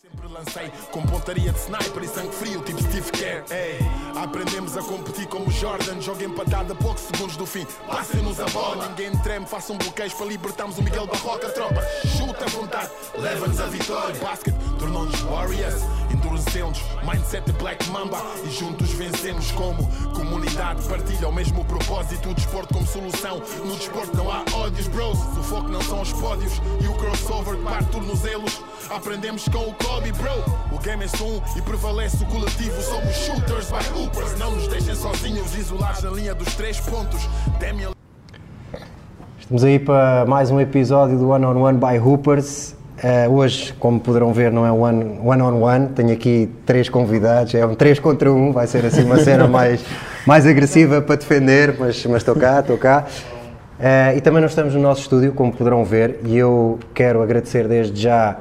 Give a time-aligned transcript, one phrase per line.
[0.00, 3.44] Sempre lancei com pontaria de sniper e sangue frio, tipo Steve Kerr.
[4.16, 6.00] Aprendemos a competir como Jordan.
[6.00, 7.66] Joga empatada a poucos segundos do fim.
[7.86, 9.44] Passem-nos a bola, ninguém treme.
[9.44, 11.50] Façam bloqueios para libertarmos o Miguel Barroca.
[11.50, 11.82] Tropa,
[12.16, 14.14] chuta à vontade, leva-nos a vitória.
[14.14, 15.82] Basket tornou-nos Warriors,
[16.30, 16.80] endurecemos.
[17.02, 20.82] Mindset Black Mamba e juntos vencemos como comunidade.
[20.88, 22.30] Partilha o mesmo propósito.
[22.30, 23.42] O desporto como solução.
[23.64, 25.18] No desporto não há ódios, bros.
[25.18, 28.62] O foco não são os pódios e o crossover que parte tornozelos.
[28.90, 30.30] Aprendemos com o Kobe, bro.
[30.72, 32.80] O game é só um e prevalece o coletivo.
[32.82, 34.38] Somos shooters by hoopers.
[34.38, 37.28] Não nos deixem sozinhos, isolados na linha dos três pontos.
[37.58, 37.90] Damian
[39.38, 42.76] Estamos aí para mais um episódio do One on One by Hoopers.
[43.02, 47.54] Eh, hoje, como poderão ver, não é one, one on one, tenho aqui três convidados,
[47.54, 49.82] é um 3 contra 1, vai ser assim uma cena mais,
[50.26, 53.06] mais agressiva para defender, mas, mas estou cá, estou cá.
[53.80, 57.66] Eh, e também nós estamos no nosso estúdio, como poderão ver, e eu quero agradecer
[57.66, 58.36] desde já,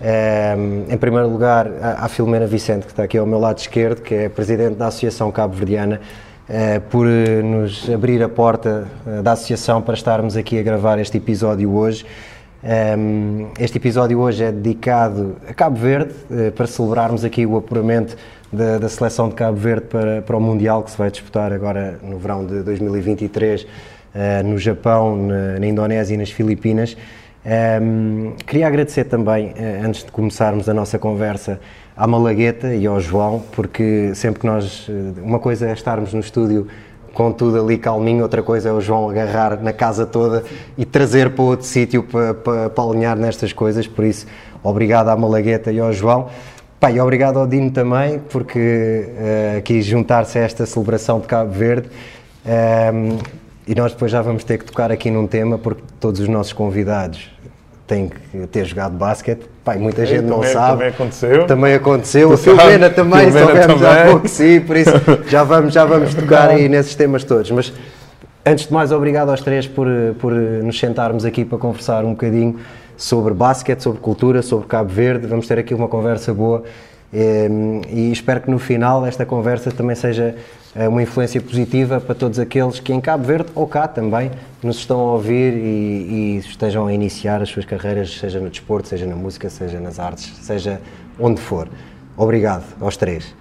[0.00, 0.56] eh,
[0.88, 4.14] em primeiro lugar, à, à Filomena Vicente, que está aqui ao meu lado esquerdo, que
[4.14, 6.00] é presidente da Associação Cabo Verdiana,
[6.48, 7.08] eh, por
[7.42, 8.86] nos abrir a porta
[9.24, 12.06] da associação para estarmos aqui a gravar este episódio hoje.
[12.66, 18.16] Um, este episódio hoje é dedicado a Cabo Verde, eh, para celebrarmos aqui o apuramento
[18.52, 21.96] da, da seleção de Cabo Verde para, para o Mundial que se vai disputar agora
[22.02, 23.64] no verão de 2023
[24.12, 26.96] eh, no Japão, na, na Indonésia e nas Filipinas.
[27.80, 31.60] Um, queria agradecer também, eh, antes de começarmos a nossa conversa,
[31.96, 34.90] à Malagueta e ao João, porque sempre que nós.
[35.22, 36.66] Uma coisa é estarmos no estúdio
[37.16, 40.44] com tudo ali calminho, outra coisa é o João agarrar na casa toda
[40.76, 43.86] e trazer para outro sítio para, para, para alinhar nestas coisas.
[43.86, 44.26] Por isso,
[44.62, 46.28] obrigado à Malagueta e ao João.
[46.78, 48.58] Pá, e obrigado ao Dino também, porque
[49.16, 51.88] eh, quis juntar-se a esta celebração de Cabo Verde.
[52.44, 53.16] Ehm,
[53.66, 56.52] e nós depois já vamos ter que tocar aqui num tema, porque todos os nossos
[56.52, 57.30] convidados
[57.86, 59.55] têm que ter jogado basquete.
[59.74, 60.72] E muita gente não também- sabe.
[60.72, 61.46] também aconteceu.
[61.46, 62.28] Também aconteceu.
[62.28, 64.90] Tu A Filomena também, Filomena soubemos há pouco sim, por isso
[65.28, 67.50] já vamos, já vamos tocar aí nesses temas todos.
[67.50, 67.72] Mas
[68.44, 69.88] antes de mais, obrigado aos três por,
[70.20, 72.56] por nos sentarmos aqui para conversar um bocadinho
[72.96, 75.26] sobre basquete, sobre cultura, sobre Cabo Verde.
[75.26, 76.62] Vamos ter aqui uma conversa boa
[77.12, 80.36] e espero que no final esta conversa também seja
[80.74, 84.30] eh, uma influência positiva para todos aqueles que em Cabo Verde ou cá também
[84.62, 88.88] nos estão a ouvir e, e estejam a iniciar as suas carreiras, seja no desporto,
[88.88, 90.80] seja na música, seja nas artes, seja
[91.18, 91.68] onde for.
[92.16, 93.34] Obrigado aos três.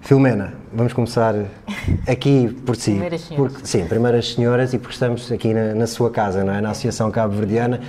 [0.00, 1.34] Filomena, vamos começar
[2.06, 2.92] aqui por si.
[2.92, 3.52] Primeiras senhoras.
[3.52, 6.60] Porque, sim, primeiras senhoras e porque estamos aqui na, na sua casa, não é?
[6.60, 7.80] na Associação Cabo Verdiana.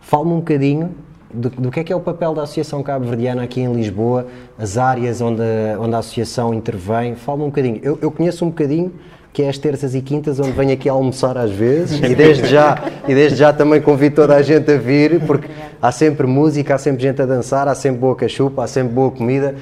[0.00, 0.94] Fale-me um bocadinho
[1.32, 4.26] do, do que é que é o papel da Associação Cabo Verdiana aqui em Lisboa,
[4.58, 7.14] as áreas onde, a- onde a Associação intervém.
[7.14, 7.80] Fale-me um bocadinho.
[7.82, 8.92] Eu, eu conheço um bocadinho
[9.30, 12.82] que é as terças e quintas, onde venho aqui almoçar às vezes e desde já,
[13.06, 15.48] e desde já também convido toda a gente a vir, porque
[15.80, 19.10] há sempre música, há sempre gente a dançar, há sempre boa cachupa, há sempre boa
[19.10, 19.54] comida.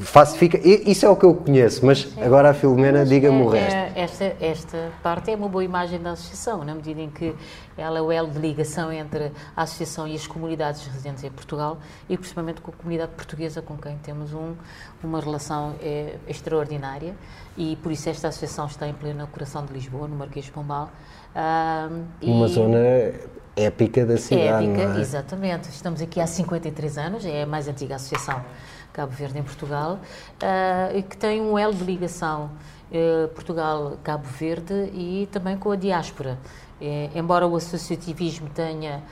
[0.00, 3.54] Faço, fica, i- isso é o que eu conheço, mas agora a Filomena, diga-me o
[3.54, 3.76] É- resto.
[3.76, 7.34] é- esta, esta parte é uma boa imagem da associação, na medida em que
[7.76, 11.76] ela é o elo de ligação entre a associação e as comunidades residentes em Portugal
[12.08, 14.54] e principalmente com a comunidade portuguesa com quem temos um,
[15.02, 17.14] uma relação eh, extraordinária
[17.54, 20.88] e por isso esta associação está em pleno coração de Lisboa, no Marquês de Pombal.
[22.22, 22.78] Uma e- zona
[23.54, 25.00] épica da é cidade, épica, é?
[25.00, 25.68] exatamente.
[25.68, 28.40] Estamos aqui há 53 anos, é a mais antiga associação
[28.94, 29.98] Cabo Verde em Portugal,
[30.40, 32.50] ah, e que tem um elo de ligação
[32.92, 36.38] eh, Portugal-Cabo Verde e também com a diáspora.
[36.80, 39.02] Eh, embora o associativismo tenha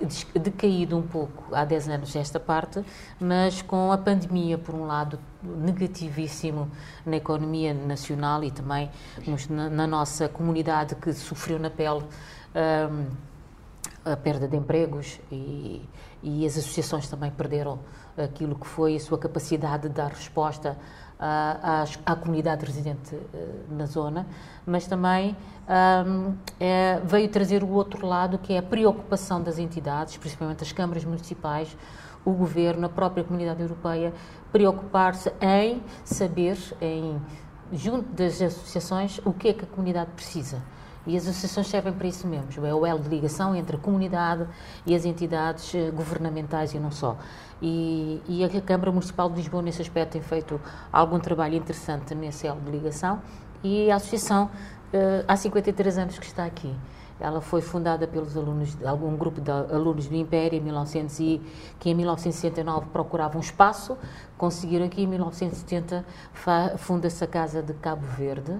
[0.00, 2.84] des- decaído um pouco há 10 anos esta parte,
[3.20, 6.70] mas com a pandemia, por um lado, negativíssimo
[7.04, 8.90] na economia nacional e também
[9.26, 12.04] nos- na, na nossa comunidade que sofreu na pele
[12.54, 13.06] ahm,
[14.04, 15.82] a perda de empregos e,
[16.22, 17.78] e as associações também perderam
[18.24, 20.76] aquilo que foi a sua capacidade de dar resposta
[21.18, 24.26] à, às- à comunidade residente eh, na zona,
[24.66, 25.36] mas também
[25.68, 30.72] ahm, é, veio trazer o outro lado, que é a preocupação das entidades, principalmente as
[30.72, 31.76] câmaras municipais,
[32.24, 34.12] o governo, a própria comunidade europeia,
[34.52, 37.20] preocupar-se em saber, em,
[37.72, 40.62] junto das associações, o que é que a comunidade precisa.
[41.08, 44.46] E as associações servem para isso mesmo, é o elo de ligação entre a comunidade
[44.84, 47.16] e as entidades eh, governamentais e não só.
[47.62, 50.60] E, e a Câmara Municipal de Lisboa, nesse aspecto, tem feito
[50.92, 53.22] algum trabalho interessante nesse elo de ligação
[53.64, 54.50] e a associação,
[54.92, 56.74] eh, há 53 anos que está aqui.
[57.20, 61.42] Ela foi fundada pelos alunos, algum grupo de alunos do Império em 1900 e
[61.80, 63.96] que em 1969 procuravam um espaço,
[64.36, 68.52] conseguiram aqui em 1970 fa- funda-se a Casa de Cabo Verde.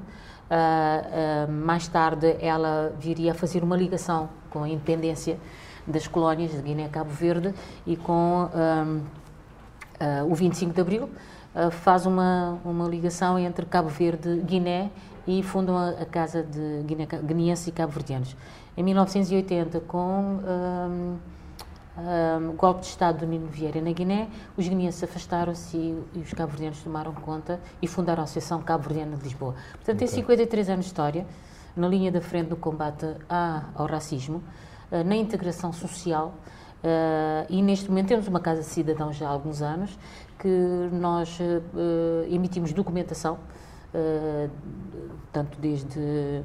[0.51, 5.39] Ah, ah, mais tarde ela viria a fazer uma ligação com a independência
[5.87, 7.55] das colónias de Guiné-Cabo Verde
[7.87, 11.11] e com ah, o 25 de Abril,
[11.73, 14.93] faz uma, uma ligação entre Cabo Verde Guiné
[15.27, 18.37] e fundam a, a Casa de Guiné, Guineense e Cabo-Verdianos.
[18.77, 21.17] Em 1980, com um,
[22.57, 26.81] golpe de Estado do Nino Vieira na Guiné, os guineenses afastaram-se e, e, os cabo-verdianos
[26.83, 29.55] tomaram conta e fundaram a Associação Cabo-Verdiana de Lisboa.
[29.73, 30.07] Portanto, okay.
[30.07, 31.27] tem 53 anos de história,
[31.77, 34.43] na linha da frente do combate à, ao racismo,
[34.91, 36.35] uh, na integração social,
[36.83, 39.99] uh, e neste momento temos uma Casa de Cidadão já há alguns anos,
[40.39, 40.49] que
[40.93, 43.39] nós uh, emitimos documentação,
[45.33, 46.45] tanto desde,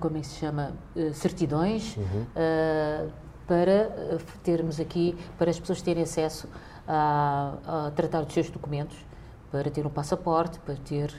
[0.00, 0.72] como é que se chama,
[1.12, 6.46] certidões, uhum para eh, termos aqui, para as pessoas terem acesso
[6.86, 8.96] a, a tratar dos seus documentos,
[9.50, 11.10] para ter um passaporte, para ter...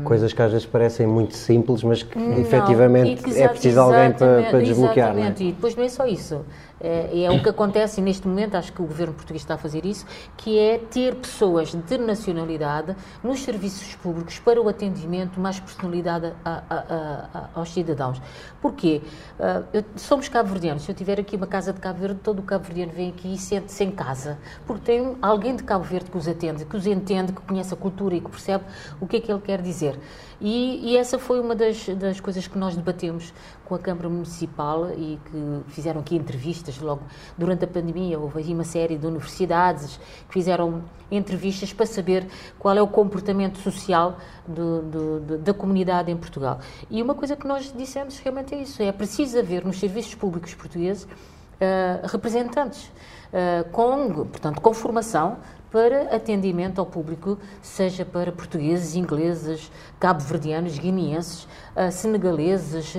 [0.00, 0.02] Um...
[0.02, 4.42] Coisas que às vezes parecem muito simples, mas que não, efetivamente é preciso alguém para,
[4.50, 5.10] para desbloquear.
[5.10, 5.50] Exatamente, não é?
[5.50, 6.44] e depois não é só isso.
[6.80, 9.86] É, é, o que acontece neste momento, acho que o governo português está a fazer
[9.86, 10.06] isso,
[10.36, 16.62] que é ter pessoas de nacionalidade nos serviços públicos para o atendimento mais personalidade a,
[16.68, 18.20] a, a, aos cidadãos.
[18.60, 19.00] Porquê?
[19.38, 20.82] Uh, somos cabo-verdianos.
[20.82, 23.38] Se eu tiver aqui uma casa de Cabo Verde, todo o cabo-verdiano vem aqui e
[23.38, 27.32] sente-se em casa, porque tem alguém de Cabo Verde que os atende, que os entende,
[27.32, 28.64] que conhece a cultura e que percebe
[29.00, 29.98] o que é que ele quer dizer.
[30.40, 33.32] E, e, essa foi uma das, das coisas que nós debatemos
[33.66, 37.02] com a Câmara Municipal e que fizeram aqui entrevistas logo
[37.36, 38.18] durante a pandemia.
[38.18, 39.98] Houve aí uma série de universidades
[40.28, 42.26] que fizeram entrevistas para saber
[42.58, 46.60] qual é o comportamento social do, do, do, da comunidade em Portugal.
[46.88, 50.54] E uma coisa que nós dissemos realmente é isso: é preciso haver nos serviços públicos
[50.54, 52.90] portugueses uh, representantes.
[53.26, 55.38] Uh, com, portanto, com formação
[55.70, 62.98] para atendimento ao público, seja para portugueses, ingleses, cabo-verdianos, guineenses, uh, senegaleses, uh,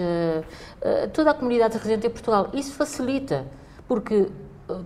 [0.82, 2.50] uh, toda a comunidade residente em Portugal.
[2.54, 3.46] Isso facilita,
[3.88, 4.28] porque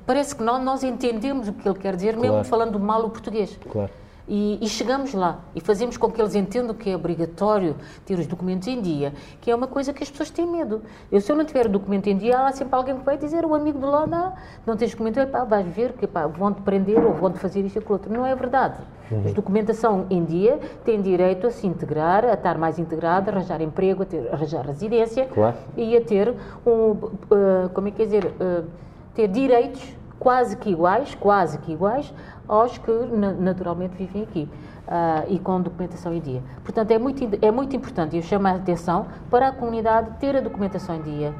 [0.05, 2.35] parece que nós, nós entendemos o que ele quer dizer, claro.
[2.35, 3.57] mesmo falando mal o português.
[3.69, 3.91] Claro.
[4.33, 7.75] E, e, chegamos lá e fazemos com que eles entendam que é obrigatório
[8.05, 9.11] ter os documentos em dia,
[9.41, 10.81] que é uma coisa que as pessoas têm medo.
[11.11, 13.43] Eu, se eu não tiver o documento em dia, há sempre alguém que vai dizer,
[13.43, 14.31] o amigo de lá, não,
[14.65, 17.91] não tens documento, pá, vais ver que vão-te prender ou vão-te fazer isto e aquilo
[17.91, 18.13] outro.
[18.13, 18.77] Não é verdade.
[19.11, 19.31] Uhum.
[19.31, 23.61] A documentação em dia tem direito a se integrar, a estar mais integrada, a arranjar
[23.61, 25.57] emprego, a ter, arranjar residência claro.
[25.75, 26.33] e a ter
[26.65, 28.65] um, uh, como é que quer dizer, uh,
[29.13, 29.81] ter direitos
[30.21, 32.13] quase que iguais, quase que iguais
[32.47, 32.91] aos que
[33.39, 34.47] naturalmente vivem aqui
[34.87, 36.43] uh, e com documentação em dia.
[36.63, 40.39] Portanto, é muito, é muito importante, eu chamo a atenção para a comunidade ter a
[40.39, 41.33] documentação em dia,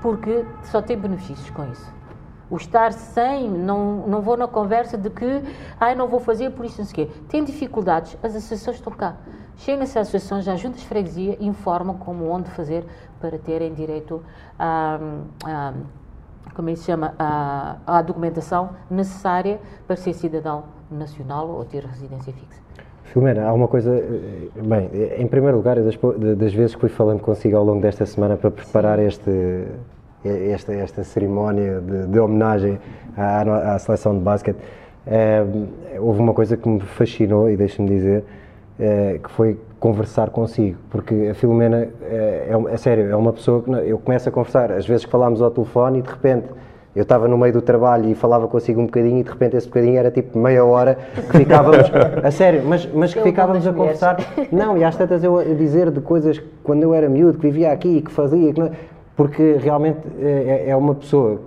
[0.00, 1.92] porque só tem benefícios com isso.
[2.48, 5.42] O estar sem, não, não vou na conversa de que,
[5.78, 7.14] ai, não vou fazer por isso, não sei o quê.
[7.28, 9.14] Tem dificuldades, as associações estão cá.
[9.56, 12.86] Chegam-se às associações, às juntas de freguesia, informam como onde fazer
[13.20, 14.22] para terem direito
[14.58, 14.98] a,
[15.44, 15.72] a
[16.54, 21.84] como é que se chama, a, a documentação necessária para ser cidadão nacional ou ter
[21.84, 22.60] residência fixa.
[23.04, 23.94] Filomena, há uma coisa.
[23.94, 25.98] Eh, bem, em primeiro lugar, das,
[26.36, 29.66] das vezes que fui falando consigo ao longo desta semana para preparar este,
[30.24, 32.78] esta, esta cerimónia de, de homenagem
[33.16, 34.56] à, à, seleção de basquete,
[35.06, 35.44] é,
[35.98, 38.24] houve uma coisa que me fascinou, e deixe-me dizer,
[38.78, 43.62] é, que foi conversar consigo, porque a Filomena é, é, é, sério, é uma pessoa
[43.62, 46.46] que eu começo a conversar, às vezes que falámos ao telefone e de repente
[46.94, 49.66] eu estava no meio do trabalho e falava consigo um bocadinho e de repente esse
[49.66, 51.90] bocadinho era tipo meia hora que ficávamos,
[52.22, 54.18] a sério, mas, mas que ficávamos a conversar.
[54.52, 57.72] Não, e às tantas eu a dizer de coisas quando eu era miúdo, que vivia
[57.72, 58.70] aqui e que fazia, que não,
[59.16, 61.40] porque realmente é, é, uma pessoa,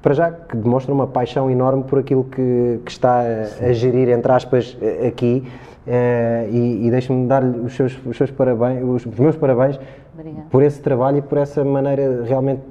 [0.00, 4.08] para já, que demonstra uma paixão enorme por aquilo que, que está a, a gerir,
[4.08, 4.76] entre aspas,
[5.06, 5.44] aqui.
[5.86, 9.78] Uh, e, e deixe-me dar-lhe os seus, os seus parabéns, os, os meus parabéns
[10.14, 10.46] Obrigada.
[10.50, 12.62] por esse trabalho e por essa maneira realmente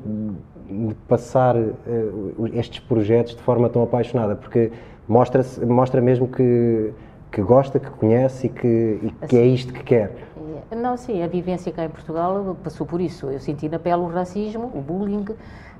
[0.67, 1.71] de passar uh,
[2.53, 4.71] estes projetos de forma tão apaixonada, porque
[5.07, 6.91] mostra, mostra mesmo que,
[7.31, 10.11] que gosta, que conhece e que, e que é isto que quer.
[10.75, 13.29] Não, sim, a vivência cá em Portugal passou por isso.
[13.29, 15.25] Eu senti na pele o racismo, o bullying,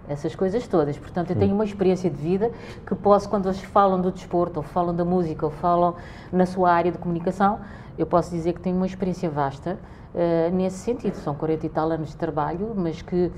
[0.07, 0.97] essas coisas todas.
[0.97, 2.51] Portanto, eu tenho uma experiência de vida
[2.85, 5.95] que posso, quando eles falam do desporto, ou falam da música, ou falam
[6.31, 7.59] na sua área de comunicação,
[7.97, 9.77] eu posso dizer que tenho uma experiência vasta
[10.13, 11.15] uh, nesse sentido.
[11.15, 13.31] São 40 e tal anos de trabalho, mas que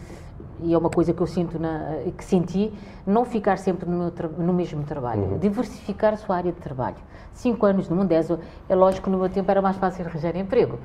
[0.62, 2.71] e é uma coisa que eu sinto na, que senti,
[3.05, 5.38] não ficar sempre no, meu, no mesmo trabalho, uhum.
[5.38, 6.95] diversificar a sua área de trabalho.
[7.33, 10.79] Cinco anos no Mundeso, é lógico que no meu tempo era mais fácil arranjar emprego.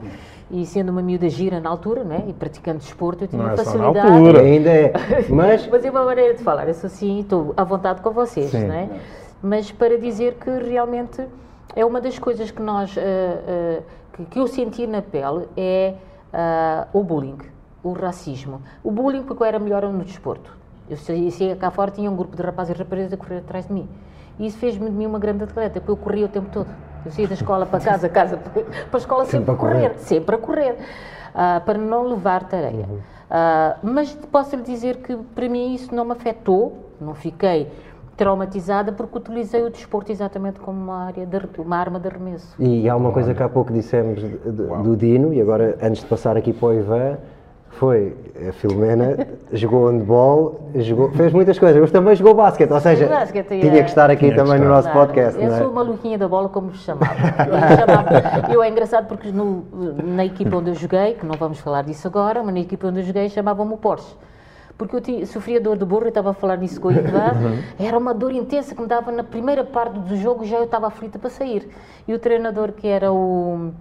[0.50, 3.56] E sendo uma miúda gira na altura, né, e praticando desporto, eu tinha não é
[3.56, 4.00] facilidade.
[4.00, 4.40] Só na altura.
[4.40, 4.92] Ainda é.
[5.30, 5.66] Mas...
[5.68, 8.64] mas é uma maneira de falar, eu sou assim, estou à vontade com vocês, Sim.
[8.64, 9.00] né?
[9.42, 11.24] Mas para dizer que realmente
[11.74, 15.94] é uma das coisas que nós, uh, uh, que, que, eu senti na pele é
[16.34, 17.38] uh, o bullying
[17.82, 18.60] o racismo.
[18.82, 20.56] O bullying, porque eu era melhor no desporto.
[20.88, 23.72] Eu saía cá fora, tinha um grupo de rapazes e raparigas a correr atrás de
[23.72, 23.88] mim.
[24.38, 26.68] E isso fez-me de mim uma grande atleta, porque eu corria o tempo todo.
[27.04, 29.98] Eu saía da escola para casa, casa para a escola sempre, sempre a correr, correr,
[29.98, 32.86] sempre a correr, uh, para não levar tareia.
[32.88, 32.96] Uhum.
[32.96, 37.70] Uh, mas posso lhe dizer que para mim isso não me afetou, não fiquei
[38.16, 42.54] traumatizada porque utilizei o desporto exatamente como uma área de, uma arma de arremesso.
[42.58, 46.36] E há uma coisa que há pouco dissemos do Dino, e agora antes de passar
[46.36, 47.16] aqui para o Ivan,
[47.70, 48.14] foi
[48.48, 53.48] a Filomena, jogou handball, jogou, fez muitas coisas, mas também jogou basquete, ou seja, basquete,
[53.48, 55.40] tinha é, que estar aqui também no nosso podcast.
[55.40, 55.58] Eu é?
[55.58, 57.14] sou maluquinha da bola, como me chamava.
[57.14, 59.64] Eu, chamava, eu é engraçado porque no,
[60.04, 63.00] na equipa onde eu joguei, que não vamos falar disso agora, mas na equipa onde
[63.00, 64.14] eu joguei chamavam-me o Porsche
[64.80, 67.34] porque eu tinha, sofria dor de burro e estava a falar nisso com o Ivan.
[67.34, 67.62] Uhum.
[67.78, 70.86] Era uma dor intensa que me dava na primeira parte do jogo, já eu estava
[70.86, 71.68] aflita para sair.
[72.08, 73.72] E o treinador, que era o.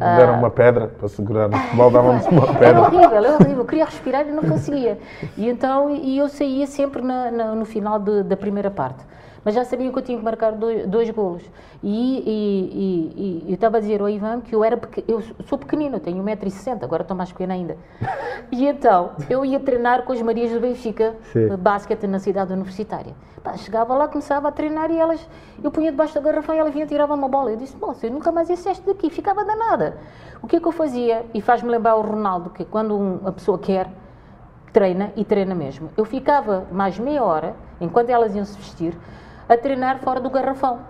[0.00, 2.66] Uh, deram uma pedra para segurar no futebol, davam-nos uma pedra.
[2.68, 3.58] Era horrível, era horrível.
[3.58, 4.98] Eu queria respirar e não conseguia.
[5.36, 9.04] E então e eu saía sempre na, na, no final de, da primeira parte
[9.44, 11.42] mas já sabiam que eu tinha que marcar dois, dois golos.
[11.82, 14.78] E, e, e, eu estava a dizer ao Ivan que eu era
[15.08, 17.76] eu sou pequenino, tenho 1,60m, agora estou mais pequena ainda.
[18.52, 21.54] E então eu ia treinar com as Marias do Benfica, Sim.
[21.56, 23.14] basquete na cidade universitária.
[23.44, 25.26] Pá, chegava lá, começava a treinar e elas,
[25.62, 27.52] eu punha debaixo da garrafa e ela vinha tirar uma bola.
[27.52, 29.96] Eu disse, moça, eu nunca mais ia este daqui, ficava danada.
[30.42, 31.24] O que é que eu fazia?
[31.32, 33.88] E faz-me lembrar o Ronaldo, que quando uma pessoa quer,
[34.72, 35.90] treina e treina mesmo.
[35.96, 38.96] Eu ficava mais meia hora, enquanto elas iam se vestir,
[39.50, 40.89] a treinar fora do garrafão.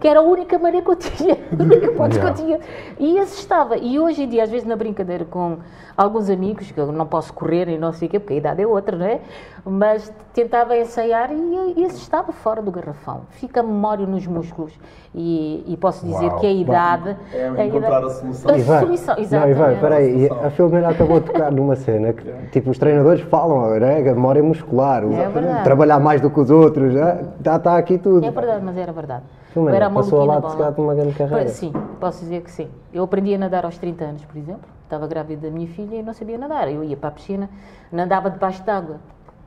[0.00, 2.60] Que era a única maneira que eu tinha, a única ponte que eu tinha.
[2.98, 3.76] E assustava.
[3.76, 5.58] E hoje em dia, às vezes na brincadeira com
[5.96, 8.62] alguns amigos, que eu não posso correr e não sei o quê, porque a idade
[8.62, 9.20] é outra, não é?
[9.64, 13.22] Mas tentava ensaiar e, e assustava fora do garrafão.
[13.30, 14.72] Fica a memória nos músculos.
[15.14, 16.38] E, e posso dizer Uau.
[16.38, 17.16] que a idade.
[17.32, 18.54] É a encontrar idade, a solução.
[18.54, 19.58] A Ivan, solução, exatamente.
[19.58, 23.74] Não, Ivan, peraí, a Filomena acabou de tocar numa cena que, tipo, os treinadores falam,
[23.74, 23.98] é?
[23.98, 28.24] a memória muscular, é trabalhar mais do que os outros, está, está aqui tudo.
[28.24, 29.07] É verdade, mas era verdade.
[29.52, 31.48] Filomena, era passou ao lado de uma grande carreira.
[31.48, 32.68] Sim, posso dizer que sim.
[32.92, 36.02] Eu aprendi a nadar aos 30 anos, por exemplo estava grávida da minha filha e
[36.02, 36.72] não sabia nadar.
[36.72, 37.48] Eu ia para a piscina,
[37.92, 38.96] nadava debaixo d'água,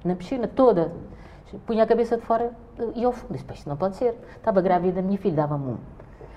[0.05, 0.91] na piscina toda.
[1.65, 2.51] Punha a cabeça de fora
[2.95, 3.33] e ao fundo.
[3.33, 4.15] Disse, isto não pode ser.
[4.37, 5.77] Estava grávida da minha filha, dava-me um.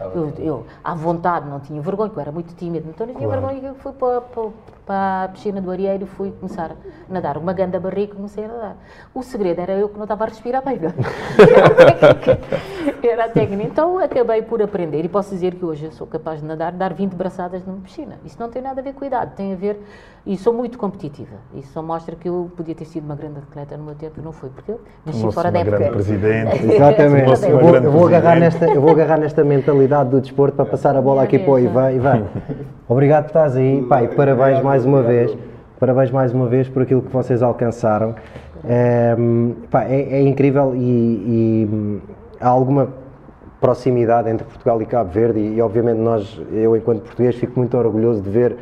[0.01, 3.29] Eu, eu, à vontade, não tinha vergonha, porque eu era muito tímida, então não tinha
[3.29, 3.47] claro.
[3.47, 3.69] vergonha.
[3.69, 4.51] Eu fui para, para,
[4.87, 7.37] para, a piscina do Arieiro fui começar a nadar.
[7.39, 8.77] Uma ganda barriga comecei a nadar.
[9.15, 10.79] O segredo era eu que não estava a respirar bem.
[13.03, 13.63] Era a técnica.
[13.63, 13.67] A.
[13.67, 16.93] Então acabei por aprender e posso dizer que hoje eu sou capaz de nadar, dar
[16.93, 18.19] 20 braçadas numa piscina.
[18.25, 19.81] Isso não tem nada a ver com idade, tem a ver.
[20.27, 21.37] E sou muito competitiva.
[21.55, 24.33] Isso só mostra que eu podia ter sido uma grande atleta no meu tempo, não
[24.33, 25.77] foi, porque eu nasci fora da época.
[25.77, 26.65] grande presidente.
[26.65, 27.47] Exatamente.
[27.47, 30.97] eu, vou, eu, vou agarrar nesta, eu vou agarrar nesta mentalidade do desporto para passar
[30.97, 31.93] a bola aqui para o Ivan.
[31.93, 32.25] Ivan,
[32.89, 33.85] obrigado por estás aí.
[33.87, 35.37] Pai, parabéns mais uma vez.
[35.79, 38.15] Parabéns mais uma vez por aquilo que vocês alcançaram.
[38.67, 39.15] É,
[39.71, 42.01] pá, é, é incrível e, e,
[42.41, 42.89] há alguma
[43.61, 47.77] proximidade entre Portugal e Cabo Verde e, e, obviamente nós, eu enquanto português, fico muito
[47.77, 48.57] orgulhoso de ver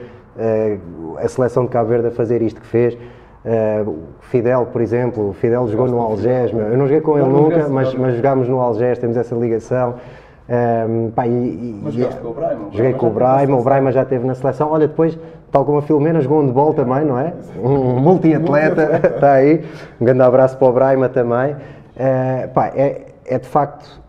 [1.23, 2.95] a seleção de Cabo Verde a fazer isto que fez.
[2.95, 7.69] Uh, Fidel, por exemplo, o Fidel jogou no Algés, eu não joguei com ele nunca,
[7.69, 9.97] mas, mas jogámos no Algés, temos essa ligação.
[10.49, 12.69] Um, pá, e, e, Mas jogaste com o Braima?
[12.73, 14.71] Joguei com o Braima, o Braima já esteve na seleção.
[14.71, 15.19] Olha, depois,
[15.51, 17.33] tal como a Filomena, jogou um de bola também, não é?
[17.63, 19.65] Um multi-atleta, está aí.
[20.01, 21.55] Um grande abraço para o Braima também.
[21.55, 24.02] Uh, pá, é, é de facto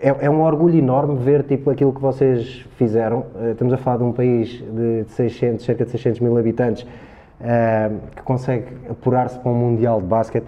[0.00, 3.26] é, é, um orgulho enorme ver tipo, aquilo que vocês fizeram.
[3.34, 7.96] Uh, estamos a falar de um país de 600, cerca de 600 mil habitantes uh,
[8.14, 10.46] que consegue apurar-se para um Mundial de Basquete.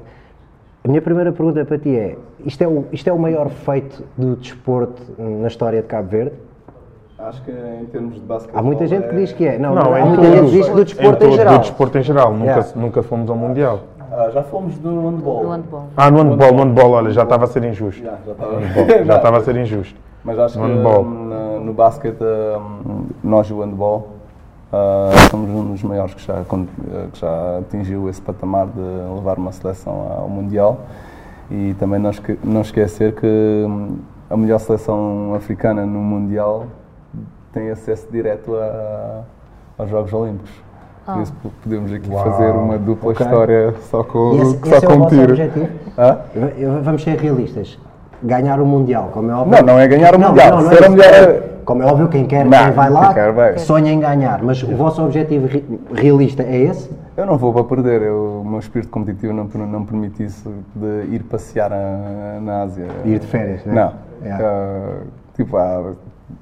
[0.85, 4.05] A minha primeira pergunta para ti é: isto é o, isto é o maior feito
[4.17, 6.33] do desporto na história de Cabo Verde?
[7.19, 8.57] Acho que em termos de basquete.
[8.57, 9.59] Há muita gente que diz que é.
[9.59, 11.55] Não, não, há muita gente que diz do desporto em, em geral.
[11.55, 12.73] Do desporto em geral, nunca, yeah.
[12.77, 13.81] nunca fomos ao Mundial.
[14.13, 15.45] Ah, já fomos do handball.
[15.45, 15.85] Do handball.
[15.97, 18.03] Ah, no handball, no handball, olha, já estava a ser injusto.
[18.03, 19.37] Já, já estava.
[19.39, 19.99] a ser injusto.
[20.25, 21.05] Mas acho no que handball.
[21.05, 22.19] no, no basquete,
[23.23, 24.21] nós o handball,
[24.71, 28.81] Uh, somos um dos maiores que já, que já atingiu esse patamar de
[29.17, 30.83] levar uma seleção ao Mundial
[31.51, 33.99] e também não, esque não esquecer que hum,
[34.31, 36.67] a melhor seleção africana no Mundial
[37.53, 39.25] tem acesso direto a,
[39.77, 40.53] aos Jogos Olímpicos.
[41.05, 41.23] Por ah.
[41.23, 42.25] isso podemos aqui Uau.
[42.25, 43.27] fazer uma dupla okay.
[43.27, 45.35] história só com, esse, só esse com é um tiro.
[45.97, 46.19] Ah?
[46.83, 47.79] Vamos ser realistas.
[48.23, 49.59] Ganhar o Mundial, como é óbvio.
[49.59, 50.57] Não, não é ganhar o não, Mundial.
[50.57, 51.43] Não, não, Ser é, melhor...
[51.65, 54.43] Como é óbvio, quem quer, não, quem vai lá, quer, sonha em ganhar.
[54.43, 55.49] Mas o vosso objetivo
[55.95, 56.91] realista é esse?
[57.17, 58.03] Eu não vou para perder.
[58.03, 62.87] Eu, o meu espírito competitivo não, não permite isso de ir passear a, na Ásia.
[63.05, 63.75] Ir de férias, né?
[63.75, 64.27] Não.
[64.27, 64.45] Yeah.
[64.45, 65.93] Uh, tipo, ah,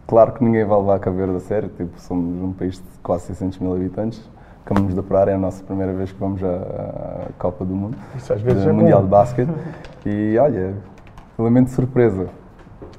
[0.07, 1.69] claro que ninguém vai levar a Verde a sério.
[1.77, 4.23] Tipo, somos um país de quase 600 mil habitantes.
[4.69, 7.97] Acabamos de operar, é a nossa primeira vez que vamos à Copa do Mundo.
[8.15, 9.05] Isso às vezes é Mundial bom.
[9.07, 9.49] de Basquete.
[10.07, 10.75] E olha,
[11.39, 12.27] elemento de surpresa.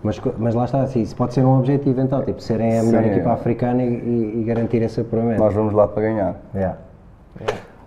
[0.04, 3.04] Mas, mas lá está, assim, isso pode ser um objetivo então, tipo, serem a melhor
[3.04, 3.34] Sim, equipa é.
[3.34, 5.40] africana e, e- garantir esse apuramento.
[5.40, 6.36] Nós vamos lá para ganhar.
[6.54, 6.78] Yeah.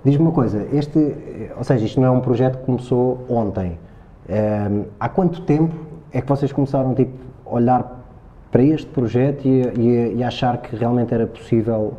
[0.04, 1.16] Diz-me uma coisa, este,
[1.56, 3.78] ou seja, isto não é um projeto que começou ontem.
[4.28, 5.74] Ehm, há quanto tempo
[6.12, 7.12] é que vocês começaram tipo,
[7.46, 8.00] a olhar
[8.50, 11.94] para este projeto e, a- e e achar que realmente era possível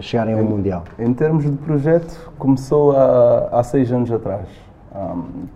[0.00, 0.84] chegarem ao Mundial?
[0.98, 4.46] Em termos de projeto, começou há, há seis anos atrás,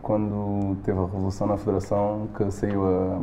[0.02, 3.18] quando teve a revolução na Federação, que saiu a,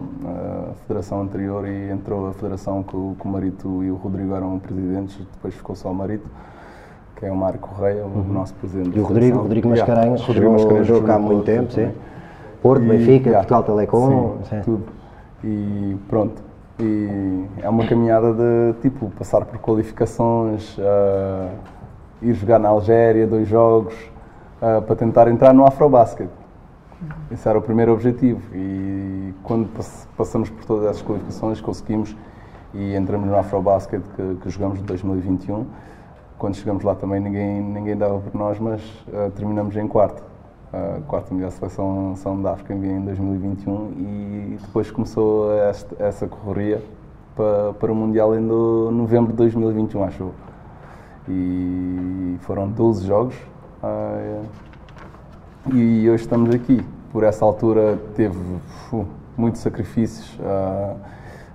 [0.71, 4.35] a Federação anterior e entrou a Federação que o, que o Marito e o Rodrigo
[4.35, 6.29] eram presidentes, depois ficou só o Marito,
[7.15, 8.89] que é o Mário Correia, o nosso presidente.
[8.89, 8.97] Uhum.
[8.97, 9.37] E o Rodrigo.
[9.39, 11.91] Rodrigo Yeah, Mascarenhas, Rodrigo jogou, Mascarenhas jogou cá há muito tempo, sim.
[12.61, 14.61] Porto, E- Benfica, yeah, Portugal Telecom, sim, sim.
[14.63, 14.83] tudo.
[15.43, 16.52] E pronto.
[16.79, 21.49] E é uma caminhada de tipo passar por qualificações, ah,
[22.21, 23.93] ir jogar na Algéria dois jogos
[24.61, 26.29] ah, para tentar entrar no Afrobasket.
[27.31, 32.15] Esse era o primeiro objetivo e quando pass- passamos por todas essas qualificações conseguimos
[32.73, 35.65] e entramos no Afrobasket que, que jogamos de 2021.
[36.39, 38.81] Quando chegamos lá também ninguém, ninguém dava por nós, mas
[39.13, 40.23] ah, terminamos em quarto.
[40.73, 46.81] A quarta melhor seleção seleção da África em 2021 e depois começou esta- essa correria
[47.35, 50.31] para, para o Mundial em no- novembro de 2021, acho.
[51.29, 53.35] E foram 12 jogos.
[53.83, 54.41] ah,
[55.73, 56.81] e hoje estamos aqui.
[57.11, 58.35] Por essa altura teve
[58.89, 59.05] fu,
[59.37, 60.95] muitos sacrifícios a,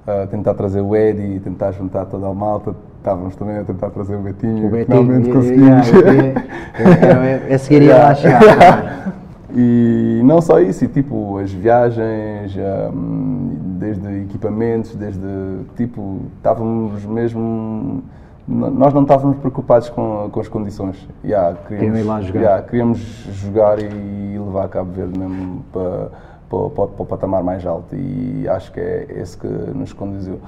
[0.09, 2.75] a tentar trazer o Eddie, tentar juntar toda a malta.
[2.99, 4.67] Estávamos também a tentar trazer o Betinho.
[4.67, 5.89] O Betinho, Finalmente conseguimos.
[5.89, 9.15] yeah, eu seguiria lá a chegar.
[9.55, 12.55] E não só isso, e tipo as viagens,
[12.95, 15.27] hum, desde equipamentos, desde
[15.75, 18.03] tipo, estávamos mesmo.
[18.47, 20.97] Nós não estávamos preocupados com, com as condições.
[21.25, 22.41] Yeah, Queriam ir lá jogar.
[22.41, 22.99] yeah, queríamos
[23.33, 26.11] jogar e levar Cabo Verde mesmo para,
[26.49, 30.41] para, para, para o patamar mais alto e acho que é esse que nos conduziu.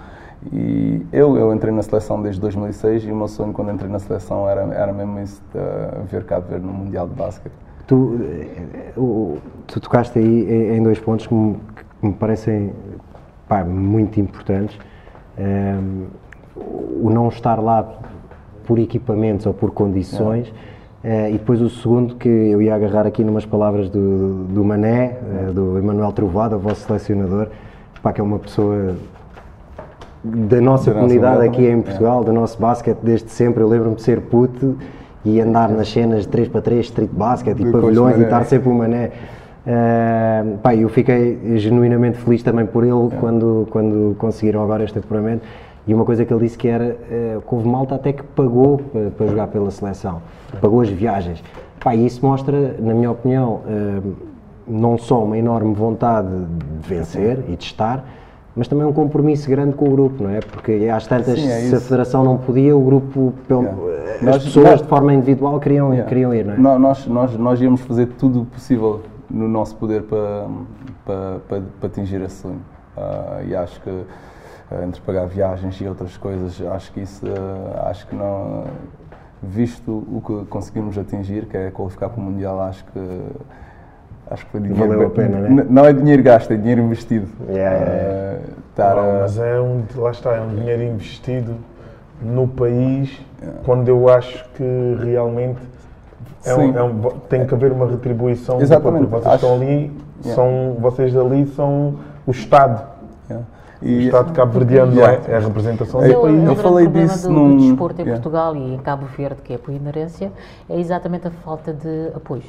[0.52, 3.98] E eu, eu entrei na seleção desde 2006 e o meu sonho quando entrei na
[3.98, 7.52] seleção era, era mesmo isso, de ver Cabo Verde no Mundial de Basquete.
[7.86, 8.92] Tu, eh,
[9.66, 11.54] tu tocaste aí em- dois pontos que me,
[12.00, 12.72] que me parecem
[13.48, 14.78] pá, muito importantes.
[15.36, 16.06] Ehm,
[16.56, 17.86] o não estar lá
[18.64, 20.52] por equipamentos ou por condições.
[21.02, 25.16] Eh, e depois o segundo, que eu ia agarrar aqui numas palavras do, do Mané,
[25.48, 27.48] eh, do Emanuel Trovado, o vosso selecionador,
[28.02, 28.94] pá, que é uma pessoa
[30.22, 33.62] da nossa Da nossa comunidade comunidade aqui em também, Portugal, do nosso basquete desde sempre.
[33.62, 34.76] Eu lembro-me de ser puto
[35.24, 39.10] e andar nas cenas de 3x3, street basket e pavilhões e estar sempre o mané.
[39.60, 45.46] Uh, pá, eu fiquei genuinamente feliz também por ele quando, quando conseguiram agora este apuramento.
[45.86, 48.78] E uma coisa que ele disse que era uh, que houve malta até que pagou
[48.78, 50.22] para, para jogar pela seleção,
[50.56, 51.42] pagou as viagens.
[51.82, 54.12] Pá, e isso mostra, na minha opinião, uh,
[54.66, 58.04] não só uma enorme vontade de vencer e de estar,
[58.54, 60.40] mas também um compromisso grande com o grupo, não é?
[60.40, 64.14] Porque às tantas, Sim, é se a federação não podia, o grupo, pelo- Yeah.
[64.16, 66.08] as Nós- pessoas nós- de forma individual queriam, Yeah.
[66.08, 66.56] queriam ir, não é?
[66.58, 70.46] Nó- Nós, nós, nós íamos fazer tudo o possível no nosso poder para,
[71.06, 72.60] para, para, para atingir esse sonho.
[72.96, 73.90] Ah, e acho que
[74.70, 78.64] ah, entre pagar viagens e outras coisas, acho que isso, ah, acho que não,
[79.42, 83.20] visto o que conseguimos atingir, que é qualificar para o Mundial, acho que
[84.30, 84.88] acho que foi dinheiro.
[84.88, 85.66] Valeu a pena, né?
[85.68, 87.26] Não é dinheiro gasto, é dinheiro investido.
[87.48, 88.38] Yeah, yeah, yeah.
[88.46, 91.56] Ah, estar a- mas é um, lá está, é um dinheiro investido
[92.22, 93.18] no país
[93.64, 95.58] quando eu acho que realmente
[96.44, 98.60] é um- é um- tem que haver uma retribuição.
[98.60, 99.06] Exatamente.
[99.06, 99.92] Porque vocês Acho- estão ali,
[100.24, 100.34] Yeah.
[100.34, 102.82] são, vocês ali são o Estado.
[103.82, 104.02] Yeah.
[104.02, 105.22] O Estado cabo-verdiano não Yeah.
[105.28, 105.32] é?
[105.32, 106.14] É a representação do é país.
[106.14, 108.22] é o Eu grande falei problema disso do, num- do desporto em Yeah.
[108.22, 110.32] Portugal e em Cabo Verde, que é por inerência,
[110.68, 112.42] é exatamente a falta de apoio.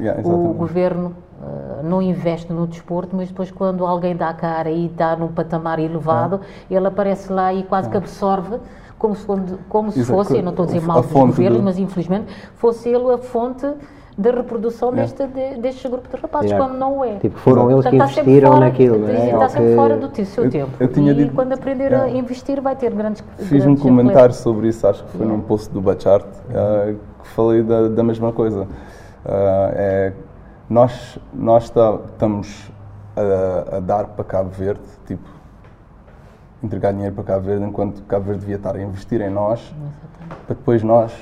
[0.00, 4.70] Yeah, o governo ah, não investe no desporto, mas depois quando alguém dá a cara
[4.70, 8.56] e está num patamar elevado, ele aparece lá e quase que absorve
[8.98, 9.26] como se,
[9.68, 10.18] como se Exato.
[10.18, 13.18] fosse, eu não estou a dizer mal dos governos, do- mas infelizmente fosse ele a
[13.18, 13.64] fonte
[14.18, 16.66] da reprodução deste, de, deste grupo de rapazes, Yeah.
[16.68, 17.18] quando não é.
[17.18, 19.30] Tipo, foram eles que está sempre investiram fora- naquilo, não é?
[19.30, 20.70] Está sempre que- fora do teu- seu Eu- tempo.
[20.80, 22.06] eu tinha e dito- quando aprender Yeah.
[22.06, 24.42] a investir vai ter grandes Fiz um grandes comentário reflexos.
[24.42, 28.32] sobre isso, acho que foi num post do Bachart, eh, que falei da, da mesma
[28.32, 28.66] coisa.
[29.24, 30.12] Ah, é,
[30.68, 32.72] nós nós tá- estamos
[33.16, 35.28] a, a dar para Cabo Verde, tipo,
[36.60, 39.72] entregar dinheiro para Cabo Verde, enquanto Cabo Verde devia estar a investir em nós,
[40.46, 41.12] para depois nós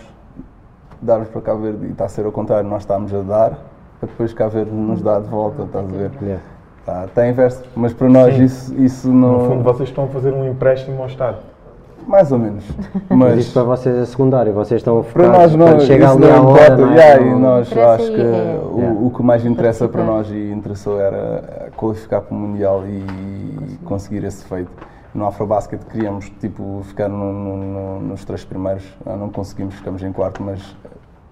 [1.06, 3.50] darmos para Cabo Verde, e está a ser ao contrário, nós estamos a dar,
[4.00, 6.10] para depois Cabo Verde nos dar de volta, estás a ver?
[6.20, 6.42] Yeah.
[6.80, 8.44] Está, está inverso, mas para nós Sim.
[8.44, 9.38] isso, isso não...
[9.44, 11.38] No fundo, vocês estão a fazer um empréstimo ao Estado.
[12.06, 12.62] Mais ou menos.
[13.10, 16.04] Mas Mas isto para vocês é secundário, vocês estão para focados, nós não, quando chega
[16.04, 16.76] isso ali não hora, importa.
[16.76, 16.94] não é?
[16.96, 19.00] Yeah, e Não- nós Interessa acho que é- o, Yeah.
[19.00, 24.22] o que mais interessa para nós e interessou era qualificar para o Mundial e conseguir
[24.22, 24.70] esse feito.
[25.14, 30.02] No Afrobasket queríamos tipo, ficar no- no- no- nos três primeiros, Ah, não conseguimos, ficamos
[30.02, 30.76] em quarto, mas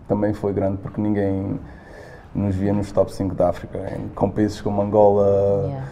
[0.08, 1.58] também foi grande porque ninguém
[2.34, 5.86] nos via nos top 5 da África, em- com países como Angola, Yeah.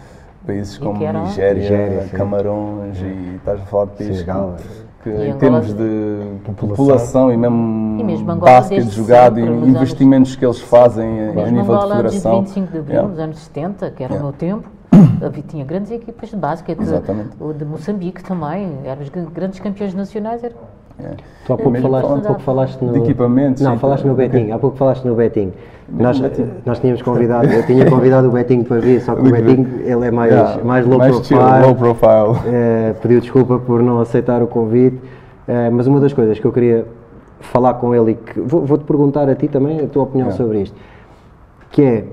[0.45, 1.11] países E como que?
[1.11, 2.17] Nigéria, Nigéria, sim.
[2.17, 4.55] Camarões e estás a falar de países Senegal.
[5.03, 6.67] que, E em Angola- termos de População.
[6.85, 11.43] população, e mesmo, E mesmo Angola basquete jogado e investimentos que eles fazem a- nível
[11.53, 12.39] de Angola antes de federação.
[12.41, 13.09] 25 de Abril, Yeah.
[13.09, 14.17] nos anos 70, que era Yeah.
[14.27, 14.67] o meu tempo,
[15.47, 16.79] tinha grandes equipas de basquete.
[16.81, 17.29] Exatamente.
[17.39, 20.43] O de Moçambique também, eram os gr- grandes campeões nacionais.
[20.43, 20.53] Era,
[20.99, 21.17] Yeah.
[21.47, 22.93] Tu há pouco falaste, há falando pouco falaste no...
[22.93, 25.51] de equipamentos Não, falaste no Betinho, há pouco falaste no Betinho.
[25.89, 26.21] Nós,
[26.63, 30.05] nós tínhamos convidado, eu tinha convidado o Betinho para vir, só que o Betinho, ele
[30.05, 30.63] é mais, Yeah.
[30.63, 31.65] mais low Mais chill, profile.
[31.65, 32.47] low profile.
[32.53, 35.01] Eh, pediu desculpa por não aceitar o convite,
[35.47, 36.85] eh, mas uma das coisas que eu queria
[37.39, 40.43] falar com ele e que vou- vou-te perguntar a ti também a tua opinião Yeah.
[40.45, 40.75] sobre isto,
[41.71, 42.03] que é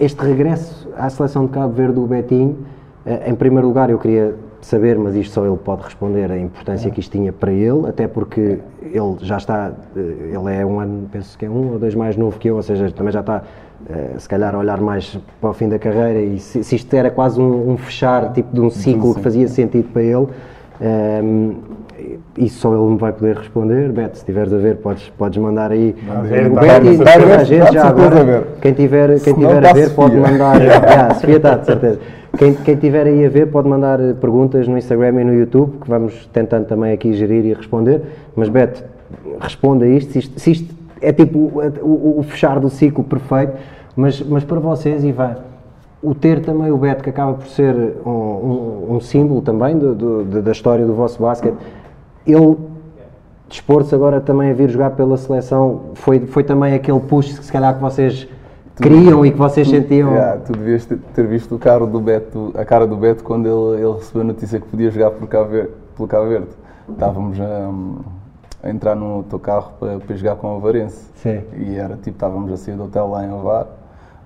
[0.00, 2.56] este regresso à seleção de Cabo Verde do Betinho,
[3.04, 6.90] eh, em primeiro lugar eu queria saber, mas isto só ele pode responder, a importância
[6.90, 11.06] que isto tinha para ele, até porque ele já está, eh, ele é um ano,
[11.12, 13.42] penso que é um ou dois mais novo que eu, ou seja, também já está
[13.90, 16.94] eh, se calhar a olhar mais para o fim da carreira e se, se isto
[16.94, 20.28] era quase um, um fechar, tipo de um ciclo que fazia sentido para ele,
[20.80, 21.52] ehm,
[22.36, 23.90] isso só ele me vai poder responder.
[23.92, 25.94] Beto, se estiveres a ver, podes, podes mandar aí.
[26.24, 28.44] ver, o tá Beto e tá toda a gente tá já agora.
[28.60, 30.60] Quem tiver, quem tiver tá a ver, pode mandar.
[30.60, 31.98] Yeah, Sofia está, de certeza.
[32.38, 35.88] Quem, quem tiver aí a ver, pode mandar perguntas no Instagram e no YouTube, que
[35.90, 38.02] vamos tentando também aqui gerir e responder.
[38.36, 38.84] Mas Beto,
[39.40, 40.12] responda isto.
[40.12, 43.54] Se isto, se isto é tipo o, o- o fechar do ciclo perfeito,
[43.96, 45.36] mas, mas para vocês, Ivan,
[46.02, 47.74] o ter também o Beto, que acaba por ser
[48.06, 51.56] um, um- um símbolo também do- do- da- da história do vosso basquete,
[52.26, 52.56] ele
[53.48, 57.50] dispor-se agora também a vir jogar pela seleção, foi, foi também aquele push que se
[57.52, 58.28] calhar que vocês
[58.76, 60.12] queriam e que vocês sentiam.
[60.12, 63.46] Yeah, tu devias ter, ter visto o carro do Beto, a cara do Beto quando
[63.46, 66.48] ele, ele recebeu a notícia que podia jogar por Cabo Verde, pelo Cabo Verde.
[66.88, 67.70] Estávamos a,
[68.62, 71.10] a entrar no teu carro para, para jogar com o Varense.
[71.16, 71.42] Sim.
[71.56, 73.66] E era tipo, estávamos a sair do hotel lá em Ovar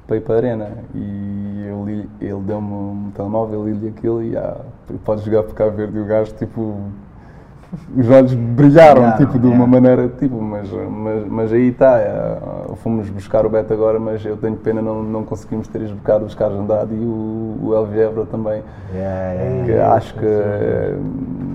[0.06, 0.68] para ir para a arena.
[0.94, 4.58] E eu li- ele deu-me um telemóvel, li-lhe aquilo e ah,
[5.04, 5.96] podes jogar por Cabo Verde.
[5.96, 6.76] E o gajo, tipo,
[7.96, 9.66] os olhos brilharam, tipo, de uma yeah.
[9.66, 12.38] maneira, tipo, mas, mas, mas aí está, é,
[12.76, 16.34] fomos buscar o Beto agora, mas eu tenho pena não, não conseguimos ter esbocado os
[16.34, 18.62] carros andado e o, o El Viebra também,
[18.94, 20.26] Yeah, que acho que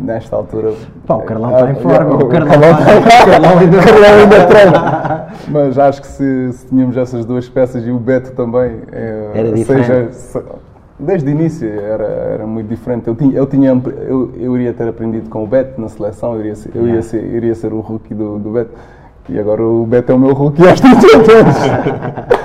[0.04, 0.74] nesta altura...
[1.06, 4.20] Pá, o Carlão está em forma, yeah, o Carlão está- está- o Carlão ainda- Carlão
[4.20, 5.28] ainda treina.
[5.48, 10.12] Mas acho que se, se tínhamos essas duas peças e o Beto também, Era seja,
[10.12, 10.42] se-
[11.00, 13.08] desde o início era, era muito diferente.
[13.08, 16.42] Eu, tinha, eu, tinha, eu, eu iria ter aprendido com o Beto na seleção, eu
[16.42, 18.72] iria ser, eu iria ser, iria ser o rookie do, do Beto.
[19.30, 21.56] E agora o Beto é o meu rookie às 30 anos.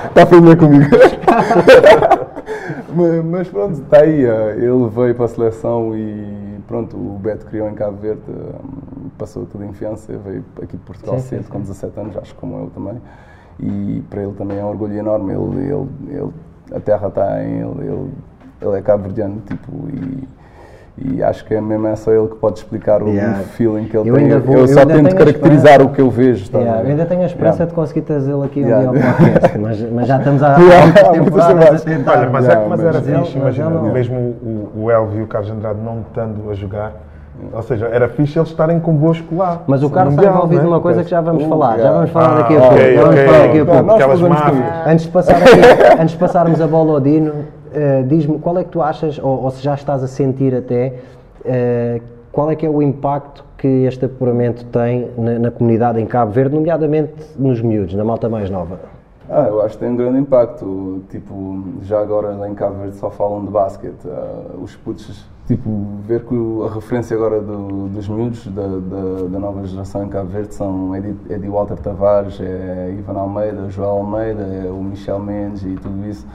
[0.09, 0.85] Está a filmar comigo.
[2.95, 4.23] mas, mas pronto, está aí.
[4.23, 8.55] eh, Ele veio para a seleção e pronto, o Beto criou em Cabo Verde, eh,
[9.17, 11.51] passou toda a infância, veio aqui de Portugal Sim, sim, cedo, sim.
[11.51, 13.01] com 17 anos, acho como eu também.
[13.59, 15.33] E para ele também é um orgulho enorme.
[15.33, 16.29] Ele, ele, ele,
[16.73, 18.09] a terra está em ele, ele,
[18.65, 20.27] ele é cabo-verdiano, tipo, e,
[20.97, 23.39] e acho que é mesmo é só ele que pode explicar o, Yeah.
[23.53, 24.23] feeling que ele Eu tem.
[24.23, 26.49] ainda Eu, vou- eu só ainda tento caracterizar o que eu vejo.
[26.53, 27.69] a Yeah, eu ainda tenho a esperança Yeah.
[27.69, 28.91] de conseguir trazê-lo aqui um Yeah.
[28.91, 32.19] dia ao podcast, mas, mas já estamos há Yeah, temporadas a tentar.
[32.19, 33.91] Olha, mas, Yeah, é, mas mas era ele- fixe, mas imagina, não.
[33.91, 36.93] mesmo o, o Elvio e o Carlos Andrade não estando a jogar,
[37.51, 39.63] ou seja, era fixe eles estarem convosco lá.
[39.67, 40.67] Mas o Carlos está envolvido né?
[40.69, 42.79] numa coisa que já vamos Uh, falar, já vamos falar Ah, daqui a ok, pouco.
[42.93, 43.25] já vamos ok.
[43.25, 43.91] falar daqui a Não, pouco.
[43.91, 44.87] Aquelas máfias.
[44.87, 47.33] Antes de, passar aqui- antes de passarmos a bola ao Dino,
[47.75, 50.93] eh, diz-me qual é que tu achas, ou, ou se já estás a sentir até,
[51.43, 56.05] eh, qual é que é o impacto que este apuramento tem na, na comunidade em
[56.05, 58.79] Cabo Verde, nomeadamente nos miúdos, na malta mais nova?
[59.29, 61.01] Ah, eu acho que tem um grande impacto.
[61.09, 63.95] Tipo, já agora lá em Cabo Verde só falam de basquete.
[64.07, 65.67] Ah, os putos, tipo,
[66.05, 70.29] ver que a referência agora do- dos miúdos da, da, da nova geração em Cabo
[70.29, 75.73] Verde são Eddie, Walter Tavares, é Ivan Almeida, Joel Almeida, é o Michel Mendes e
[75.75, 76.27] tudo isso.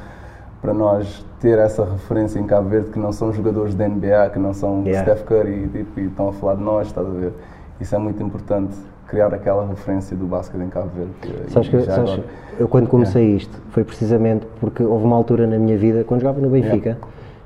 [0.60, 4.38] Para nós ter essa referência em Cabo Verde, que não são jogadores da NBA, que
[4.38, 5.02] não são Yeah.
[5.02, 7.32] Steph Curry tipo, e estão a falar de nós, estás a ver?
[7.80, 11.12] Isso é muito importante, criar aquela referência do basquete em Cabo Verde.
[11.48, 12.24] E Sabes que, sabes, agora-
[12.58, 16.40] eu quando comecei isto foi precisamente porque houve uma altura na minha vida, quando jogava
[16.40, 16.98] no Benfica,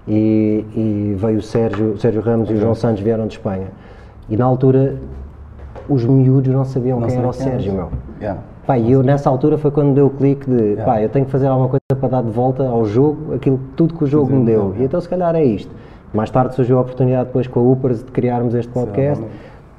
[0.08, 3.68] e, e veio o Sérgio, Sérgio Ramos e o João Santos vieram de Espanha.
[4.28, 4.96] E na altura
[5.88, 7.32] os miúdos não sabiam Não quem era o.
[7.32, 7.90] Sérgio, meu.
[8.64, 8.66] Yeah.
[8.66, 11.30] Pá, e eu nessa altura foi quando deu o clique de pá, eu tenho que
[11.30, 14.44] fazer alguma coisa para dar de volta ao jogo aquilo tudo que o jogo me
[14.44, 14.74] deu.
[14.78, 15.70] E então se calhar é isto.
[16.12, 19.24] Mais tarde surgiu a oportunidade depois com a Upers de criarmos este podcast.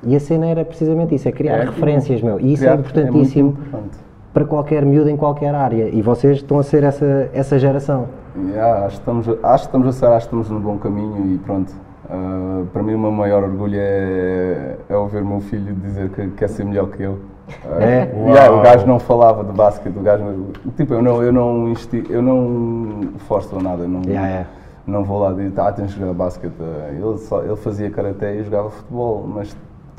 [0.03, 2.39] E a cena era precisamente isso, é criar É, referências, meu.
[2.39, 3.97] E isso criar- é importantíssimo importante.
[4.33, 5.89] para qualquer miúdo em qualquer área.
[5.89, 8.05] E vocês estão a ser essa, essa geração.
[8.37, 11.33] Yeah, acho, que estamos, acho que estamos a ser, acho que estamos no bom caminho
[11.33, 11.73] e pronto.
[12.07, 16.27] Ah, para mim o meu maior orgulho é, é ouvir o meu filho dizer que
[16.31, 17.17] quer ser melhor que eu.
[17.79, 18.11] É?
[18.27, 22.03] yeah, o gajo não falava de basquete, o gajo tipo, eu não, eu não, insti,
[22.09, 24.49] eu não forço nada, não, Yeah, yeah.
[24.87, 26.53] não vou lá dizer, ah, tens de jogar basquete.
[26.89, 29.55] Ele, só, ele fazia karaté e jogava futebol, mas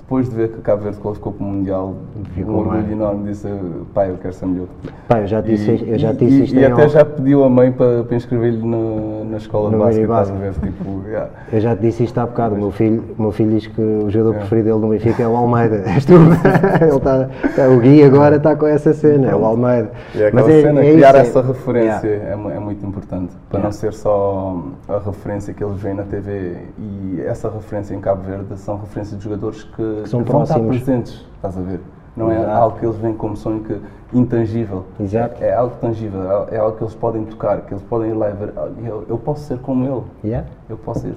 [0.07, 1.95] depois de ver que Cabo Verde qualificou para o Mundial,
[2.33, 2.93] Ficou um orgulho mais.
[2.93, 3.49] enorme, disse,
[3.93, 4.95] pai, eu quero ser melhor que tu.
[5.09, 6.85] Pá, eu já te disse, E- eu já e- disse e- isto E em até
[6.85, 6.93] off.
[6.95, 10.31] já pediu a mãe para, para inscrever-lhe na, na escola de No basquete, mini estás
[10.31, 10.53] a ver?
[10.53, 11.31] Tipo, yeah.
[11.53, 14.09] Eu já te disse isto há bocado, o meu filho, meu filho diz que o
[14.09, 15.83] jogador preferido dele no Benfica é o Almeida.
[15.91, 16.13] És tu?
[16.15, 19.91] Ele tá, tá- o Gui agora está com essa cena, é o Almeida.
[20.15, 22.51] E é aquela é- cena, é criar isso, é- essa referência Yeah.
[22.53, 23.33] é, é muito importante.
[23.51, 23.65] Para Yeah.
[23.65, 28.23] não ser só a referência que eles veem na TV e essa referência em Cabo
[28.23, 30.77] Verde são referências de jogadores que, são que vão estar próximos.
[30.85, 31.81] presentes, estás a ver?
[32.17, 32.51] Não é Exato.
[32.63, 33.79] algo que eles veem como sonho que,
[34.13, 34.85] intangível.
[34.99, 35.43] Exato.
[35.43, 38.15] É, é algo tangível, é, é algo que eles podem tocar, que eles podem ir
[38.15, 38.53] lá e ver.
[38.57, 40.03] "Ah, Eu, eu posso ser como ele.
[40.25, 40.49] Yeah.
[40.69, 41.15] Eu posso ir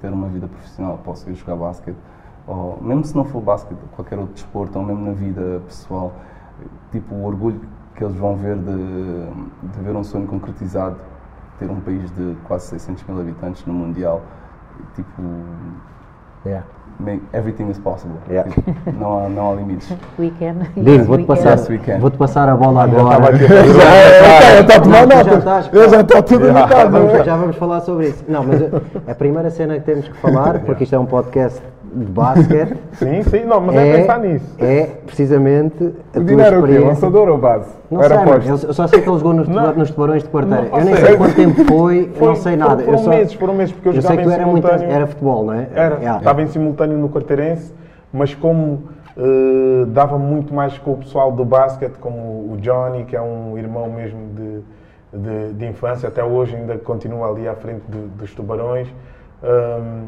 [0.00, 1.96] ter uma vida profissional, posso ir jogar basquete,
[2.46, 6.12] ou mesmo se não for basquete, qualquer outro desporto, ou mesmo na vida pessoal,
[6.90, 7.60] tipo o orgulho
[7.94, 8.64] que eles vão ver de,
[9.72, 10.96] de ver um sonho concretizado,
[11.58, 14.22] ter um país de quase 600 mil habitantes no Mundial,
[14.94, 15.22] tipo,
[16.46, 16.64] Yeah.
[17.00, 18.16] Make- everything is possible.
[18.30, 18.50] Yeah.
[18.50, 19.92] Tipo, não, há, não há limites.
[20.18, 20.70] Weekend.
[20.74, 21.98] Dino, Yes, vou-te passar, Yes, we can.
[21.98, 23.36] vou passar a bola agora.
[23.36, 26.90] Já está a tomar Não, tu já está tudo Já anotado.
[26.90, 28.24] vamos, já vamos falar sobre isso.
[28.28, 28.60] Não, mas
[29.08, 31.60] a primeira cena que temos que falar, porque isto é um podcast
[31.92, 34.54] de basquete, Sim, sim, não, mas é, pensar nisso.
[34.58, 36.78] é precisamente a O tua Dino era o quê?
[36.78, 37.70] Lançador ou base?
[37.90, 39.74] Não Era sei, eu só sei que ele jogou nos, Não.
[39.74, 40.68] nos tubarões de quarteira.
[40.72, 42.82] Eu nem sei quanto tempo foi, eu não sei nada.
[42.84, 44.94] foram eu só, meses, foram meses, porque eu sei jogava que tu era, muito, simultâneo.
[44.94, 45.68] era futebol, não é?
[45.74, 46.18] Era, Yeah.
[46.18, 47.74] estava em simultâneo no Quarteirense,
[48.12, 48.84] mas como
[49.16, 53.58] eh, dava muito mais com o pessoal do basquete, como o Johnny, que é um
[53.58, 58.32] irmão mesmo de, de, de infância, até hoje ainda continua ali à frente do- dos
[58.34, 58.86] Tubarões.
[59.42, 60.04] Um,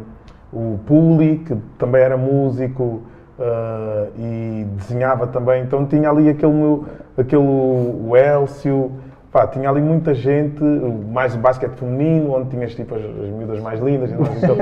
[0.53, 3.03] o Puli, que também era músico
[3.38, 6.85] eh, e desenhava também, então tinha ali aquele, meu,
[7.17, 8.93] aquele o Elcio,
[9.33, 13.61] Pá, tinha ali muita gente, mais o basquete feminino, onde tinhas tipo as, as miúdas
[13.61, 14.11] mais lindas.
[14.12, 14.57] então,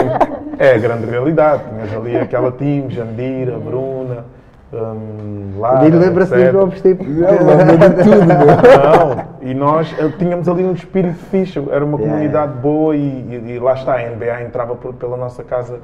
[0.58, 1.64] é a grande realidade.
[1.68, 4.24] Tinhas ali aquela time, Jandira, Bruna,
[4.72, 6.54] hum, Lara, Dino lembra-se dos etc.
[6.54, 7.04] nomes tipo.
[7.04, 13.52] Não, e nós tínhamos ali um espírito fixe, era uma Yeah, comunidade boa e, e-
[13.54, 15.78] e lá está, a NBA entrava por- pela nossa casa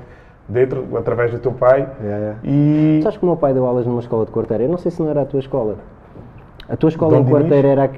[0.49, 1.87] dentro, através do teu pai.
[2.03, 2.39] Yeah, yeah.
[2.45, 4.65] E Sabes que o meu pai deu aulas numa escola de quarteira?
[4.65, 5.77] Eu não sei se não era a tua escola.
[6.69, 7.41] A tua escola Dom em Dinis?
[7.41, 7.91] quarteira era.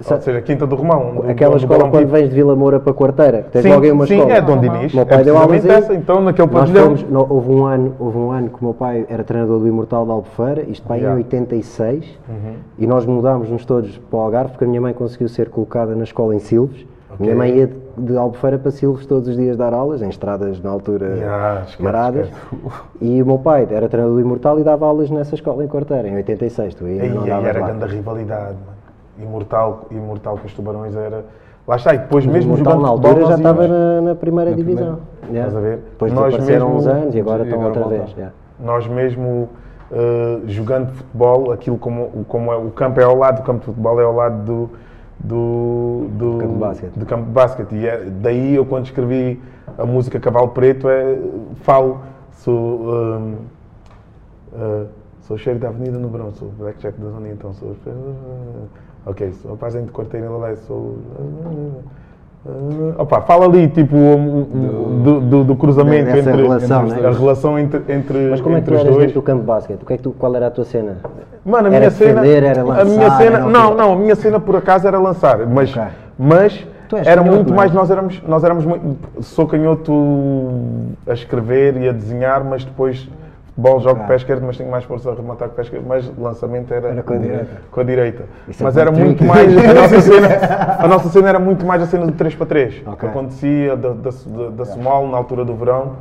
[0.00, 1.24] A que- ou sa- seja, Quinta do Romão.
[1.28, 3.92] Aquela onde o escola quando vens de Vila Moura para Quarteira, tens Sim, logo aí
[3.92, 4.32] uma sim, escola.
[4.34, 4.94] é Dom Dinis.
[4.94, 6.94] Meu É pai deu aulas essa, então naquele pavilhão.
[7.08, 10.04] no- houve, um ano, houve um ano que o meu pai era treinador do Imortal
[10.04, 11.18] de Albufeira, isto para aí em Yeah.
[11.24, 12.18] 86,
[12.78, 16.04] e nós mudámos-nos todos para o Algarve porque a minha mãe conseguiu ser colocada na
[16.04, 16.86] escola em Silves.
[17.12, 20.08] A minha mãe ia de, de Albufeira para Silves todos os dias dar aulas, em
[20.08, 22.28] estradas na altura Yeah, esquece, maradas.
[23.00, 26.08] E o meu pai era treinador do Imortal e dava aulas nessa escola em Quarteira,
[26.08, 26.74] em 86.
[26.74, 28.79] Tu ainda Aí, não davas era grande rivalidade, mano.
[29.22, 31.24] Imortal, imortal com os tubarões era.
[31.66, 34.50] Lá está, e depois mesmo Imortal jogando na futebol, altura já estava na, na primeira
[34.50, 34.98] Na divisão.
[35.20, 35.32] primeira.
[35.32, 35.48] Yeah.
[35.48, 35.76] Estás a ver?
[35.90, 38.10] Depois Nós mesmo- uns anos e agora e estão agora outra vez.
[38.12, 38.34] yeah.
[38.58, 39.48] nós mesmo
[39.92, 43.64] eh, jogando futebol, aquilo como, como é, o campo é ao lado, o campo de
[43.66, 44.70] futebol é ao lado do,
[45.18, 46.92] do, do, campo de basquete.
[46.98, 47.72] do campo de basquete.
[47.74, 49.40] E é, daí eu quando escrevi
[49.76, 51.18] a música Cavalo Preto é,
[51.62, 52.00] falo,
[52.32, 53.34] sou, hum,
[54.54, 54.84] eh,
[55.22, 57.74] sou cheiro da avenida no Verão, sou blackjack da zona então, sou
[59.06, 60.96] ok, sou rapazinho de quarteira em Lelé, sou
[62.98, 67.06] Opa, fala ali, tipo, um- um- do, do, do cruzamento entre, relação, entre- né?
[67.08, 69.46] a relação entre, entre, Mas como é que tu entre eras dentro do campo de
[69.46, 69.82] basquete?
[69.82, 70.96] O que é que tu, qual era a tua cena?
[71.44, 72.20] Mano, a Era minha cena.
[72.22, 73.36] defender, era a lançar, minha cena.
[73.36, 75.46] era não, não, a minha cena por acaso era lançar.
[75.46, 75.82] Mas, Ok.
[76.18, 77.56] mas era canhoto, muito não é?
[77.58, 77.72] mais.
[77.74, 78.96] Nós éramos, nós éramos muito.
[79.20, 79.92] Sou canhoto
[81.06, 83.06] a escrever e a desenhar, mas depois.
[83.60, 84.06] Futebol, jogo Ok.
[84.08, 85.84] pé esquerdo, mas tenho mais força a rematar com o pé esquerdo.
[85.86, 87.46] Mas lançamento era, Era com a direita.
[87.70, 88.22] com a direita.
[88.48, 89.56] É mas era muito mais.
[89.56, 90.28] A nossa, cena,
[90.78, 93.08] a nossa cena era muito mais a cena do 3 para 3 que Ok.
[93.08, 95.92] acontecia da, da, da, da Small na altura do verão.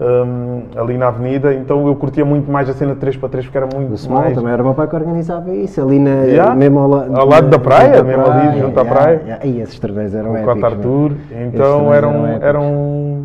[0.00, 3.46] hum, ali na avenida, então eu curtia muito mais a cena de 3 para 3
[3.46, 5.98] porque era muito O Small mais também era o meu pai que organizava isso, ali
[5.98, 6.54] na, Yeah.
[6.54, 9.20] mesmo ao, la- Ao lado da praia, junto à mesmo ali, junto à yeah, praia.
[9.24, 9.46] yeah.
[9.46, 10.54] E esses torneios eram o épicos.
[10.54, 10.78] Cota meu.
[10.78, 12.42] Arthur, Esses então eram, épicos.
[12.44, 13.24] eram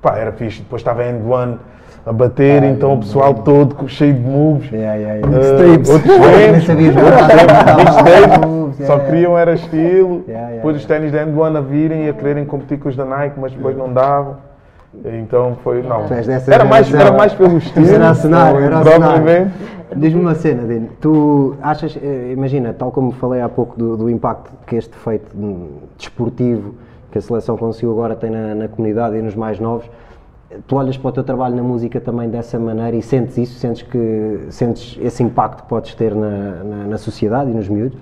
[0.00, 1.58] pá, era fixe, depois estava a End One
[2.06, 4.70] a bater, então o pessoal todo cheio de moves.
[4.70, 5.76] Yeah, yeah, yeah.
[5.92, 10.24] outros sabias outros só queriam era estilo.
[10.54, 13.40] Depois os ténis da N1 a virem e a quererem competir com os da Nike,
[13.40, 14.36] mas depois não davam.
[15.04, 16.06] Então foi, não.
[16.46, 17.88] Era mais, era mais pelo estilo.
[17.88, 19.52] Era cenário, era cenário.
[19.94, 20.88] Diz-me uma cena, Dino.
[21.00, 25.26] Tu achas, eh, imagina, tal como falei há pouco do, do impacto que este feito
[25.98, 26.74] desportivo
[27.10, 29.88] que a seleção conseguiu agora tem na, na comunidade e nos mais novos,
[30.66, 33.58] tu olhas para o teu trabalho na música também dessa maneira e sentes isso?
[33.58, 37.98] Sentes, que, sentes esse impacto que podes ter na, na, na sociedade e nos miúdos?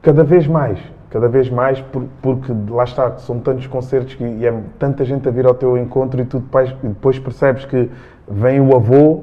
[0.00, 0.78] Cada vez mais,
[1.10, 5.28] cada vez mais, por- porque lá está, são tantos concertos que, e é tanta gente
[5.28, 7.90] a vir ao teu encontro e tu depois, depois percebes que
[8.28, 9.22] vem o avô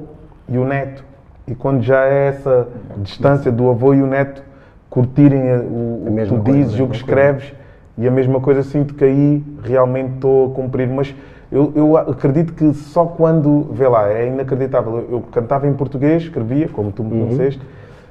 [0.49, 1.03] e o neto.
[1.47, 4.43] E quando já é essa distância do avô e o neto
[4.89, 7.53] curtirem o, o que tu coisa, dizes o que escreves,
[7.97, 10.87] e a mesma coisa sinto que aí realmente estou a cumprir.
[10.89, 11.15] Mas
[11.51, 14.97] eu, eu acredito que só quando, vê lá, é inacreditável.
[14.97, 17.25] Eu, eu cantava em português, escrevia, como tu me Uhum.
[17.27, 17.61] conheceste,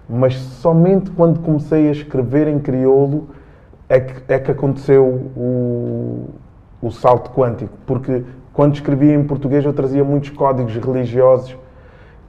[0.09, 3.29] mas somente quando comecei a escrever em crioulo
[3.88, 5.05] é que, é que aconteceu
[5.37, 6.29] o,
[6.83, 7.73] o salto quântico.
[7.87, 11.57] Porque quando escrevia em português eu trazia muitos códigos religiosos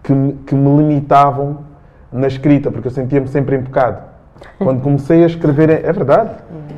[0.02, 1.60] que me, que me limitavam
[2.12, 4.04] na escrita, porque eu sentia-me sempre em pecado.
[4.60, 6.32] Quando comecei a escrever, é verdade.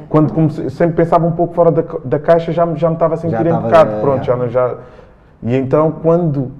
[0.09, 3.15] Quando comecei, sempre pensava um pouco fora da, da caixa, já, me- já me estava
[3.15, 3.91] a sentir em estava, pecado.
[3.95, 4.23] é, Pronto, é.
[4.23, 4.75] já, não- já.
[5.43, 6.51] E então, quando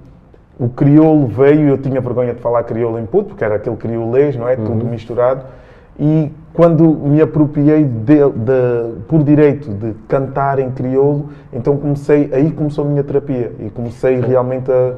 [0.60, 4.36] o crioulo veio, eu tinha vergonha de falar crioulo em puto, porque era aquele criolês,
[4.36, 4.56] não é?
[4.56, 5.42] Tudo misturado.
[5.98, 12.50] E quando me apropriei de, de- por direito de cantar em crioulo, então comecei, aí
[12.52, 14.94] começou a minha terapia e comecei realmente a.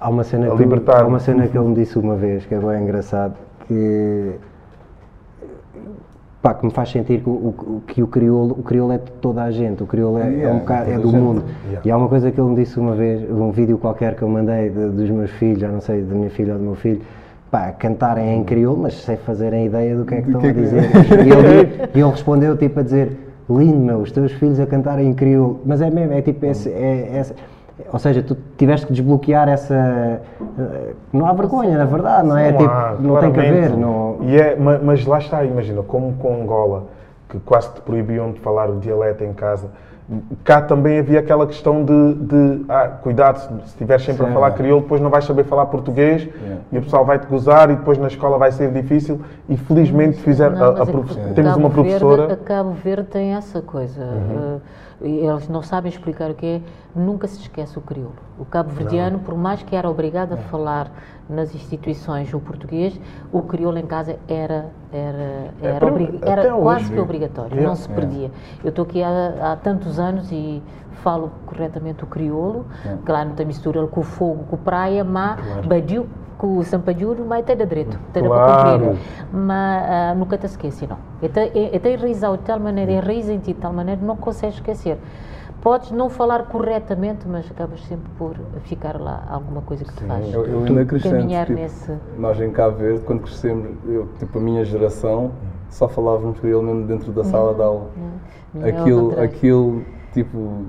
[0.00, 1.02] Há uma cena, A que, libertar.
[1.02, 3.34] há uma cena que ele me disse uma vez, que é bem engraçado,
[3.66, 4.30] que,
[6.42, 9.10] pá, que me faz sentir que o, o- que o crioulo, o crioulo é de
[9.20, 11.44] toda a gente, o crioulo é, é um Yeah, bocado, é toda do mundo.
[11.66, 11.82] Yeah.
[11.84, 14.28] E há uma coisa que ele me disse uma vez, um vídeo qualquer que eu
[14.28, 17.00] mandei de- dos meus filhos, já não sei, da minha filha ou do meu filho,
[17.50, 20.52] pá, cantarem em crioulo, mas sem fazerem ideia do que é que estão a é
[20.52, 20.62] que é.
[20.62, 20.82] dizer.
[21.26, 23.12] E ele, ele respondeu tipo a dizer,
[23.50, 26.68] lindo meu, os teus filhos a cantarem em crioulo, mas é mesmo, é tipo, esse,
[26.68, 27.34] é, essa-
[27.92, 29.74] ou seja, tu tiveste que desbloquear essa.
[29.74, 32.50] eh, Não há vergonha, na verdade, não é?
[32.50, 33.70] Não tipo, há, não tem que haver.
[33.70, 34.16] Não...
[34.22, 36.84] E é, ma- mas, lá está, imagina, como com Angola,
[37.28, 39.68] que quase te proibiam de falar o dialeto em casa,
[40.42, 44.32] cá também havia aquela questão de, de ah, cuidado, se estiveres sempre a Sim.
[44.34, 46.62] falar crioulo, depois não vais saber falar português Yeah.
[46.72, 49.20] e o pessoal vai-te gozar e depois na escola vai ser difícil.
[49.48, 52.26] E felizmente fizer, Não, a- a é temos Cabo uma Verde- professora.
[52.26, 52.32] Uhum.
[52.32, 54.02] a Cabo Verde tem essa coisa.
[54.02, 54.58] eh,
[55.00, 56.60] e eles não sabem explicar o que é.
[56.98, 58.16] Nunca se esquece o crioulo.
[58.38, 60.90] O cabo-verdiano, por mais que era obrigado a falar
[61.28, 62.98] nas instituições o português,
[63.32, 66.94] o crioulo em casa era, era, É, era, para- obri- até era hoje, quase que
[66.94, 67.02] viu?
[67.02, 67.68] obrigatório, Yeah.
[67.68, 68.30] não se perdia.
[68.64, 70.62] Eu estou aqui há, há tantos anos e
[71.02, 72.66] falo corretamente o crioulo,
[73.04, 76.06] claro, não tem mistura com o fogo, com praia, mas badiu
[76.38, 78.80] com o sampadiuro, mas até da direito, até da Claro.
[78.80, 78.98] cumprir.
[79.32, 80.96] Mas ah, nunca te esquece, não.
[81.22, 81.50] Até,
[81.92, 84.98] enraizado de tal maneira, enraiza em ti de tal maneira, não consegues esquecer.
[85.60, 90.32] Podes não falar corretamente, mas acabas sempre por ficar lá alguma coisa que te faz
[90.32, 91.92] Eu, eu ainda caminhar tipo, nesse.
[92.16, 95.32] nós em Cabo Verde, quando crescemos, eu, tipo, a minha geração,
[95.68, 97.90] só falávamos crioulo mesmo dentro da sala de aula.
[98.54, 100.64] Não Aquilo, aquilo, tipo,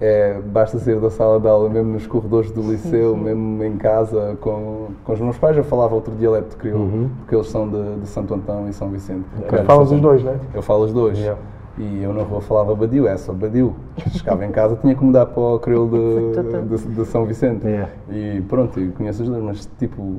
[0.00, 4.36] é, basta ser da sala de aula, mesmo nos corredores do liceu, mesmo em casa,
[4.40, 8.00] com, com os meus pais, eu falava outro dialeto de crioulo, porque eles são de,
[8.00, 9.24] de Santo Antão e São Vicente.
[9.50, 10.36] Mas falas os dois, não é?
[10.54, 11.18] Eu falo os dois.
[11.18, 11.38] Yeah.
[11.78, 13.74] E eu na rua falava Badiu, é só Badiu.
[14.10, 17.66] Chegava em casa, tinha que mudar para o crioulo de, de, de São Vicente.
[17.66, 17.90] Yeah.
[18.10, 20.16] E pronto, eu conheço os dois, mas tipo,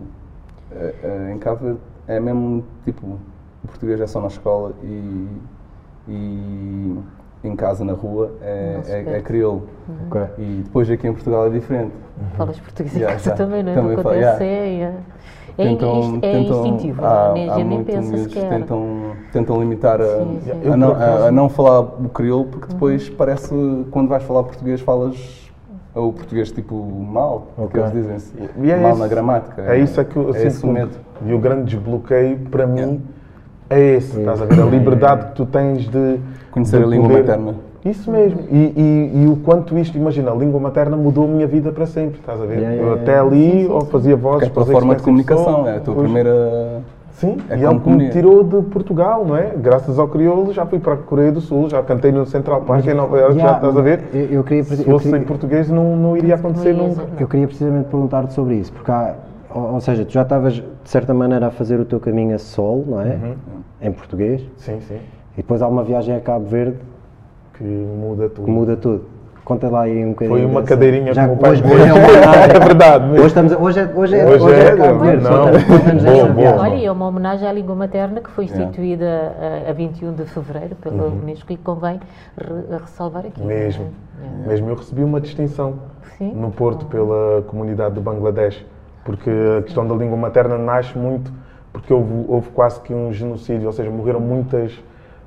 [0.72, 3.06] eh, eh, em Cabo Verde é mesmo tipo,
[3.64, 5.28] o português é só na escola e,
[6.08, 6.98] e
[7.44, 9.68] em casa, na rua, é, Não é, é crioulo.
[10.08, 10.22] Ok.
[10.40, 11.92] E depois aqui em Portugal é diferente.
[12.36, 13.46] Falas português Yeah, em casa yeah.
[13.46, 13.76] também, não é?
[13.76, 14.98] Também Não falo, acontece, yeah.
[15.58, 18.50] é, é, é, inst- é instintivo, há, nem, há nem pensa que sequer.
[18.50, 20.52] tentam, tentam limitar a, Sim, sim.
[20.52, 23.54] a Eu, não, a- a não falar o crioulo, porque depois parece,
[23.92, 25.42] quando vais falar português, falas
[25.96, 27.82] o português tipo mal, porque Ok.
[27.82, 29.62] eles dizem-se E é mal esse- na gramática.
[29.62, 30.92] É isso é que eu é sinto esse o medo.
[31.26, 33.02] E o grande desbloqueio para mim
[33.70, 34.60] é esse, estás a ver?
[34.60, 36.20] A liberdade que tu tens de
[36.52, 37.56] Conhecer de a língua poder- materna.
[37.86, 38.40] Isso mesmo.
[38.50, 41.86] E, e- e o quanto isto, imagina, a língua materna mudou a minha vida para
[41.86, 42.60] sempre, estás a ver?
[42.60, 43.30] Yeah, eu yeah, até yeah.
[43.30, 45.80] ali ou fazia vozes, Porque é a tua fazia forma de comunicação, som, é a
[45.82, 46.82] tua primeira.
[47.14, 49.52] Sim, é e como ele que me tirou de Portugal, não é?
[49.56, 52.86] Graças ao crioulo já fui para a Coreia do Sul, já cantei no Central Park
[52.88, 54.04] em Nova Iorque, já estás a ver?
[54.14, 57.04] Eu, eu queria, Se eu fosse queria- em português não, não iria acontecer Não nunca.
[57.20, 59.16] Eu queria precisamente perguntar-te sobre isso, porque há,
[59.54, 62.40] ou, ou seja, tu já estavas de certa maneira a fazer o teu caminho a
[62.40, 63.10] solo, não é?
[63.16, 63.34] Uhum.
[63.82, 64.98] Em português, Sim, sim.
[65.34, 66.78] e depois há uma viagem a Cabo Verde
[67.54, 68.46] Que muda tudo.
[68.46, 69.06] que muda tudo.
[69.46, 70.38] Conta lá aí um bocadinho.
[70.38, 71.76] Foi uma dessa- cadeirinha Já que o pai hoje, é uma
[72.08, 72.44] homenagem.
[72.56, 73.16] É verdade mesmo.
[73.18, 75.24] Hoje, estamos, a- hoje, é, hoje, é, Hoje hoje é, é, Cabo Verde.
[75.24, 75.32] não.
[76.14, 76.62] Boa, boa.
[76.62, 79.34] Olha, é uma homenagem à língua materna que foi instituída
[79.68, 81.20] a, a 21 de fevereiro pela Uhum.
[81.24, 82.00] Unesco e convém
[82.38, 83.42] re- ressalvar aqui.
[83.44, 83.88] Mesmo.
[84.46, 84.48] É.
[84.48, 85.74] Mesmo eu recebi uma distinção
[86.18, 86.32] Sim.
[86.34, 88.66] no Porto pela comunidade do Bangladesh,
[89.04, 89.30] porque
[89.60, 91.32] a questão da língua materna nasce muito
[91.74, 94.72] porque houve, houve quase que um genocídio, ou seja, morreram muitas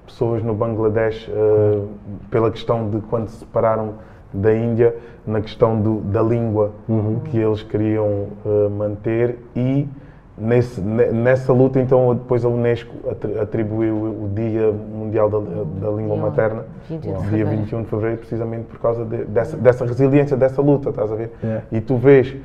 [0.06, 1.80] pessoas no Bangladesh eh,
[2.30, 3.94] pela questão de quando se separaram
[4.32, 4.94] da Índia,
[5.26, 6.72] na questão do- da língua
[7.24, 9.88] que eles queriam eh, manter e
[10.38, 15.90] nesse- ne- nessa luta então depois a Unesco atri- atribuiu o Dia Mundial da, da
[15.90, 17.50] Língua Materna 21 de dia fevereiro.
[17.62, 21.30] 21 de fevereiro, precisamente por causa de- dessa, dessa resiliência, dessa luta, estás a ver?
[21.42, 21.60] É.
[21.72, 22.36] E tu vês,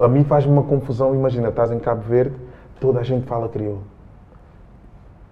[0.00, 2.34] a mim faz-me uma confusão, imagina, estás em Cabo Verde,
[2.80, 3.82] toda a gente fala crioulo.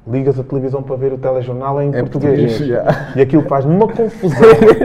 [0.08, 2.56] Ligas a televisão para ver o telejornal é em É português.
[2.58, 2.86] português.
[3.16, 4.38] E aquilo faz-me uma confusão,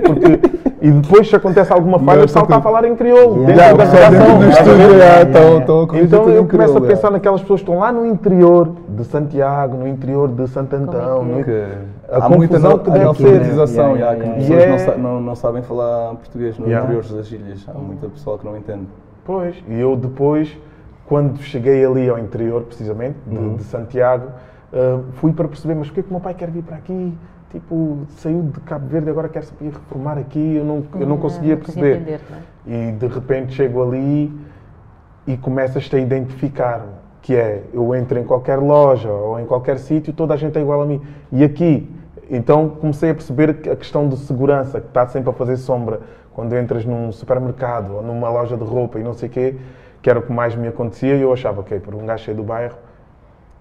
[0.05, 0.61] porque...
[0.82, 3.43] E depois, se acontece alguma falha, o pessoal está a falar em crioulo.
[3.47, 3.53] Yeah.
[3.53, 5.59] dentro Já, da o pessoal redação, dentro estúdio Yeah, estão yeah.
[5.59, 8.74] estão a corrigir Então eu começo a pensar naquelas pessoas que estão lá no interior
[8.89, 11.65] de Santiago, no interior de Santo Antão, no- Que
[12.09, 13.07] a há muita confusão que há deve ser.
[13.28, 14.72] alfabetização, Yeah, yeah, que yeah, as yeah.
[14.74, 16.84] pessoas não, sa- não, não sabem falar português nos Yeah.
[16.84, 17.63] interiores das ilhas.
[17.69, 18.88] Há muita pessoal que não entende.
[19.24, 20.57] Pois, e eu depois,
[21.05, 23.55] quando cheguei ali ao interior, precisamente, de, Uhum.
[23.55, 24.30] de Santiago,
[24.74, 27.13] ah, fui para perceber, mas porquê que o meu pai quer vir para aqui?
[27.51, 31.17] Tipo, saiu de Cabo Verde, agora quer se ir reformar aqui, eu não, eu não
[31.17, 31.97] conseguia não perceber.
[31.97, 32.89] entender, não é?
[32.89, 34.32] E de repente chego ali
[35.28, 36.86] e começas-te a identificar,
[37.22, 40.61] que é, eu entro em qualquer loja ou em qualquer sítio, toda a gente é
[40.61, 41.01] igual a mim.
[41.30, 41.93] E aqui,
[42.30, 45.99] então comecei a perceber que a questão de segurança, que está sempre a fazer sombra,
[46.34, 49.57] quando entras num supermercado ou numa loja de roupa e não sei o quê,
[50.01, 52.38] que era o que mais me acontecia, e eu achava, ok, por um gajo cheio
[52.38, 52.78] do bairro,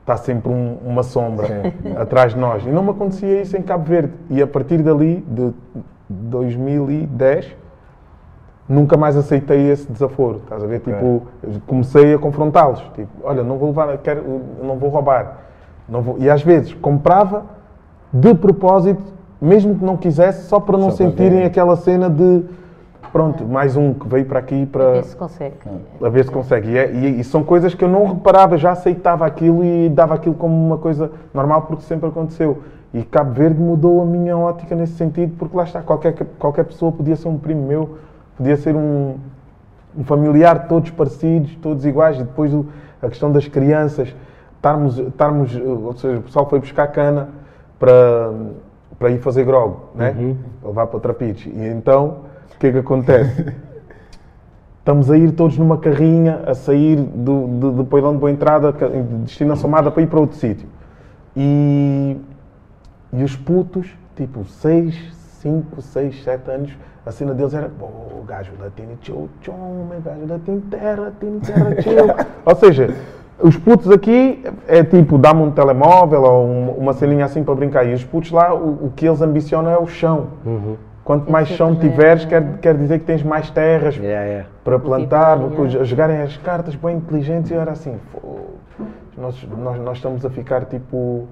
[0.00, 1.46] está sempre um- uma sombra
[2.00, 2.64] atrás de nós.
[2.64, 4.12] E não me acontecia isso em Cabo Verde.
[4.28, 5.52] E a partir dali, de
[6.08, 7.56] 2010,
[8.68, 10.38] nunca mais aceitei esse desaforo.
[10.38, 10.80] Estás a ver?
[10.80, 11.22] Tipo,
[11.66, 12.80] comecei a confrontá-los.
[12.94, 14.22] Tipo, olha, não vou levar, quero,
[14.62, 15.38] não vou roubar.
[15.88, 16.16] Não vou...
[16.18, 17.44] E às vezes comprava
[18.12, 19.02] de propósito,
[19.40, 21.46] mesmo que não quisesse, só para não Só para sentirem verem.
[21.46, 22.44] aquela cena de
[23.12, 25.54] pronto, mais um que veio para aqui para Ver se consegue.
[26.02, 26.70] a ver se consegue.
[26.70, 30.14] E, é- e- e são coisas que eu não reparava, já aceitava aquilo e dava
[30.14, 32.58] aquilo como uma coisa normal porque sempre aconteceu.
[32.92, 36.90] E Cabo Verde mudou a minha ótica nesse sentido, porque lá está, qualquer, qualquer pessoa
[36.90, 37.98] podia ser um primo meu,
[38.36, 39.14] podia ser um,
[39.96, 42.16] um familiar, todos parecidos, todos iguais.
[42.16, 42.66] E depois o-
[43.00, 44.14] a questão das crianças,
[44.56, 47.28] estarmos, estarmos, ou seja, o pessoal foi buscar cana
[47.78, 48.32] para,
[48.98, 50.36] para ir fazer grog, né?
[50.60, 51.48] Para levar para Trapiche.
[51.48, 52.29] E então, o
[52.60, 53.54] que é que acontece?
[54.78, 58.72] Estamos a ir todos numa carrinha, a sair do, do, do Poilão de Boa Entrada,
[59.24, 60.68] destino Somada, para ir para outro sítio.
[61.36, 62.16] E,
[63.12, 64.94] e os putos, tipo, 6,
[65.40, 69.88] 5, 6, 7 anos, a cena deles era, o gajo da Tini Tchou Tchou, o
[70.04, 72.26] gajo da Tini Terra, Tini Terra Tchou.
[72.44, 72.94] Ou seja,
[73.42, 77.86] os putos aqui é tipo, dá-me um telemóvel ou um- uma ceninha assim para brincar.
[77.86, 80.26] E os putos lá, o, o que eles ambicionam é o chão.
[81.10, 84.48] Quanto mais chão tiveres, é- quer, quer dizer que tens mais terras Yeah, yeah.
[84.62, 88.44] para plantar, a jogarem as cartas bem inteligentes e eu era assim, "Fô,
[89.18, 91.26] nós, nós, nós estamos a ficar tipo,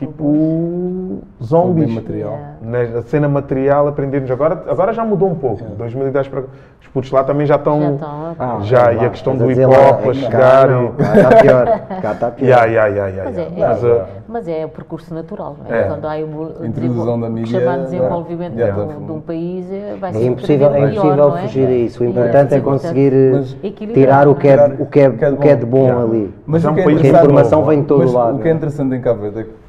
[0.00, 1.92] tipo zombies.
[1.94, 2.32] Material.
[2.62, 2.94] Yeah.
[2.96, 5.62] Na cena material aprendemos agora, agora já mudou um pouco.
[5.76, 6.40] 2010 para
[6.80, 7.80] os putos lá também já estão.
[7.80, 8.34] Já estão.
[8.38, 11.80] Ah, Já, e a questão do hip hop a chegar e- Cá está pior.
[12.02, 12.46] Cá está pior.
[12.48, 13.68] Yeah, yeah, yeah, yeah, Mas é, yeah.
[13.68, 15.80] Mas, é, uh, mas é o percurso natural, não é?
[15.80, 15.84] É.
[15.84, 17.84] Quando há o, o Introdução da mídia, chamado é?
[17.84, 18.82] desenvolvimento Yeah.
[18.84, 21.42] de, um, de um país, é, vai É sempre impossível, é impossível é?
[21.42, 22.02] fugir a isso.
[22.02, 24.66] O importante é conseguir eh, equilibrar, tirar o que é, é?
[24.66, 26.02] o que é, o que é de bom Yeah.
[26.02, 26.34] ali.
[26.46, 28.36] Mas É é a informação vem de todo lado.
[28.36, 29.59] O que é interessante em Cabo Verde é que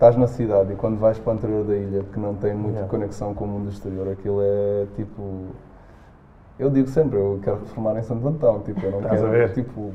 [0.00, 2.70] estás na cidade e quando vais para o interior da ilha, que não tem muita
[2.78, 2.88] Yeah.
[2.90, 5.22] conexão com o mundo exterior, aquilo é tipo.
[6.58, 9.30] Eu digo sempre, eu quero reformar em Santo Antão, tipo, eu não Estás a quero,
[9.30, 9.52] ver?
[9.52, 9.90] tipo,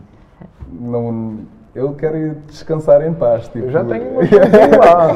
[0.71, 1.39] não,
[1.73, 4.21] eu quero ir descansar em paz, tipo, eu já tenho uma
[4.85, 5.07] lá.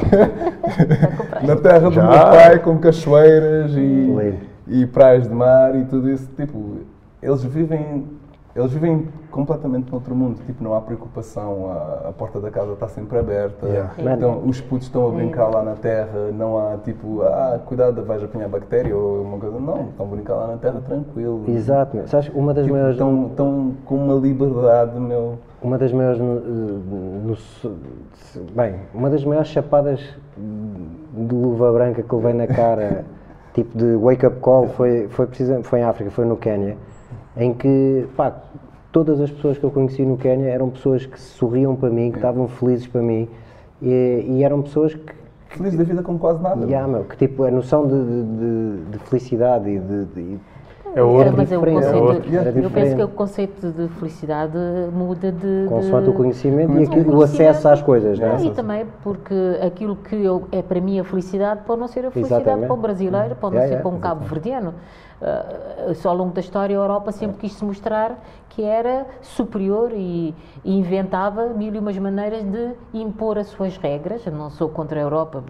[1.46, 2.02] na terra do Já.
[2.08, 4.34] meu pai, com cachoeiras e,
[4.68, 6.78] e praias de mar e tudo isso, tipo,
[7.22, 8.06] eles vivem,
[8.56, 12.88] eles vivem completamente noutro mundo, tipo, não há preocupação, a, a porta da casa está
[12.88, 13.94] sempre aberta, Yeah.
[14.16, 18.24] então os putos estão a brincar lá na terra, não há tipo, ah, cuidado, vais
[18.24, 21.44] apanhar bactéria ou uma coisa, não, estão a brincar lá na terra tranquilo.
[21.48, 21.96] Exato.
[21.96, 22.08] meu.
[22.08, 25.38] Sabes, uma das Tipo, maiores estão, estão com uma liberdade, meu.
[25.62, 26.20] Uma das maiores.
[26.20, 27.38] no- no-
[28.56, 30.00] bem, uma das maiores chapadas
[30.38, 33.04] de luva branca que levei na cara,
[33.54, 36.78] tipo de wake-up call, foi, foi, precisamente, foi em África, foi no Quénia,
[37.38, 38.34] em que, pá,
[38.92, 42.18] todas as pessoas que eu conheci no Quénia eram pessoas que sorriam para mim, que
[42.18, 43.28] estavam felizes para mim,
[43.82, 45.20] e, e eram pessoas que,
[45.50, 46.64] Feliz da vida com quase nada.
[46.64, 50.38] Yeah, meu, que tipo, a noção de, de- de- de felicidade e de, de-
[50.94, 51.34] É outro.
[51.38, 52.36] mas é o diferente, conceito, é outro.
[52.36, 52.96] Era eu penso diferente.
[52.98, 54.58] que o conceito de felicidade
[54.94, 55.66] muda de.
[55.68, 58.44] consoante de- o conhecimento e O aquilo- o acesso às coisas, não é?
[58.44, 59.34] E também porque
[59.66, 62.68] aquilo que eu- é para mim a felicidade pode não ser a felicidade Exatamente.
[62.68, 64.74] para o brasileiro, pode Yeah, não ser yeah, para um cabo-verdiano.
[65.96, 68.18] Só ao longo da história a Europa sempre quis se mostrar
[68.50, 74.26] que era superior e, e inventava mil e umas maneiras de impor as suas regras.
[74.26, 75.44] Eu não sou contra a Europa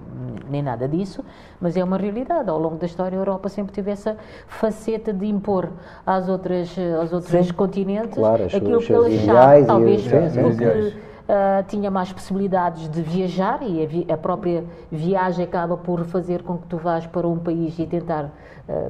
[0.49, 1.23] nem nada disso,
[1.61, 2.49] mas é uma realidade.
[2.49, 4.17] Ao longo da história a Europa sempre teve essa
[4.47, 5.69] faceta de impor
[6.05, 10.41] às outras, aos outros continentes Claro, aquilo que ideais achava, talvez sim, sim.
[10.41, 10.93] porque Ideais.
[11.29, 16.41] ah, tinha mais possibilidades de viajar e a, vi- a própria viagem acaba por fazer
[16.43, 18.31] com que tu vás para um país e tentar.
[18.67, 18.89] ah,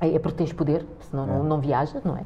[0.00, 2.22] é porque tens poder, senão não, não viajas, não é?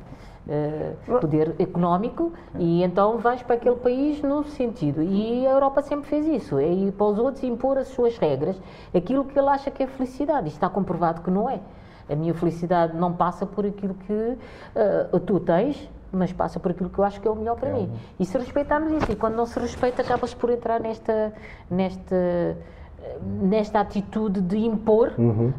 [0.46, 5.02] Ah, poder económico e então vais para aquele país no sentido.
[5.02, 8.18] E a Europa sempre fez isso, é ir para os outros e impor as suas
[8.18, 8.60] regras,
[8.94, 10.46] aquilo que ele acha que é felicidade.
[10.46, 11.60] E está comprovado que não é.
[12.10, 14.36] A minha felicidade não passa por aquilo que
[14.76, 17.72] ah, tu tens, mas passa por aquilo que eu acho que é o melhor para
[17.72, 17.90] mim.
[18.20, 21.32] E se respeitarmos isso, e quando não se respeita, acabas por entrar nesta,
[21.70, 22.54] nesta,
[23.40, 25.12] nesta atitude de impor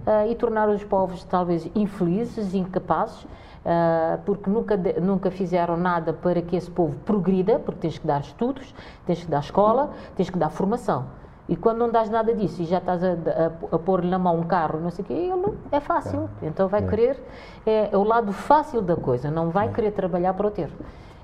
[0.06, 3.26] ah, e tornar os povos talvez infelizes, incapazes,
[3.66, 8.06] ah, porque nunca, de- nunca fizeram nada para que esse povo progrida, porque tens que
[8.08, 8.74] dar estudos,
[9.06, 11.06] tens que dar escola, tens que dar formação.
[11.48, 14.40] E quando não dás nada disso e já estás a, a, a pôr-lhe na mão
[14.40, 16.28] um carro, não sei o quê, ele é fácil.
[16.42, 17.24] Então vai querer,
[17.68, 20.70] é, é o lado fácil da coisa, não vai querer trabalhar para o ter.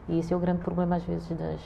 [0.07, 1.59] E esse é o grande problema às vezes das,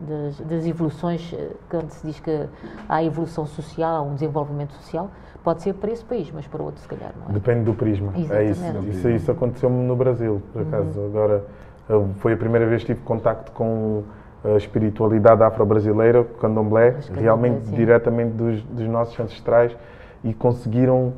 [0.00, 2.46] das, das evoluções, eh, quando se diz que
[2.88, 5.10] há evolução social, há um desenvolvimento social,
[5.42, 7.32] pode ser para esse país, mas para outro se calhar não é.
[7.32, 8.12] Depende do prisma.
[8.16, 8.62] É isso.
[8.64, 8.90] Exatamente.
[8.90, 11.00] Isso, isso aconteceu-me no Brasil, por acaso.
[11.04, 11.44] Agora,
[11.88, 14.02] eu- foi a primeira vez que tive contacto com
[14.44, 17.74] a espiritualidade afro-brasileira, o candomblé, realmente sim.
[17.74, 19.74] diretamente dos, dos nossos ancestrais,
[20.22, 21.12] e conseguiram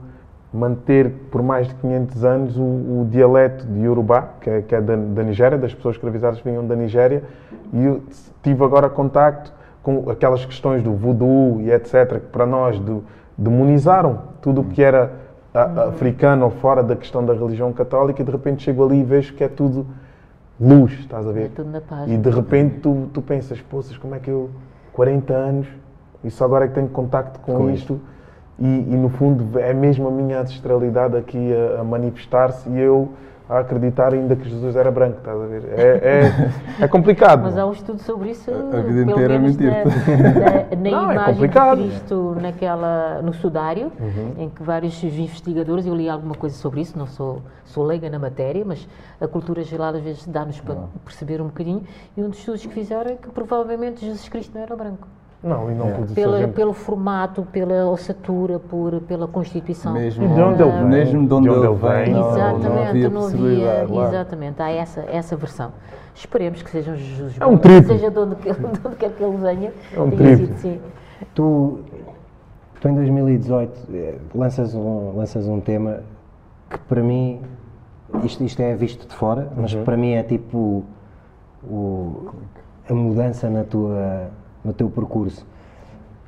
[0.53, 4.80] manter por mais de 500 anos o, o dialeto de Yorubá, que é, que é
[4.80, 7.22] da, da Nigéria, das pessoas escravizadas vinham da Nigéria,
[7.72, 8.03] e eu
[8.42, 13.05] tive agora contacto com aquelas questões do voodoo e etc., que para nós do-
[13.36, 15.12] demonizaram tudo o que era
[15.55, 19.01] a- a- africano ou fora da questão da religião católica, e de repente chego ali
[19.01, 19.86] e vejo que é tudo
[20.61, 21.47] luz, estás a ver?
[21.47, 22.11] É tudo na paz.
[22.11, 24.49] E de repente tu, tu pensas, poças, como é que eu,
[24.92, 25.66] 40 anos,
[26.24, 28.01] e só agora é que tenho contacto com, Com isto,
[28.59, 33.11] e, e no fundo é mesmo a minha ancestralidade aqui a, a manifestar-se e eu
[33.48, 35.62] a acreditar ainda que Jesus era branco, estás a ver?
[35.76, 36.22] É,
[36.80, 37.42] é, é complicado.
[37.44, 40.90] Mas há um estudo sobre isso, A vida pelo inteira é menos na, na, na
[40.90, 41.76] Não, é imagem complicado.
[41.80, 44.32] de Cristo naquela, no sudário, Uhum.
[44.44, 48.18] em que vários investigadores, eu li alguma coisa sobre isso, não sou, sou leiga na
[48.18, 48.88] matéria, mas
[49.20, 51.84] a cultura geral às vezes dá-nos para perceber um bocadinho,
[52.16, 55.07] e um dos estudos que fizeram é que provavelmente Jesus Cristo não era branco.
[55.47, 59.92] Não, e não Pela, gente- pelo formato, pela ossatura, por, pela Constituição.
[59.94, 60.84] Mesmo, E de onde ele vem?
[60.84, 64.09] mesmo de onde, ele vem, não, Exatamente, não havia não havia, claro.
[64.09, 65.72] exatamente, há essa, essa versão.
[66.14, 67.86] Esperemos que seja um Jesus É um triplo.
[67.92, 69.72] seja de onde, que- de onde quer que ele venha.
[69.94, 70.49] É um triplo.
[71.34, 71.78] Tu,
[72.80, 76.01] tu em 2018 eh, lanças um, lanças um tema
[76.68, 77.40] que para mim,
[78.24, 79.84] isto, isto é visto de fora, mas Uhum.
[79.84, 80.82] para mim é tipo
[81.62, 82.30] o-
[82.88, 84.28] a mudança na tua,
[84.66, 85.46] no teu percurso.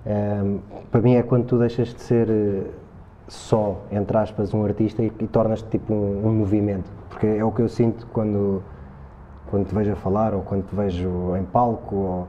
[0.07, 0.59] Ehm,
[0.91, 2.63] para mim é quando tu deixas de ser eh,
[3.27, 6.91] só, entre aspas, um artista e, e tornas-te tipo um, um movimento.
[7.11, 8.63] Porque é o que eu sinto quando,
[9.51, 12.29] quando te vejo a falar, ou quando te vejo em palco, ou,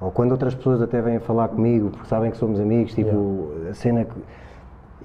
[0.00, 3.74] ou quando outras pessoas até vêm falar comigo, porque sabem que somos amigos, tipo, a
[3.74, 4.14] cena que...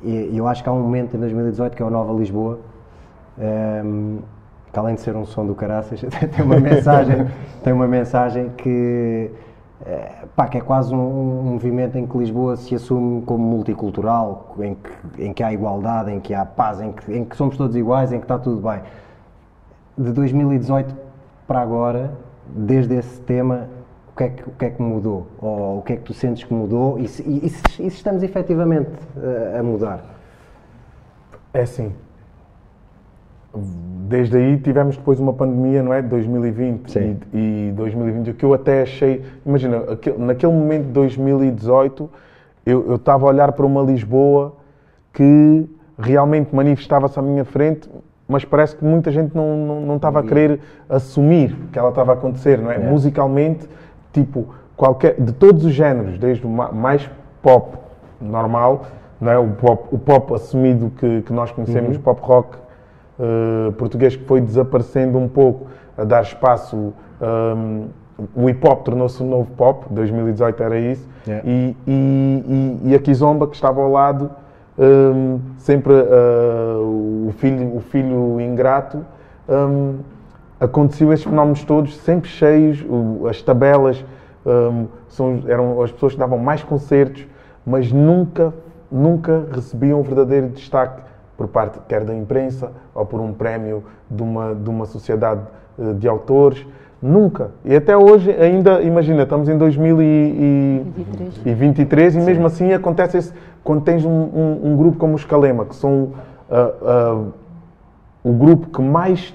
[0.05, 2.59] E eu acho que há um momento em 2018 que é o Nova Lisboa,
[3.39, 4.17] ehm,
[4.71, 6.01] que além de ser um som do caraças,
[6.35, 7.27] tem uma mensagem,
[7.63, 9.31] tem uma mensagem que,
[9.85, 14.55] eh, pá, que é quase um, um movimento em que Lisboa se assume como multicultural,
[14.59, 17.57] em que, em que há igualdade, em que há paz, em que, em que somos
[17.57, 18.81] todos iguais, em que está tudo bem.
[19.97, 20.95] De 2018
[21.47, 22.11] para agora,
[22.47, 23.67] desde esse tema,
[24.13, 25.27] o que é que, o que, é que mudou?
[25.41, 26.97] Ou o que é que tu sentes que mudou?
[26.99, 30.03] E se, e- e se- e se estamos efetivamente eh, a mudar?
[31.53, 31.91] É assim.
[33.55, 36.01] Desde aí tivemos depois uma pandemia, não é?
[36.01, 37.17] De 2020 Sim.
[37.33, 38.31] e, e 2020.
[38.31, 39.23] O que eu até achei.
[39.45, 42.09] Imagina, aquele- naquele momento de 2018,
[42.65, 44.53] eu estava a olhar para uma Lisboa
[45.13, 47.89] que realmente manifestava-se à minha frente,
[48.27, 52.11] mas parece que muita gente não, não, não estava a querer assumir que ela estava
[52.11, 52.77] a acontecer, não é?
[52.77, 53.67] Musicalmente,
[54.11, 57.07] tipo, qualquer, de todos os géneros, desde o ma- mais
[57.41, 57.77] pop
[58.19, 58.85] normal,
[59.21, 59.37] não é?
[59.37, 62.57] o, pop, o pop assumido que, que nós conhecemos, pop rock
[63.19, 67.85] eh, português que foi desaparecendo um pouco, a dar espaço hum,
[68.35, 71.47] o hip hop tornou-se um novo pop, 2018 era isso, Yeah.
[71.49, 74.29] e, e, e, e a Kizomba que estava ao lado,
[74.77, 79.05] hum, sempre ah, o, filho, o filho ingrato,
[79.47, 79.99] hum,
[80.59, 84.03] aconteceu esses fenómenos todos, sempre cheios, o- as tabelas,
[84.45, 87.25] hum, são, eram as pessoas que davam mais concertos,
[87.65, 88.53] mas nunca,
[88.91, 91.01] nunca recebiam um verdadeiro destaque
[91.37, 95.41] por parte quer da imprensa ou por um prémio de uma, de uma sociedade
[95.79, 96.65] eh, de autores.
[97.01, 97.51] Nunca.
[97.65, 104.05] E até hoje, ainda, imagina, estamos em 2023 e mesmo assim acontece esse, quando tens
[104.05, 106.11] um, um- um grupo como os Calema, que são
[106.49, 107.21] ah, ah,
[108.23, 109.33] o grupo que mais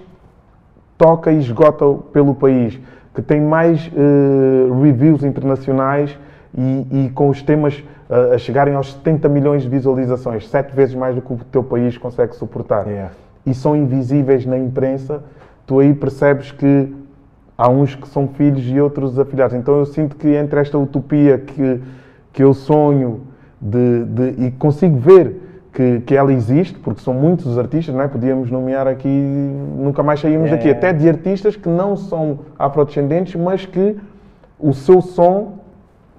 [0.97, 2.81] toca e esgota pelo país,
[3.15, 6.17] que tem mais eh, reviews internacionais
[6.57, 10.95] e, e com os temas eh, a chegarem aos 70 milhões de visualizações, sete vezes
[10.95, 12.87] mais do que o teu país consegue suportar.
[12.87, 13.13] Yeah.
[13.47, 15.23] E são invisíveis na imprensa,
[15.67, 16.95] tu aí percebes que
[17.57, 19.57] há uns que são filhos e outros afilhados.
[19.57, 21.81] Então eu sinto que entre esta utopia que,
[22.33, 23.23] que eu sonho
[23.61, 25.43] de, de- e consigo ver
[25.73, 28.09] que, que ela existe, porque são muitos os artistas, não é?
[28.09, 30.53] podíamos nomear aqui, nunca mais saímos É.
[30.53, 33.97] daqui, até de artistas que não são afrodescendentes, mas que
[34.59, 35.59] o seu som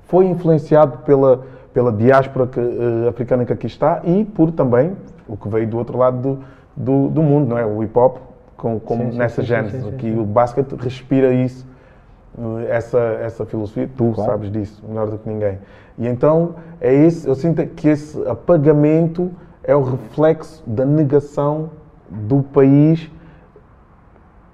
[0.09, 1.43] foi influenciado pela,
[1.73, 4.97] pela diáspora que, eh, africana que aqui está e por também
[5.27, 6.39] o que veio do outro lado do,
[6.75, 7.65] do, do mundo, não é?
[7.65, 8.17] O hip hop,
[8.57, 11.65] com, como sim, nessa gênese, que o basquete respira isso,
[12.37, 14.31] eh, essa, essa filosofia, tu Claro.
[14.31, 15.59] sabes disso melhor do que ninguém.
[15.97, 19.31] E então é esse, eu sinto que esse apagamento
[19.63, 21.69] é o reflexo da negação
[22.09, 23.11] do país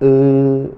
[0.02, 0.70] eh,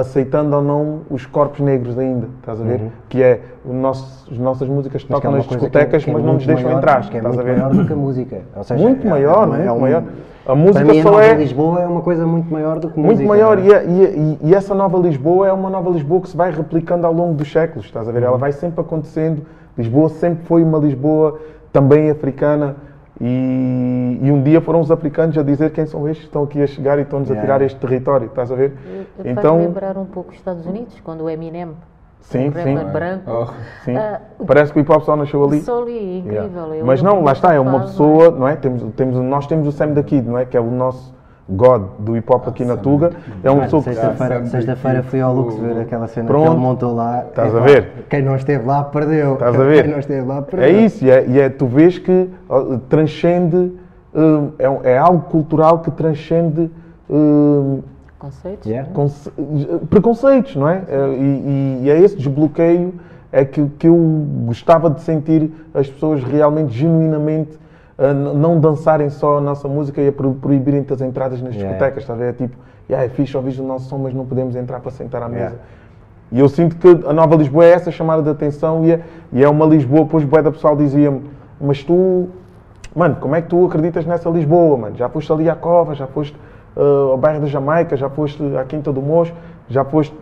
[0.00, 2.80] aceitando ou não os corpos negros ainda, estás a ver?
[3.08, 5.08] Que é o nosso, as nossas músicas Uhum.
[5.10, 6.64] Mas é tocam nas coisa que é- discotecas, que é mas não nos muito deixam
[6.70, 7.58] maior, entrar, Que é estás muito a ver?
[7.58, 8.40] maior do que a música.
[8.62, 10.02] Seja, Muito é- maior, é- muito é um- maior.
[10.46, 12.98] A música mim, a só Nova é Lisboa é uma coisa muito maior do que
[12.98, 13.28] muito música.
[13.28, 13.66] maior não é?
[13.68, 16.50] e, a- a- e- e essa nova Lisboa é uma nova Lisboa que se vai
[16.50, 18.20] replicando ao longo dos séculos, estás a ver?
[18.22, 18.28] Uhum.
[18.28, 19.42] Ela vai sempre acontecendo.
[19.78, 21.38] Lisboa sempre foi uma Lisboa
[21.72, 22.74] também africana
[23.20, 26.62] e, e um dia foram os africanos a dizer quem são estes que estão aqui
[26.62, 27.46] a chegar e estão-nos a Yeah.
[27.58, 28.72] tirar este território, estás a ver?
[29.16, 31.68] Faz Então, lembrar um pouco os Estados Unidos, quando o Eminem,
[32.20, 33.46] sim, um sim, branco, Oh.
[33.84, 33.94] sim.
[33.96, 35.60] Ah, Parece que o hip hop só nasceu ali.
[35.60, 36.66] só ali, incrível.
[36.68, 36.84] Yeah.
[36.84, 38.56] Mas não, lá está, é uma pessoa, não é?
[38.56, 40.44] Temos, temos, nós temos o Sam da Kid, não é?
[40.46, 41.14] Que é o nosso
[41.50, 43.10] God do hip hop aqui na Tuga.
[43.42, 43.94] É uma Mano, pessoa que.
[44.48, 46.46] Sexta-feira Kid, fui ao Lux ver aquela cena Pronto.
[46.46, 47.24] que ele montou lá.
[47.28, 47.88] Estás a ver?
[48.08, 49.34] Quem não esteve lá perdeu.
[49.34, 49.82] Estás a ver?
[49.82, 50.68] Quem não esteve lá perdeu.
[50.68, 52.28] É isso, e é, e é- tu vês que
[52.88, 53.72] transcende,
[54.14, 56.70] hum, é, um- é algo cultural que transcende
[57.08, 57.80] hum,
[58.18, 58.66] Conceitos?
[58.66, 58.88] Yeah.
[58.92, 59.30] conce-
[59.88, 60.82] preconceitos, não é?
[60.88, 62.94] É, E, e- e é esse desbloqueio
[63.32, 63.96] é que, que eu
[64.46, 67.58] gostava de sentir as pessoas realmente, genuinamente,
[68.14, 71.68] não dançarem só a nossa música e a pro- proibirem-te as entradas nas Yeah.
[71.68, 72.30] discotecas, estás a ver?
[72.30, 72.56] É tipo,
[72.88, 75.42] yeah, é fixe ouvir o nosso som, mas não podemos entrar para sentar à mesa.
[75.42, 75.58] Yeah.
[76.32, 79.00] E eu sinto que a nova Lisboa é essa chamada de atenção e é,
[79.32, 81.22] e é uma Lisboa, pois bué da pessoal dizia-me,
[81.60, 82.28] mas tu,
[82.94, 84.96] mano, como é que tu acreditas nessa Lisboa, mano?
[84.96, 86.36] Já foste ali à Cova, já foste
[86.76, 89.34] ah, ao bairro da Jamaica, já foste à Quinta do Mocho,
[89.68, 90.14] já foste...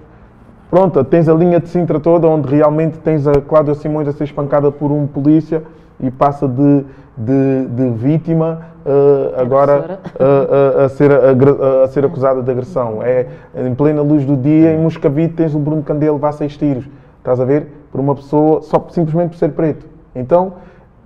[0.70, 4.24] Pronto, tens a linha de Sintra toda, onde realmente tens a Cláudia Simões a ser
[4.24, 5.62] espancada por um polícia
[5.98, 6.84] e passa de,
[7.16, 13.02] de, de vítima ah, agora a, a- a ser, agra- a ser acusada de agressão.
[13.02, 16.84] É em plena luz do dia, em Moscavide, tens o Bruno Candelo levar seis tiros.
[17.18, 17.68] Estás a ver?
[17.90, 19.86] Por uma pessoa, só simplesmente por ser preto.
[20.14, 20.54] Então,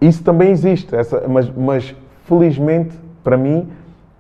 [0.01, 0.95] isso também existe.
[0.95, 1.95] Essa, mas, mas,
[2.25, 3.69] felizmente, para mim,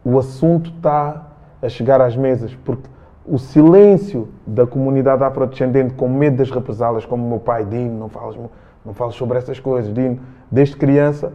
[0.04, 1.26] o assunto está
[1.60, 2.56] a chegar às mesas.
[2.64, 2.84] Porque
[3.26, 8.08] o silêncio da comunidade afrodescendente com medo das represálias, como o meu pai, Dino, não
[8.08, 8.36] falas,
[8.84, 10.18] não falas sobre essas coisas, Dino,
[10.50, 11.32] desde criança,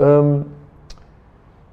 [0.00, 0.42] hum,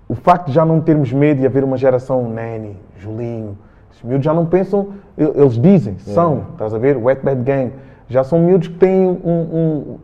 [0.08, 3.58] o facto de já não termos medo e haver uma geração Nani, Julinho,
[3.92, 6.96] esses miúdos já não pensam, eles dizem, são, estás a ver?
[6.98, 7.72] Wet Bad Gang,
[8.08, 9.18] já são miúdos que têm um.
[9.24, 9.98] um-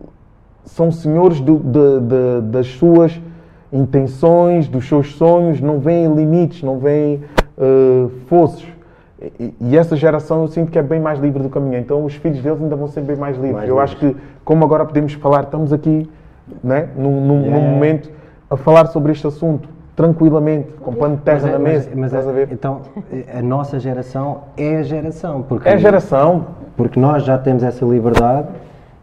[0.63, 3.19] são senhores do- de- de- das suas
[3.73, 7.21] intenções, dos seus sonhos, não veem limites, não veem
[7.57, 8.65] eh, fossos.
[9.39, 11.79] E, e essa geração eu sinto que é bem mais livre do que a minha,
[11.79, 13.53] então os filhos deles ainda vão ser bem mais livres.
[13.53, 13.91] Mais eu livres.
[13.91, 16.09] acho que, como agora podemos falar, estamos aqui
[16.63, 17.69] né, num, num- num Yeah.
[17.69, 18.09] momento
[18.49, 21.89] a falar sobre este assunto tranquilamente, com pano de terra Mas é- na mas- mesa.
[21.95, 22.49] mas estás é- a ver?
[22.51, 22.81] Então,
[23.37, 25.43] a nossa geração é a geração.
[25.43, 26.47] Porque, É a geração.
[26.75, 28.47] Porque nós já temos essa liberdade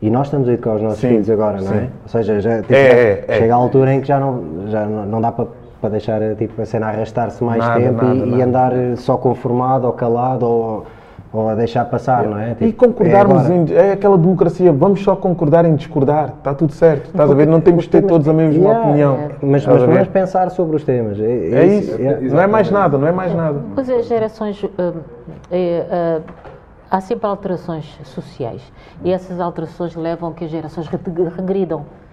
[0.02, 1.80] e nós estamos a educar os nossos Sim, filhos agora, não é?
[1.80, 1.88] sim.
[2.02, 3.38] Ou seja, já, tipo, É, é, é.
[3.38, 5.46] chega a altura em que já não, já não, não dá para,
[5.80, 8.44] para deixar tipo, a cena arrastar-se mais Nada, tempo nada, e, e nada.
[8.44, 10.86] andar só conformado ou calado ou,
[11.32, 12.52] ou a deixar passar, não é?
[12.52, 13.54] E Tipo, concordarmos é agora.
[13.54, 13.74] em.
[13.74, 17.06] É aquela democracia, vamos só concordar em discordar, está tudo certo.
[17.10, 17.46] Estás a ver?
[17.46, 19.14] Não temos de ter todos a mesma Yeah, opinião.
[19.14, 19.28] é.
[19.42, 21.18] Mas, mas vamos pensar sobre os temas.
[21.20, 22.20] É, É isso, yeah.
[22.28, 23.60] não é mais nada, não é mais nada.
[23.74, 24.64] Pois as gerações.
[25.50, 26.20] é, ah,
[26.90, 28.62] há sempre alterações sociais
[29.04, 30.98] e essas alterações levam a que as gerações re-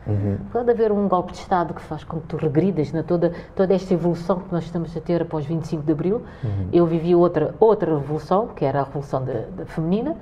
[0.07, 0.37] regridam.
[0.51, 3.73] Pode haver um golpe de Estado que faz com que tu regridas na toda, toda
[3.73, 6.21] esta evolução que nós estamos a ter após 25 de Abril.
[6.71, 10.15] Eu vivi outra, outra revolução, que era a revolução da, da feminina,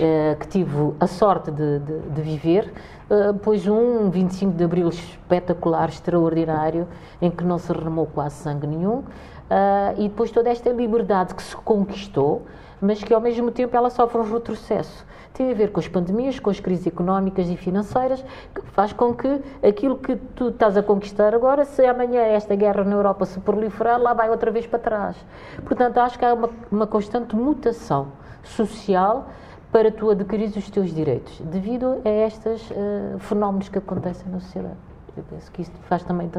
[0.00, 2.72] eh, que tive a sorte de, de- de viver,
[3.08, 6.88] eh, pois um 25 de Abril espetacular, extraordinário,
[7.22, 9.04] em que não se remou quase sangue nenhum,
[9.48, 12.42] ah, e depois toda esta liberdade que se conquistou,
[12.80, 15.06] mas que ao mesmo tempo ela sofre um retrocesso.
[15.32, 19.14] Tem a ver com as pandemias, com as crises económicas e financeiras, que faz com
[19.14, 23.38] que aquilo que tu estás a conquistar agora, se amanhã esta guerra na Europa se
[23.38, 25.16] proliferar, lá vai outra vez para trás.
[25.64, 28.08] Portanto, acho que há uma, uma constante mutação
[28.42, 29.28] social
[29.72, 34.74] para tu adquirires os teus direitos, devido a estes eh, fenómenos que acontecem na sociedade.
[35.16, 36.30] Eu penso que isto faz também.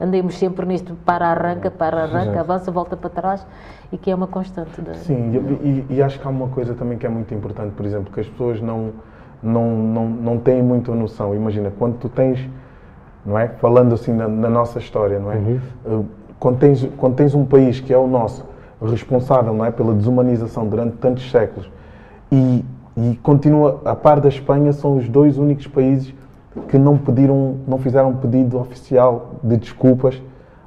[0.00, 3.46] Andemos sempre neste para-arranca, para-arranca, avança, volta para trás
[3.92, 4.80] e que é uma constante.
[4.80, 4.94] Da...
[4.94, 7.84] Sim, e, e- e acho que há uma coisa também que é muito importante, por
[7.84, 8.92] exemplo, que as pessoas não,
[9.42, 11.34] não, não, não têm muita noção.
[11.34, 12.48] Imagina, quando tu tens,
[13.26, 13.48] não é?
[13.48, 15.36] Falando assim na, na nossa história, não é?
[15.84, 16.06] Uh,
[16.38, 18.44] Quando, tens, quando tens um país que é o nosso,
[18.80, 19.70] responsável, não é?
[19.72, 21.68] Pela desumanização durante tantos séculos
[22.30, 22.64] e,
[22.96, 26.14] e continua, a par da Espanha, são os dois únicos países
[26.68, 30.20] que não pediram, não fizeram pedido oficial de desculpas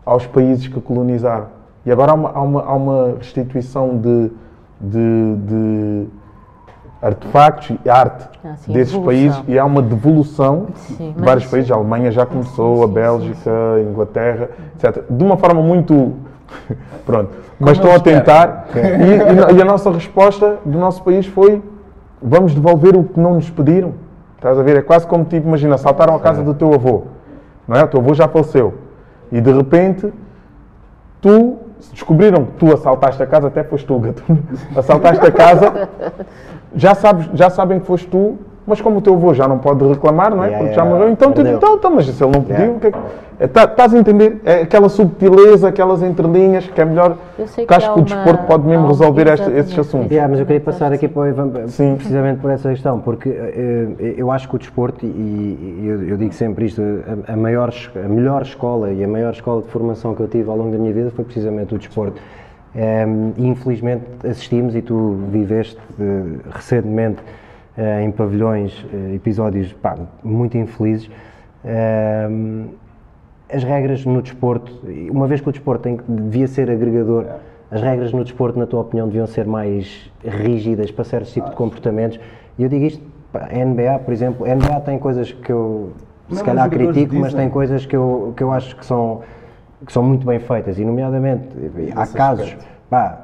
[0.05, 1.47] aos países que colonizaram.
[1.85, 4.31] E agora há uma, há uma, há uma restituição de,
[4.79, 6.05] de, de
[7.01, 11.51] artefactos e arte Ah, sim, desses países e há uma devolução Sim, de vários isso-
[11.51, 11.71] países.
[11.71, 15.03] A Alemanha já começou, sim, a sim, Bélgica, a Inglaterra, etc.
[15.09, 16.13] De uma forma muito.
[17.05, 17.31] Pronto.
[17.59, 18.67] Mas estão a tentar.
[18.75, 21.61] E, e- e a nossa resposta do nosso país foi:
[22.21, 23.93] vamos devolver o que não nos pediram.
[24.35, 24.77] Estás a ver?
[24.77, 27.03] É quase como tipo, imagina, assaltaram a casa do teu avô.
[27.67, 27.83] Não é?
[27.83, 28.73] O teu avô já faleceu.
[29.31, 30.13] E de repente,
[31.21, 31.57] tu
[31.91, 34.23] descobriram que tu assaltaste a casa, até foste tu, gato.
[34.75, 35.89] Assaltaste a casa,
[36.75, 39.85] já, sabes, já sabem que foste tu, mas como o teu avô já não pode
[39.87, 40.47] reclamar, não é?
[40.47, 42.77] Yeah, Porque já morreu, então, então, então, mas se ele não pediu, Yeah.
[42.77, 42.97] o que é que-
[43.39, 44.39] é, tá- estás a entender?
[44.45, 47.17] É aquela subtileza, aquelas entrelinhas que é melhor.
[47.37, 49.79] Eu sei que que acho que o uma- desporto pode mesmo resolver este- esses exatamente.
[49.81, 50.11] assuntos.
[50.11, 51.95] Yeah, mas eu queria passar aqui para o Ivan Sim.
[51.95, 56.17] precisamente por essa questão, porque eh, eu acho que o desporto, e, e eu, eu
[56.17, 56.81] digo sempre isto,
[57.27, 60.49] a, a maior, a melhor escola e a maior escola de formação que eu tive
[60.49, 62.21] ao longo da minha vida foi precisamente o desporto.
[62.75, 63.05] Eh,
[63.37, 67.42] e infelizmente assistimos, e tu viveste eh, recentemente eh,
[67.77, 71.09] em pavilhões eh, episódios pá, muito infelizes.
[71.65, 72.29] eh,
[73.51, 74.71] as regras no desporto,
[75.11, 77.25] uma vez que o desporto tem, devia ser agregador,
[77.69, 81.55] as regras no desporto, na tua opinião, deviam ser mais rígidas para certos tipos de
[81.55, 82.19] comportamentos.
[82.57, 85.91] E eu digo isto, pá, a NBA, por exemplo, a NBA tem coisas que eu
[86.29, 89.21] se Não, calhar critico, mas tem coisas que eu, que eu acho que são,
[89.85, 91.47] que são muito bem feitas, e nomeadamente,
[91.95, 92.57] há casos,
[92.89, 93.19] pá,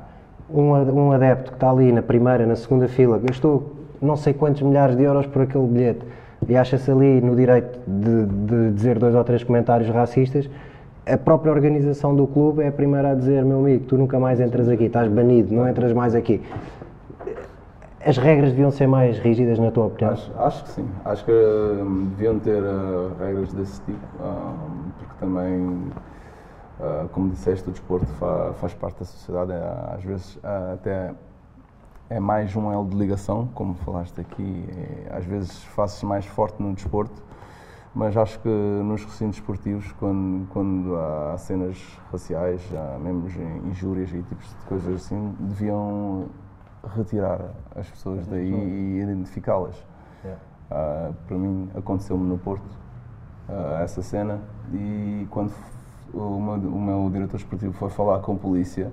[0.52, 4.62] um, um adepto que está ali na primeira, na segunda fila, gastou não sei quantos
[4.62, 6.02] milhares de euros por aquele bilhete
[6.48, 10.50] e acha-se ali no direito de, de dizer dois ou três comentários racistas,
[11.06, 14.40] a própria organização do clube é a primeira a dizer, meu amigo, tu nunca mais
[14.40, 16.42] entras aqui, estás banido, não entras mais aqui.
[18.06, 20.14] As regras deviam ser mais rígidas, na tua opinião?
[20.14, 20.88] Acho, acho que sim.
[21.04, 25.62] Acho que hum, deviam ter uh, regras desse tipo, hum, porque também,
[26.80, 29.52] uh, como disseste, o desporto fa- faz parte da sociedade.
[29.94, 31.12] Às vezes uh, até
[32.10, 34.66] é mais um elo de ligação, como falaste aqui.
[34.70, 37.22] é, às vezes faz-se mais forte no desporto,
[37.94, 41.78] mas acho que nos recintos esportivos, quando, quando há cenas
[42.12, 43.28] raciais, há mesmo
[43.68, 46.28] injúrias e tipos de coisas assim, deviam
[46.96, 49.76] retirar as pessoas daí e identificá-las.
[50.72, 52.78] Ah, para mim, aconteceu-me no Porto
[53.48, 54.40] ah, essa cena
[54.72, 55.52] e quando
[56.14, 58.92] o meu, o meu diretor esportivo foi falar com a polícia,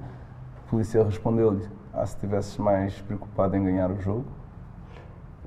[0.58, 4.24] a polícia respondeu-lhe: ah, se estivesses mais preocupado em ganhar o jogo,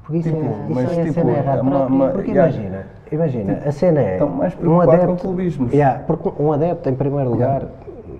[0.03, 1.59] Porque isso Tipo, é, isso mas é a tipo, cena errada.
[1.59, 2.51] é uma- uma- porque yeah.
[2.51, 4.13] imagina, imagina, a cena é.
[4.13, 5.71] Estão mais um preocupados adepto, com clubismos.
[5.71, 7.61] Yeah, porque um adepto, em primeiro lugar,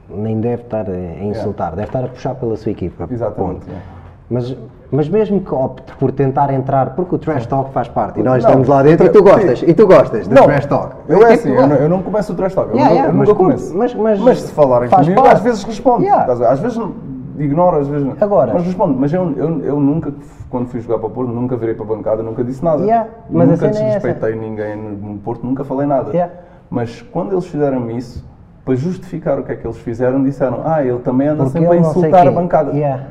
[0.07, 3.07] nem deve estar a a insultar, deve estar a puxar pela sua equipa.
[3.09, 3.65] Exatamente.
[4.29, 4.55] Mas,
[4.91, 8.43] mas mesmo que opte por tentar entrar, porque o trash talk faz parte, e nós
[8.43, 10.95] Não, estamos lá dentro e tu gostas, e tu gostas do Não, trash talk.
[11.07, 12.95] Eu é Tipo, assim, eu não, eu não começo o trash talk, eu, Yeah, não-
[12.97, 13.75] yeah, eu mas nunca começo.
[13.75, 15.33] mas- mas se falarem comigo, parte.
[15.37, 16.03] às vezes respondo.
[16.03, 16.31] Yeah.
[16.31, 16.51] A?
[16.51, 16.77] Às vezes
[17.39, 18.15] ignoro, às vezes não.
[18.19, 18.97] Agora- Mas respondo.
[18.99, 20.13] Mas eu, eu, eu nunca,
[20.49, 22.83] quando fui jogar para o Porto, nunca virei para a bancada, nunca disse nada.
[22.83, 26.11] Yeah, mas nunca é desrespeitei ninguém no, Porto, nunca falei nada.
[26.11, 26.33] Yeah.
[26.69, 28.25] Mas quando eles fizeram isso,
[28.63, 31.77] para justificar o que é que eles fizeram, disseram: Ah, ele também anda porque sempre
[31.77, 32.71] a insultar a bancada.
[32.71, 33.03] Yeah.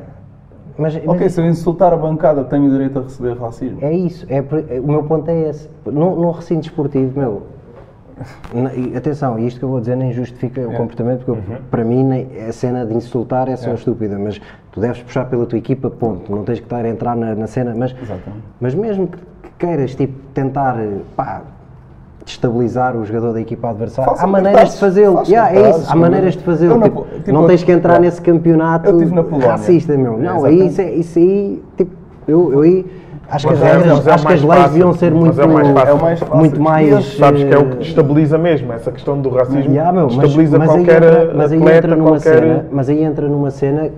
[0.77, 3.79] Mas, mas Ok, se eu insultar a bancada, tenho direito a receber racismo.
[3.81, 5.69] É isso, é, é- o meu ponto é esse.
[5.85, 7.43] Num, num recinto esportivo, meu,
[8.75, 12.03] e Atenção, isto que eu vou dizer nem justifica o comportamento, porque eu- para mim
[12.03, 14.39] nem- a cena de insultar é só estúpida, mas
[14.71, 16.31] tu deves puxar pela tua equipa, ponto.
[16.31, 18.43] Não tens que estar a entrar na, na cena, mas, Exatamente.
[18.59, 20.77] mas mesmo que, que queiras tipo, tentar
[21.15, 21.41] pá,
[22.25, 25.23] destabilizar o jogador da equipa adversária, há maneiras de fazê-lo.
[25.27, 26.81] Yeah, é isso, há maneiras de fazê-lo.
[26.83, 29.51] Tipo, Po- tipo, não tens que entrar nesse campeonato Eu tive na Polónia.
[29.51, 30.17] racista, meu.
[30.17, 30.61] Não, Exatamente.
[30.61, 31.91] aí isso, é- isso aí, tipo,
[32.27, 32.85] eu, eu aí.
[33.31, 34.69] Acho que, as Mas é- regras, mas é o acho que as leis fácil.
[34.71, 35.89] deviam ser Mas muito, é mais fácil.
[35.97, 36.35] É mais fácil.
[36.37, 37.17] muito mais.
[37.17, 40.15] Sabes que é o que eh, destabiliza mesmo, essa questão do racismo Yeah, meu, mas,
[40.17, 42.39] destabiliza mas aí qualquer entra, mas aí atleta, entra numa qualquer...
[42.39, 43.89] cena, mas aí entra numa cena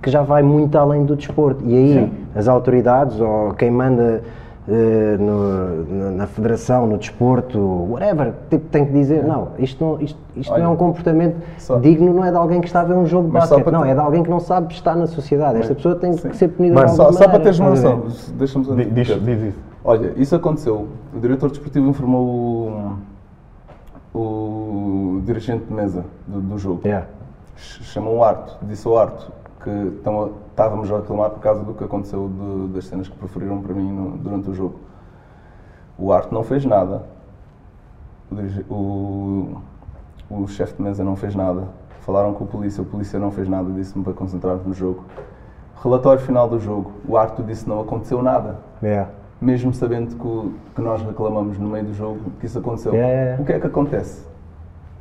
[0.00, 1.64] que já vai muito além do desporto.
[1.66, 4.22] E aí as autoridades ou quem manda
[4.72, 7.58] no- na- federação, no desporto,
[7.90, 11.36] whatever, tipo, tem que dizer, não, isto não, isto, isto não é Olha, um comportamento
[11.56, 13.82] só- digno, não é de alguém que está a ver um jogo de basquete, não,
[13.82, 15.58] ter- é de alguém que não sabe estar na sociedade.
[15.58, 18.02] Esta pessoa tem que ser punida Mas de Só, alguma só para maneira, teres noção,
[18.36, 19.20] deixa-me só Di- Diz, dizer.
[19.20, 19.58] diz isso.
[19.84, 20.86] Olha, isso aconteceu.
[21.16, 22.98] O diretor desportivo informou
[24.14, 26.80] o, o dirigente de mesa do, do jogo.
[26.84, 27.06] Yeah.
[27.56, 29.32] Ch- Chamou o Arto, disse ao Arto
[29.90, 33.60] que estão estávamos a reclamar por causa do que aconteceu de- das cenas que preferiram
[33.60, 34.76] para mim no- durante o jogo.
[35.98, 37.02] O Arto não fez nada.
[38.70, 38.74] O,
[40.30, 41.64] o, o chefe de mesa não fez nada.
[42.00, 45.04] Falaram com o polícia, o polícia não fez nada, disse-me para concentrar no jogo.
[45.82, 46.92] Relatório final do jogo.
[47.06, 49.10] O Arto disse não aconteceu nada Yeah.
[49.40, 52.94] mesmo sabendo que, o- que nós reclamamos no meio do jogo que isso aconteceu.
[52.94, 53.36] É, é.
[53.40, 54.26] O que é que acontece?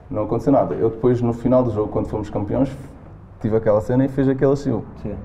[0.10, 0.74] Não aconteceu nada.
[0.76, 2.76] Eu depois, no final do jogo, quando fomos campeões,
[3.40, 4.84] tive aquela cena e fez aquele estilo.
[5.02, 5.16] Sim.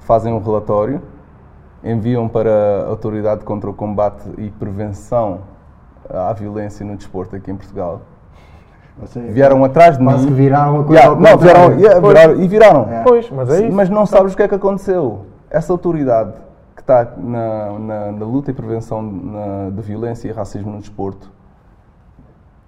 [0.00, 1.00] Fazem um relatório,
[1.84, 5.40] enviam para a Autoridade contra o Combate e Prevenção
[6.08, 8.02] à Violência no Desporto aqui em Portugal.
[9.06, 10.26] Seja, Vieram atrás de mim.
[10.26, 12.88] que viraram a coisa Yeah, não, vieram, yeah, viraram- e viraram.
[13.04, 13.74] Pois, mas é isso.
[13.74, 15.24] Mas não sabes o que é que aconteceu.
[15.48, 16.32] Essa autoridade
[16.76, 21.30] que está na, na- na luta e prevenção na- de violência e racismo no desporto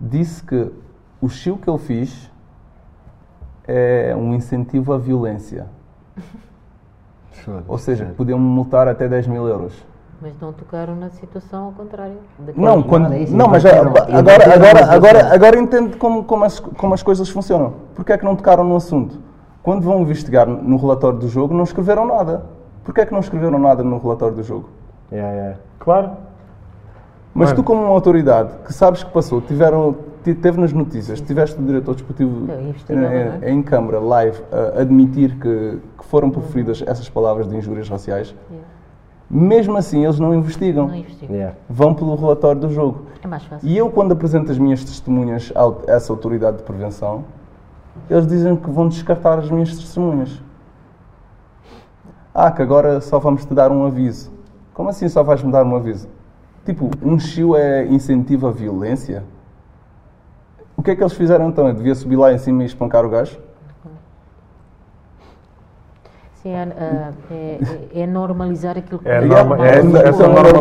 [0.01, 0.70] disse que
[1.20, 2.30] o chiu que ele fiz
[3.66, 5.66] é um incentivo à violência.
[7.66, 9.72] Ou seja, podiam multar até 10 mil euros.
[10.20, 12.14] Mas não tocaram na situação ao contrário.
[12.54, 16.94] Não, quando, é não mas inverteram- agora, agora, agora, agora entende como, como, as, como
[16.94, 17.74] as coisas funcionam.
[17.96, 19.18] Porquê é que não tocaram no assunto?
[19.64, 22.44] Quando vão investigar no relatório do jogo, não escreveram nada.
[22.84, 24.68] Porquê é que não escreveram nada no relatório do jogo?
[25.10, 25.58] Yeah, yeah.
[25.80, 26.10] Claro.
[27.34, 31.60] Mas tu, como uma autoridade que sabes que passou, tiveram, ti- teve nas notícias, tiveste
[31.60, 32.46] o diretor desportivo
[32.90, 33.50] em, não é?
[33.50, 38.68] em câmara, live, a admitir que, que foram proferidas essas palavras de injúrias raciais, Yeah.
[39.30, 40.86] mesmo assim eles não investigam.
[40.88, 41.34] Não investigam.
[41.34, 41.56] Yeah.
[41.68, 43.06] Vão pelo relatório do jogo.
[43.22, 43.68] É mais fácil.
[43.68, 47.24] E eu, quando apresento as minhas testemunhas a essa autoridade de prevenção,
[48.08, 50.42] eles dizem que vão descartar as minhas testemunhas.
[52.34, 54.30] Ah, que agora só vamos te dar um aviso.
[54.72, 56.08] Como assim só vais-me dar um aviso?
[56.64, 59.24] Tipo, um chiu é incentivo à violência?
[60.83, 61.68] O que é que eles fizeram então?
[61.68, 63.39] Eu devia subir lá em cima e espancar o gajo?
[66.43, 66.66] Sim, é,
[67.30, 67.59] é-
[67.95, 69.78] é- é normalizar aquilo que É norma- é-
[70.09, 70.53] essa normalizar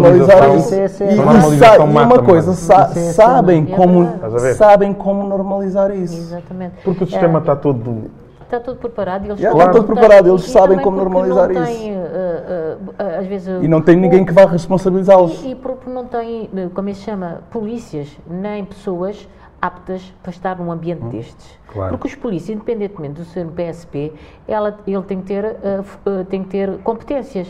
[0.43, 0.75] normalização- isso.
[0.75, 4.07] É- E, e e uma coisa, sa- é sabem é como
[4.53, 6.15] sabem como normalizar isso.
[6.19, 6.75] Exatamente.
[6.83, 8.11] Porque o sistema está todo.
[8.43, 10.97] Está tudo preparado e eles Yeah, sabem está tudo como preparado, eles e sabem como
[10.97, 11.73] normalizar não isso.
[11.79, 15.43] tem, ah, ah, às vezes, E não tem ninguém que vá responsabilizá-los.
[15.43, 19.27] E porque não tem, eh, como é que se chama, polícias, nem pessoas
[19.61, 21.59] aptas para estar num ambiente destes.
[21.71, 21.91] Claro.
[21.91, 24.11] Porque os polícias, independentemente do ser no PSP,
[24.47, 27.47] ela, ele tem que, ter, f- eh, tem que ter competências.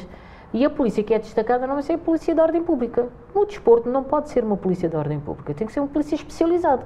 [0.53, 3.07] E a polícia que é destacada não é ser a polícia de ordem pública.
[3.33, 6.15] No desporto não pode ser uma polícia de ordem pública, tem que ser uma polícia
[6.15, 6.83] especializada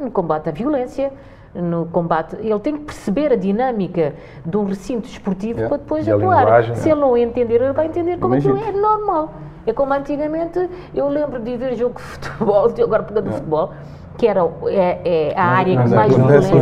[0.00, 1.12] no combate à violência,
[1.54, 2.34] no combate.
[2.40, 4.14] Ele tem que perceber a dinâmica
[4.44, 5.68] de um recinto desportivo Yeah.
[5.68, 6.74] para depois E atuar.
[6.76, 9.32] Se ele não entender, ele vai entender como aquilo é normal.
[9.64, 13.72] É como antigamente, eu lembro de ver jogo de futebol, agora pegando futebol,
[14.16, 16.52] que era é, é a área que é mais acontece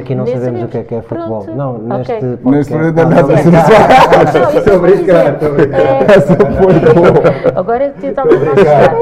[0.00, 1.42] Aqui não, sabemos o que é que é futebol.
[1.42, 1.56] Pronto.
[1.56, 2.36] Não, neste Ok.
[2.42, 2.50] podcast.
[2.50, 5.80] Neste- Não, não, não, não, isso Estou a brincar, estou a brincar.
[5.80, 8.94] É, Agora é tentar não chegar.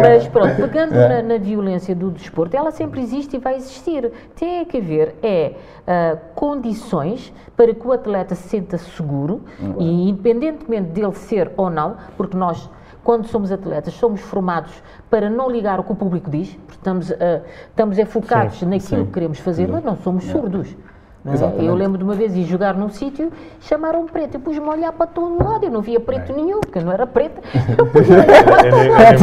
[0.00, 4.10] Mas pronto, pegando na, na violência do desporto, ela sempre existe e vai existir.
[4.34, 5.52] Tem que haver é,
[5.86, 9.40] ah, condições para que o atleta se sinta seguro
[9.78, 12.68] e independentemente dele ser ou não, porque nós
[13.06, 17.12] quando somos atletas, somos formados para não ligar o que o público diz, porque estamos,
[17.12, 19.06] ah, estamos é focados naquilo sim.
[19.06, 20.76] que queremos fazer, mas não somos surdos.
[21.24, 21.64] é?
[21.64, 23.30] Eu lembro de uma vez ir jogar num sítio,
[23.60, 26.58] chamaram um preto, eu pus-me a olhar para todo lado, eu não via preto nenhum,
[26.60, 27.40] porque eu não era preta.
[27.78, 28.68] Eu pus-me a olhar para
[29.02, 29.16] É,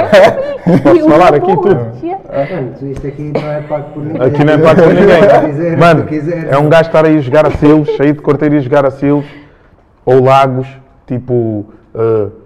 [0.00, 0.80] é para mim.
[0.82, 2.90] Posso E falar aqui tudo?
[2.90, 4.22] Isto aqui não é pago por ninguém.
[4.22, 5.76] Aqui não é pago por ninguém.
[5.76, 6.06] Mano,
[6.50, 8.90] é um gajo estar aí a jogar a Silos, sair de corteiro e jogar a
[8.90, 9.26] Silos,
[10.04, 10.66] ou Lagos,
[11.06, 12.41] tipo, eh,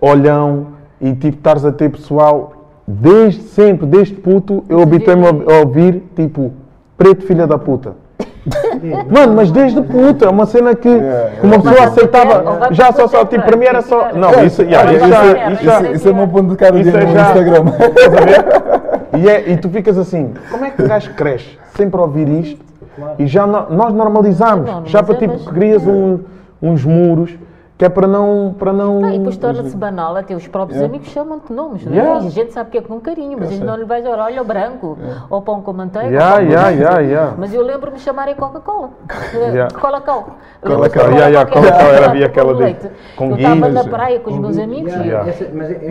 [0.00, 0.66] Olhão,
[1.00, 2.52] e tipo, estares a ter pessoal
[2.86, 6.52] desde sempre, desde puto, eu habituei-me a ouvir tipo
[6.96, 7.92] preto filha da puta.
[9.10, 10.88] Mano, mas desde puto, é uma cena que,
[11.42, 12.40] uma pessoa aceitava.
[12.40, 14.08] para o Já só, só, Twitter, tipo, para mim era só.
[14.14, 16.96] Não, isso, yeah, isso, isso Isso, isso é o meu ponto de cara Isso no
[16.96, 17.64] é já- Instagram.
[19.18, 22.28] E, é- e tu ficas assim, como é que o gajo cresce sempre a ouvir
[22.28, 22.60] isto?
[23.18, 24.70] E já no- nós normalizamos.
[24.84, 26.20] Já para é, tipo, crias um-
[26.62, 27.34] uns muros
[27.78, 28.54] que é para não.
[28.58, 30.92] Para não Ah, e depois torna-se banal, até os próprios Yeah.
[30.96, 31.96] amigos chamam-te nomes, não é?
[31.96, 32.24] Yeah.
[32.24, 34.14] E a gente sabe que é com carinho, mas a gente não lhe vai dizer,
[34.18, 34.98] olha o branco,
[35.30, 36.08] ou pão com manteiga.
[36.08, 37.34] Yeah, yeah, yeah, yeah.
[37.38, 38.90] Mas eu lembro-me de chamarem Coca-Cola.
[39.58, 39.72] Yeah.
[39.74, 40.24] Cola-Cola.
[40.60, 44.38] Cola-Cola, yeah, yeah, Cola-Cola, era- havia aquela de- com Eu estava na praia com os
[44.38, 45.32] meus amigos e Yeah.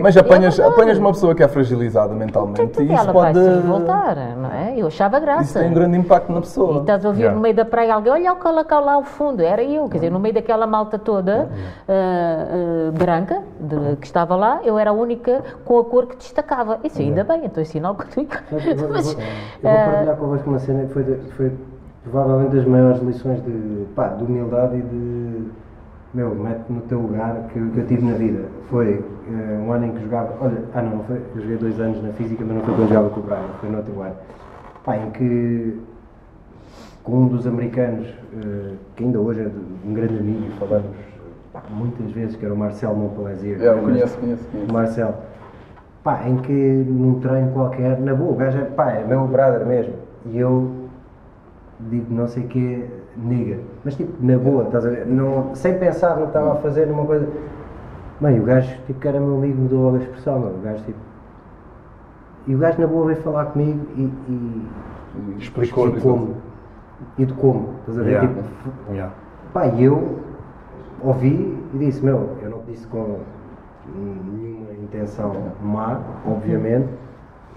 [0.02, 3.32] Mas é- apanhas, É apanhas uma pessoa que é fragilizada mentalmente e isso ela vai
[3.32, 3.44] pode.
[3.44, 4.74] se revoltar, não é?
[4.76, 5.58] Eu achava Isso graça.
[5.60, 6.80] tem um grande impacto na E pessoa.
[6.80, 7.34] estás a ouvir Yeah.
[7.36, 10.10] no meio da praia alguém, olha o Cola-Cola lá ao fundo, era eu, quer dizer,
[10.10, 11.48] no meio daquela malta toda
[11.88, 12.46] ah,
[12.88, 16.78] ah, branca de- que estava lá, eu era a única com a cor que destacava.
[16.84, 18.26] Isso ainda bem, então é sinal que tu.
[18.50, 19.22] Mas eu vou, eu Mas, vou-
[19.62, 21.52] eu vou partilhar convosco uma cena que foi, de- foi
[22.04, 25.48] provavelmente das maiores lições de, pá, de humildade e de.
[26.14, 28.46] Meu, mete no teu lugar que, que eu tive na vida.
[28.70, 30.32] Foi eh, um ano em que jogava.
[30.40, 31.20] Olha, ah não, não foi.
[31.34, 33.68] Eu joguei dois anos na física, mas não foi quando jogava com o Brian, foi
[33.68, 34.14] no outro ano.
[34.84, 35.78] Pá, em que
[37.04, 39.50] com um dos americanos, eh, que ainda hoje é
[39.86, 40.96] um grande amigo, falamos
[41.70, 43.60] muitas vezes, que era o Marcel Montplaisir.
[43.62, 44.72] É, eu conheço, conheço, conheço.
[44.72, 45.14] Marcel.
[46.02, 49.66] Pá, em que num treino qualquer, na boa, o gajo é, pá, é meu brother
[49.66, 49.94] mesmo.
[50.26, 50.70] E eu
[51.80, 52.84] digo não sei o quê,
[53.16, 53.58] nigga.
[53.84, 55.06] Mas tipo, na boa, estás a ver?
[55.06, 57.28] Não, sem pensar no que estava a fazer, numa coisa.
[58.20, 60.50] Bem, o gajo, tipo, que era meu amigo, mudou logo a expressão, meu.
[60.50, 60.98] O gajo, tipo.
[62.46, 64.02] E o gajo na boa veio falar comigo e.
[64.28, 64.66] e
[65.38, 65.88] Explicou.
[65.88, 66.36] e como.
[67.16, 68.10] De como, estás a ver?
[68.10, 68.28] Yeah.
[68.28, 69.14] Tipo, Yeah.
[69.52, 70.18] Pá, e eu
[71.02, 73.16] ouvi e disse, meu, eu não disse com
[73.94, 75.32] nenhuma intenção
[75.62, 76.88] má, obviamente,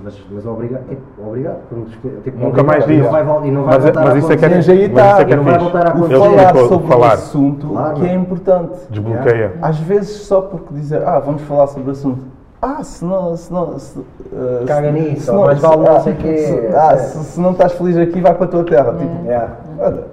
[0.04, 2.22] mas, mas obrigado, tipo, obrigado por me escolher.
[2.24, 3.02] Tipo, Nunca mais e disse.
[3.04, 4.50] não vai, e não vai Mas, voltar mas a isso é que é.
[4.50, 6.20] Mas aí mas isso é tá, que é não vai voltar a O acontecer.
[6.20, 7.08] Falar sobre falar.
[7.10, 7.96] o assunto Claro.
[7.96, 8.80] que é importante.
[8.90, 9.54] Desbloqueia.
[9.62, 12.24] Às vezes só porque dizer, ah, vamos falar sobre o assunto.
[12.64, 13.36] Ah, se não.
[13.36, 14.06] Se não se, uh,
[14.66, 16.38] Caga se- nisso, se ou mais vale não sei quê.
[16.38, 18.94] se- ah, se, se não estás feliz aqui, vai para a tua terra.
[18.94, 20.04] Tipo, Yeah, olha,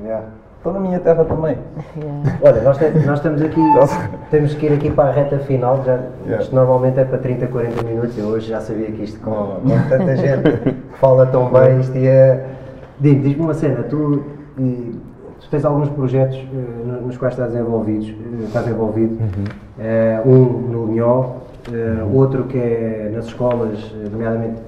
[0.00, 0.24] yeah.
[0.58, 1.56] Estou na minha terra também.
[2.42, 3.60] Olha, nós, te- nós estamos aqui,
[4.30, 6.42] temos que ir aqui para a reta final, já, Yeah.
[6.44, 9.88] isto normalmente é para 30, 40 minutos, eu hoje já sabia que isto com, com
[9.88, 12.44] tanta gente que fala tão bem, isto ia...
[13.00, 14.24] Digo, diz-me uma cena, tu,
[14.56, 16.36] tu tens alguns projetos
[16.84, 19.16] no- nos quais estás envolvidos, eh, estás envolvido,
[19.80, 20.34] Eh, um
[20.72, 21.36] no Linhó,
[21.72, 24.60] eh, outro que é nas escolas, nomeadamente,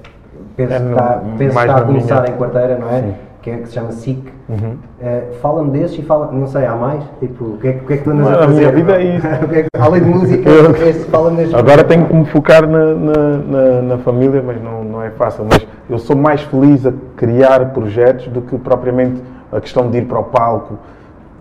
[0.55, 2.89] penso É que no- está, penso que mais está a começar minha- em quarteira, não
[2.89, 3.03] é?
[3.41, 4.19] Que, é, que se chama SIC.
[4.49, 4.75] Uhum.
[5.01, 7.03] Eh, Fala-me desses e fala, não sei, há mais?
[7.19, 8.53] Tipo, o que é, que- o que, é que tu andas a A fazer?
[8.59, 9.25] minha vida é isso.
[9.75, 10.49] É Além de música,
[10.87, 15.01] esse, fala-me desses Agora tenho que me focar na, na, na- família, mas não, não
[15.01, 15.45] é fácil.
[15.49, 19.19] Mas eu sou mais feliz a criar projetos do que propriamente
[19.51, 20.77] a questão de ir para o palco.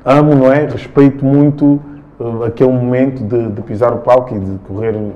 [0.03, 0.64] Amo, não é?
[0.64, 1.78] Respeito muito
[2.18, 5.12] uh, aquele momento de, de pisar o palco e de correr o,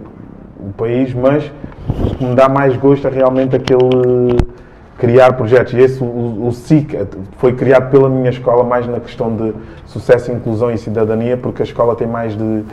[0.68, 1.51] o país, mas
[1.89, 4.37] o que me dá mais gosto é realmente aquele
[4.99, 5.72] criar projetos.
[5.72, 6.95] E esse, o, o SIC,
[7.38, 9.53] foi criado pela minha escola mais na questão de
[9.86, 12.64] sucesso, inclusão e cidadania, porque a escola tem mais de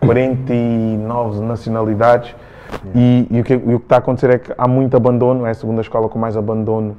[0.00, 2.34] 49 nacionalidades
[2.94, 5.46] e, e o, que, e o que está a acontecer é que há muito abandono,
[5.46, 6.96] é a segunda escola com mais abandono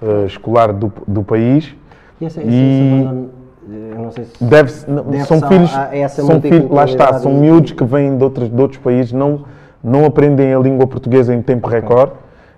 [0.00, 1.74] eh, escolar do, do país.
[2.20, 3.28] E essa, essa, E- essa banda,
[3.68, 4.44] eu não sei se...
[4.44, 5.70] Deve Deve-se são filhos,
[6.10, 9.44] são filhos, lá está, são miúdos que vêm de outros, de outros países, não,
[9.82, 12.12] não aprendem a língua portuguesa em tempo recorde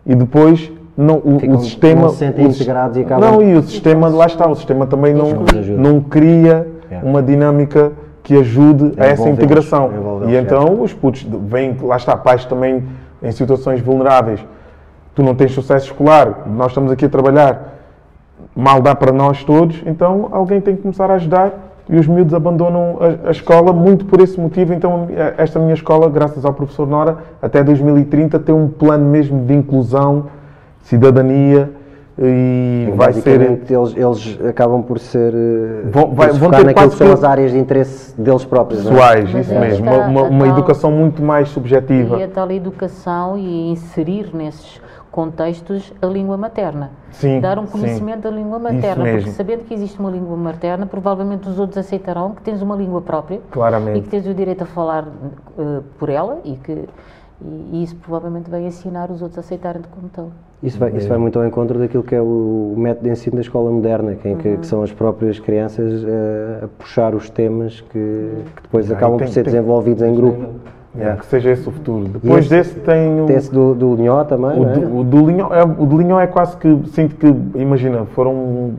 [0.06, 2.02] e depois não, o, Ficam- o sistema.
[2.02, 5.12] não se sentem integrados e acabam- Não, e o sistema, lá está, o sistema também
[5.14, 5.30] não,
[5.76, 7.08] não cria Yeah.
[7.08, 7.92] uma dinâmica
[8.22, 9.90] que ajude a essa integração.
[10.28, 12.84] E então os putos vêm, lá está, pais também
[13.22, 14.38] em situações vulneráveis.
[15.14, 17.74] Tu não tens sucesso escolar, nós estamos aqui a trabalhar,
[18.54, 21.52] mal dá para nós todos, então alguém tem que começar a ajudar
[21.88, 24.72] e os miúdos abandonam a, a escola muito por esse motivo.
[24.72, 29.44] Então, a- esta minha escola, graças ao professor Nora, até 2030 tem um plano mesmo
[29.44, 30.26] de inclusão,
[30.84, 31.70] cidadania
[32.16, 33.40] e vai ser.
[33.40, 35.34] Eles, eles acabam por ser...
[35.34, 38.84] eh, Vão- vai- vão focar ter naquilo que são as áreas de interesse deles próprios,
[38.84, 38.94] não é?
[38.94, 39.86] Pessoais, Mas isso mesmo.
[39.90, 42.16] está Uma, uma- tal- educação muito mais subjetiva.
[42.18, 44.80] E a tal educação e inserir nesses
[45.10, 46.90] contextos a língua materna.
[47.12, 47.72] Sim, Dar um sim.
[47.80, 52.32] conhecimento da língua materna, porque sabendo que existe uma língua materna, provavelmente os outros aceitarão
[52.32, 53.98] que tens uma língua própria Claramente.
[53.98, 55.06] e que tens o direito a falar
[55.58, 56.88] eh, por ela e que
[57.42, 60.28] e, e isso provavelmente vai ensinar os outros a aceitarem-te como tal.
[60.62, 63.42] Isso vai, isso vai muito ao encontro daquilo que é o, método de ensino da
[63.42, 67.80] escola moderna, que, em que, que são as próprias crianças eh, a puxar os temas
[67.82, 67.88] que,
[68.56, 70.46] que depois Ah, acabam tem- por ser tem- desenvolvidos em grupo.
[70.96, 72.04] Yeah, Que seja esse o futuro.
[72.06, 74.72] Depois esse- desse tem o, Tem esse do, do Linhó também, o, não é?
[74.74, 75.52] do, o do Linhó.
[75.52, 77.26] É, o do Linhó é quase que, sinto que,
[77.58, 78.74] imagina, foram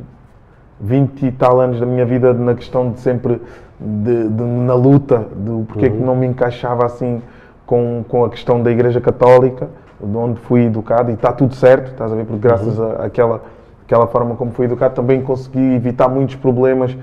[0.80, 3.42] 20 e tal anos da minha vida na questão de sempre,
[3.80, 7.22] de, de- na luta, do porque é que não me encaixava assim
[7.66, 9.68] com, com a questão da Igreja Católica,
[10.02, 13.42] de onde fui educado, e está tudo certo, estás a ver, porque graças a- àquela
[13.86, 16.98] aquela forma como fui educado também consegui evitar muitos problemas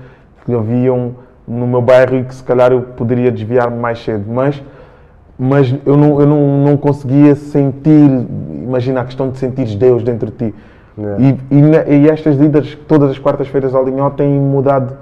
[0.45, 1.11] que haviam
[1.47, 4.61] no meu bairro e que se calhar eu poderia desviar-me mais cedo, mas
[5.39, 8.09] mas eu não, eu não, não conseguia sentir,
[8.61, 10.55] imagina a questão de sentires Deus dentro de ti.
[11.19, 14.95] E, e, na- e estas lidas, todas as quartas-feiras ao Linhó, têm mudado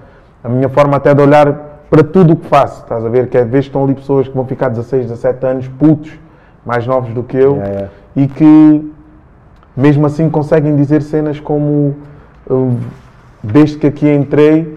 [0.43, 2.83] a minha forma até de olhar para tudo o que faço.
[2.83, 3.27] Estás a ver?
[3.27, 6.17] Que às vezes estão ali pessoas que vão ficar 16, 17 anos, putos,
[6.65, 7.89] mais novos do que eu, Yeah, yeah.
[8.15, 8.91] e que
[9.75, 11.95] mesmo assim conseguem dizer cenas como
[12.49, 12.77] uh,
[13.43, 14.75] desde que aqui entrei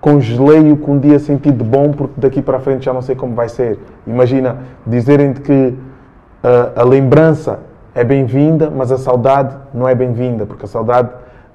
[0.00, 3.02] congelei o que um dia senti de bom porque daqui para a frente já não
[3.02, 3.78] sei como vai ser.
[4.06, 7.60] Imagina dizerem-te que uh, a lembrança
[7.94, 11.08] é bem-vinda, mas a saudade não é bem-vinda, porque a saudade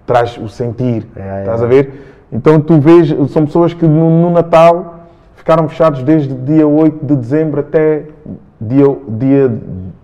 [0.06, 1.08] traz o sentir.
[1.16, 1.40] É, é.
[1.40, 2.13] Estás a ver?
[2.34, 4.96] Então tu vês, são pessoas que no, no Natal
[5.36, 8.06] ficaram fechados desde dia 8 de dezembro até
[8.60, 9.54] dia, dia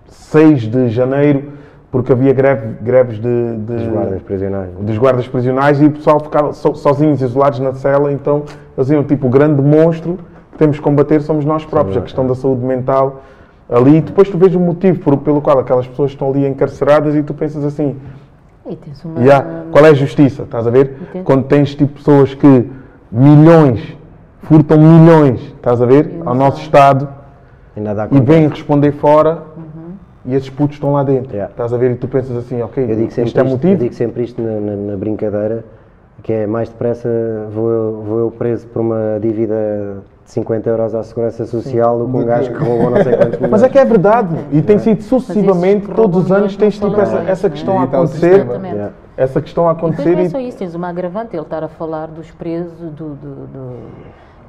[0.08, 1.44] 6 de janeiro,
[1.92, 3.22] porque havia greve, greves de,
[3.58, 4.70] de- Dos guardas prisionais.
[4.80, 8.44] dos guardas prisionais e o pessoal ficava so- sozinhos, isolados na cela, então
[8.78, 10.20] eles diziam, tipo, o grande monstro
[10.52, 13.24] que temos que combater somos nós próprios, a questão da saúde mental
[13.68, 17.16] ali, e depois tu vês o motivo por- pelo qual aquelas pessoas estão ali encarceradas
[17.16, 17.96] e tu pensas assim,
[18.70, 19.20] E tens uma.
[19.22, 20.96] "Ya, qual é a justiça, estás a ver?
[21.10, 21.24] Entendo.
[21.24, 22.70] Quando tens tipo pessoas que
[23.12, 23.98] milhões,
[24.44, 27.08] furtam milhões, estás a ver, ao nosso Estado,
[27.76, 29.44] E nada e vêm responder fora
[30.26, 31.52] e esses putos estão lá dentro, Yeah.
[31.52, 33.74] estás a ver, e tu pensas assim, ok, Eu digo sempre isto é isto, motivo?
[33.74, 35.64] eu digo sempre isto na, na- na brincadeira,
[36.22, 37.10] que é mais depressa
[37.54, 39.98] vou eu, vou eu preso por uma dívida
[40.30, 43.52] 50 euros à Segurança Social do que um gajo que roubou não sei quantos milhões.
[43.52, 47.18] Mas é que é verdade, e tem sido sucessivamente, todos os anos tens tipo essa,
[47.28, 47.86] essa questão a é?
[47.86, 48.46] Acontecer.
[48.48, 48.94] Yeah.
[49.18, 51.42] essa questão a E depois acontecer não é e só isso, tens uma agravante, ele
[51.42, 53.80] estar a falar dos presos, do, do- do-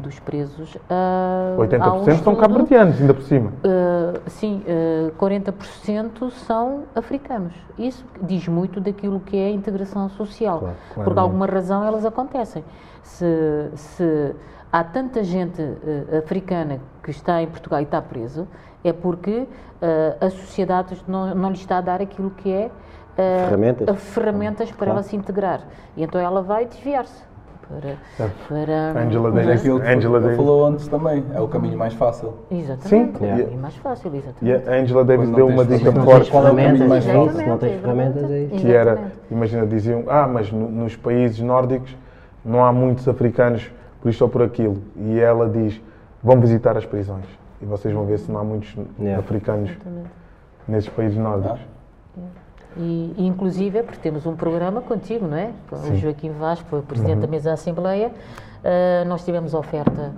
[0.01, 0.77] dos presos.
[0.89, 3.53] ah, há um 80% são cabo-verdianos, ainda por cima.
[3.65, 7.53] ah, sim, ah, 40% são africanos.
[7.79, 10.59] Isso diz muito daquilo que é a integração social.
[10.95, 12.65] Claro, Por alguma razão elas acontecem.
[13.03, 14.35] Se, se
[14.73, 18.47] há tanta gente ah, africana que está em Portugal e está preso,
[18.85, 19.47] é porque
[19.83, 22.71] ah, a sociedade não, não lhe está a dar aquilo que é
[23.19, 24.01] ah, Ferramentas.
[24.03, 25.61] ferramentas para ela se integrar.
[25.97, 27.30] E então ela vai desviar-se.
[27.71, 29.63] Para, para, Angela é Davis.
[29.63, 30.37] que Angela Davis.
[30.37, 32.35] falou antes também, é o caminho mais fácil.
[32.51, 33.19] Exatamente.
[33.19, 33.27] Sim.
[33.29, 34.45] É mais fácil, exatamente.
[34.67, 37.33] E a Angela Davis deu uma dica forte qual é o caminho mais fácil?
[37.33, 38.55] se não tens ferramentas, é isso.
[38.57, 38.99] que era,
[39.31, 41.97] imagina, diziam, ah, mas no- nos países nórdicos
[42.45, 43.71] não há muitos africanos
[44.03, 44.79] por isto ou por aquilo.
[44.97, 45.81] E ela diz,
[46.23, 47.25] vão visitar as prisões.
[47.63, 49.21] E vocês vão ver se não há muitos Yeah.
[49.21, 49.71] africanos
[50.67, 51.61] nesses países nórdicos.
[52.77, 55.53] E, e, inclusive é porque temos um programa contigo, não é?
[55.69, 58.13] Com o Joaquim Vaz, que foi o Presidente da Mesa da Assembleia.
[58.65, 60.13] Ah, nós tivemos oferta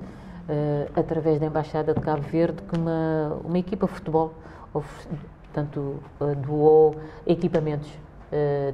[0.49, 4.35] ah, através da Embaixada de Cabo Verde que uma, uma equipa de futebol
[4.73, 6.97] portanto, ah, doou
[7.27, 7.91] equipamentos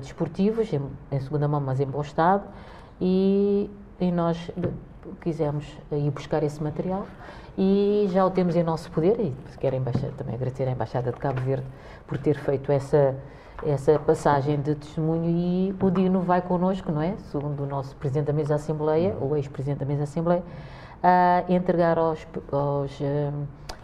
[0.01, 2.45] desportivos, em, em segunda mão, mas em bom estado,
[3.01, 3.69] e,
[3.99, 4.53] e nós
[5.21, 7.05] quisemos ir buscar esse material
[7.57, 11.11] e já o temos em nosso poder e quero a embaixada, também agradecer à Embaixada
[11.11, 11.67] de Cabo Verde
[12.07, 13.17] por ter feito essa,
[13.65, 17.17] essa passagem de testemunho e o Dino vai connosco, não é?
[17.31, 20.43] Segundo o nosso Presidente da Mesa da Assembleia, ou ex-Presidente da Mesa da Assembleia,
[21.03, 23.31] a entregar aos, aos eh,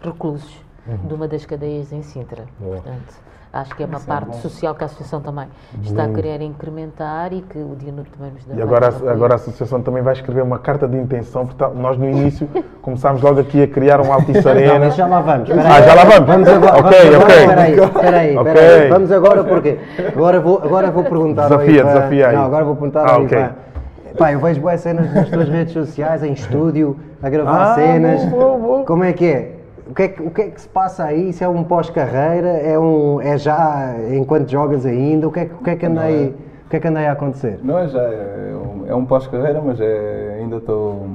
[0.01, 0.63] reclusos
[1.07, 2.45] de uma das cadeias em Sintra.
[2.59, 3.24] Portanto,
[3.55, 5.47] acho que é uma parte social que a Associação também
[5.81, 9.33] está a querer incrementar e que o Dino também nos dá E agora, a- agora
[9.33, 12.47] a Associação também vai escrever uma carta de intenção, porque tá- nós no início
[12.81, 14.79] começámos logo aqui a criar um Altice Não, Arena.
[14.79, 15.49] mas já lá vamos.
[15.49, 16.27] espera Ah, já lá vamos.
[16.27, 16.79] Vamos agora.
[16.79, 17.45] Ok, vamos agora, ok.
[17.45, 18.51] Espera aí, espera aí, Ok.
[18.51, 18.89] espera aí.
[18.89, 19.79] Vamos agora porque
[20.13, 22.35] agora vou, agora vou perguntar ao Desafia, Ivan- desafia aí.
[22.35, 23.37] Não, agora vou perguntar Ah, ao ok.
[23.37, 23.51] Ivan.
[24.17, 28.25] Pá, eu vejo boas cenas nas tuas redes sociais, em estúdio, a gravar Ah, cenas.
[28.29, 28.85] vou.
[28.85, 29.54] Como é que é?
[29.87, 31.29] O que é que, o que é que se passa aí?
[31.29, 32.47] Isso é um pós-carreira?
[32.49, 35.27] É, um, é já enquanto jogas ainda?
[35.27, 36.35] O que é, que- o que é que anda aí,
[36.65, 37.59] o que é que anda aí a acontecer?
[37.63, 41.07] Não é já, é um, é um pós-carreira, mas é, ainda estou.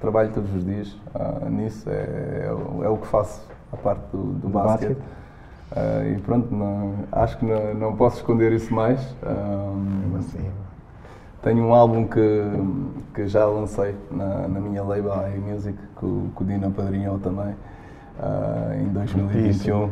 [0.00, 4.02] Trabalho todos os dias ah, nisso, é, é, o- é o que faço, a parte
[4.12, 4.88] do, do, basquete.
[4.90, 5.02] basquete.
[5.74, 9.00] Ah, e pronto, não- acho que não, não posso esconder isso mais.
[9.22, 9.72] Ah,
[11.44, 12.42] tenho um álbum que,
[13.14, 17.54] que já lancei na, na minha label iMusic, que, o- que o Dino apadrinhou também,
[18.20, 19.90] ah, em 2021,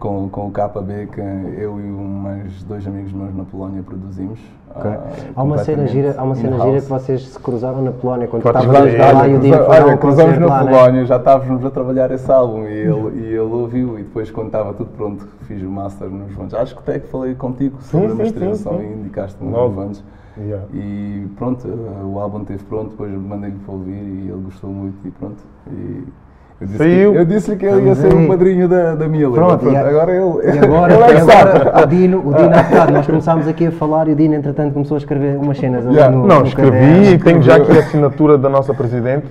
[0.00, 4.40] com, com o KB, que eu e umas dois amigos meus na Polónia produzimos.
[4.74, 4.90] Ok.
[4.90, 5.00] ah,
[5.36, 8.26] Há uma cena completamente gira, há uma cena gira que vocês se cruzaram na Polónia
[8.26, 10.64] quando Podes estavas lá e o Dino foi dar olha, um cruzamos concerto na lá,
[10.64, 10.72] né?
[10.72, 14.46] Polónia, já estávamos a trabalhar esse álbum e ele, e ele ouviu e depois quando
[14.46, 16.54] estava tudo pronto fiz o master nos Vantes.
[16.54, 19.74] Acho que até que falei contigo sobre Sim, a sim, masterização sim, e indicaste-me Logo.
[19.74, 20.02] Vantes.
[20.36, 20.64] Yeah.
[20.74, 24.96] E pronto, eh, o álbum esteve pronto, depois mandei-lhe para ouvir e ele gostou muito
[25.06, 25.36] e pronto.
[25.70, 26.02] E
[26.60, 27.12] eu disse Saiu.
[27.12, 29.32] que, eu disse-lhe que ele ia ser o padrinho da, da Mila.
[29.34, 32.62] Pronto, e a- agora ele, E agora, ele é agora o Dino, o Dino há
[32.64, 35.86] bocado, nós começámos aqui a falar e o Dino, entretanto, começou a escrever umas cenas
[35.86, 36.16] ali Yeah.
[36.16, 37.04] no, Não, no escrevi caderno.
[37.14, 39.26] e tenho já aqui a assinatura da nossa presidente.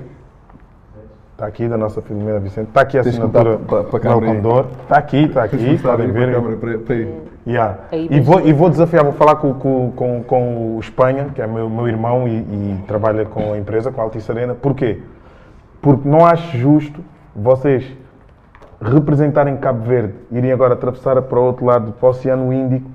[1.43, 2.69] Está aqui, da nossa Filomena Vicente.
[2.69, 4.21] Está aqui a assinatura para- aí.
[4.21, 4.65] Condor.
[4.83, 6.29] Está aqui, está aqui, podem ver.
[7.45, 7.79] Yeah.
[7.91, 11.47] E, vou, e vou desafiar, vou falar com, com, com, com o Espanha, que é
[11.47, 14.55] meu, meu irmão e, e trabalha com a empresa, com a Altice Arena.
[14.55, 15.01] Porquê?
[15.81, 17.03] Porque não acho justo
[17.35, 17.91] vocês
[18.81, 22.89] representarem Cabo Verde, irem agora atravessar para o outro lado, para o Oceano Índico,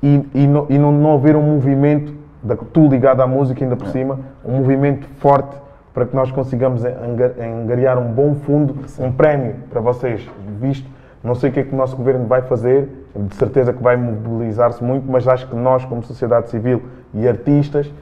[0.00, 3.74] e, e, não, e não, não haver um movimento, da, tu ligado à música ainda
[3.74, 5.56] por cima, um movimento forte
[5.92, 10.26] para que nós consigamos anga- angariar um bom fundo, um prémio para vocês,
[10.60, 10.88] visto.
[11.22, 13.96] Não sei o que é que o nosso governo vai fazer, de certeza que vai
[13.96, 17.92] mobilizar-se muito, mas acho que nós, como sociedade civil e artistas,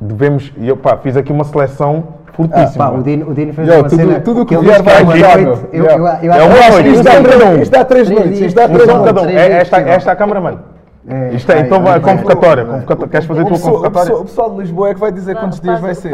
[0.00, 0.52] devemos.
[0.56, 2.90] E eu pá, fiz aqui uma seleção fortíssima.
[2.90, 4.82] Pá, o Dino, o Dino fez Yo, uma tudo- cena tudo que ele vier é
[4.82, 5.44] vai.
[5.72, 7.60] Eu, eu, eu, É acho uma que noite, isto dá é três dias.
[7.62, 9.34] Isto dá três noites, isto dá três noites.
[9.36, 10.60] É esta, é a câmara, mano.
[11.08, 12.14] É, Isto é, vai, então vai, vai.
[12.14, 13.08] convocatória, convocatória.
[13.10, 14.20] Queres fazer a O tua pessoal, o pessoal- convocatória?
[14.22, 16.12] o pessoal de Lisboa é que vai dizer quantos dias vai ser.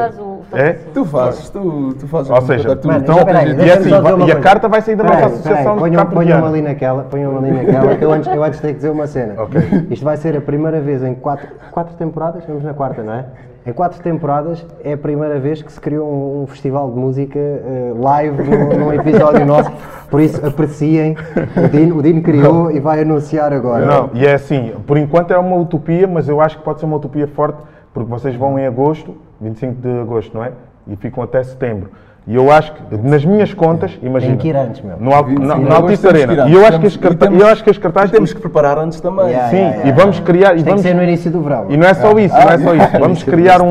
[0.53, 0.71] É?
[0.71, 0.91] assim.
[0.95, 3.91] Tu fazes, tu, tu fazes Ou seja, tu- Mano, então, espera aí, e deixa-me assim,
[3.91, 4.41] só dizer uma e a coisa.
[4.49, 6.47] carta vai sair da nossa associação de ponham- Cabo Ponham-me Verdeano.
[6.47, 9.35] ali naquela, ponham-me ali naquela, que eu antes, eu antes tenho que dizer uma cena.
[9.43, 9.61] Ok.
[9.91, 13.25] Isto vai ser a primeira vez em quatro, quatro temporadas, vamos na quarta, não é?
[13.67, 17.37] Em quatro temporadas é a primeira vez que se criou um, um festival de música
[17.37, 19.73] eh, live num, num episódio nosso,
[20.09, 21.17] por isso apreciem.
[21.57, 23.85] O Dino, o Dino criou e vai anunciar agora.
[23.85, 26.87] Não, e é assim, por enquanto é uma utopia, mas eu acho que pode ser
[26.87, 27.59] uma utopia forte,
[27.93, 30.53] porque vocês vão em agosto, 25 de agosto, não é?
[30.89, 31.91] E ficam até setembro.
[32.29, 34.33] E eu acho que, nas minhas contas, imagina.
[34.33, 34.97] Tem que ir antes, meu.
[34.99, 36.49] No, Al- na, Altice temos que ir Arena.
[36.49, 38.11] E eu acho que as, carta- e temos- eu acho que as cartazes.
[38.11, 39.27] E temos que preparar antes também.
[39.27, 40.03] Yeah, Sim, yeah, e yeah.
[40.03, 40.53] vamos criar.
[40.53, 41.67] E Tem que vamos, ser no início do verão.
[41.69, 42.99] E não é só isso, não é só isso.
[42.99, 43.71] Vamos criar um.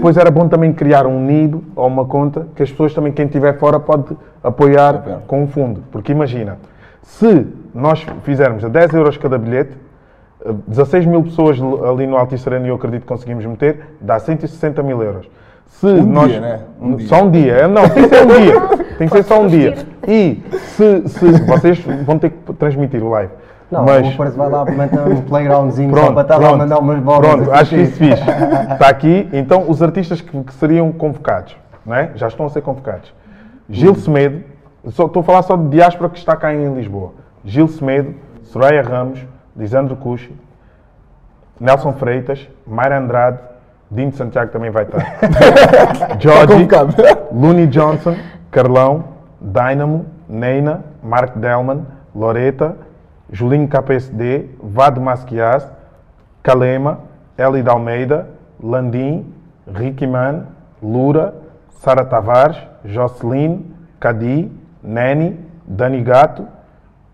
[0.00, 3.26] Pois era bom também criar um nido ou uma conta que as pessoas também, quem
[3.26, 5.82] estiver fora, pode apoiar com um fundo.
[5.90, 6.56] Porque imagina,
[7.02, 9.72] se nós fizermos a 10 euros cada bilhete,
[10.66, 14.82] 16 mil pessoas ali no Altice Arena e eu acredito que conseguimos meter, dá 160
[14.82, 15.28] mil euros.
[15.66, 16.60] Se nós, dia, né?
[16.80, 17.08] Um dia.
[17.08, 17.68] Só um dia.
[17.68, 18.60] Não, tem que ser um dia.
[18.98, 19.74] Tem que ser só um dia.
[20.06, 23.32] E se, se vocês vão ter que transmitir o live.
[23.70, 26.48] Não, mas, o Parece vai lá montar um playgroundzinho só Pronto, para estar lá a
[26.48, 27.30] pronto, mandar umas bolas.
[27.30, 28.22] Pronto, acho que isso fixe.
[28.72, 31.54] Está aqui, então os artistas que, que seriam convocados,
[31.84, 32.12] não é?
[32.14, 33.12] já estão a ser convocados.
[33.68, 34.42] Gil Semedo,
[34.88, 37.12] só, estou a falar só de diáspora que está cá em Lisboa.
[37.44, 39.20] Gil Semedo, Soraya Ramos,
[39.58, 40.32] Lisandro Cuxi,
[41.60, 43.40] Nelson Freitas, Mayra Andrade,
[43.90, 45.00] Dino Santiago também vai estar.
[46.22, 46.94] Jorge, convocado.
[47.32, 48.14] Looney Johnson,
[48.52, 49.04] Carlão,
[49.40, 52.76] Dynamo, Neina, Mark Delman, Loreta,
[53.32, 55.68] Julinho KPSD, Vado Masquias,
[56.42, 57.00] Kalema,
[57.36, 58.28] Eli de Almeida,
[58.62, 59.34] Landim,
[59.66, 60.46] Ricky Man,
[60.80, 61.34] Lura,
[61.80, 64.50] Sara Tavares, Jocelyn, Cadi,
[64.82, 65.36] Neni,
[65.66, 66.46] Dani Gato,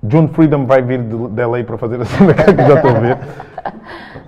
[0.05, 3.01] John Freedom vai vir de, de LA para fazer a cena que já estou a
[3.01, 3.19] ver.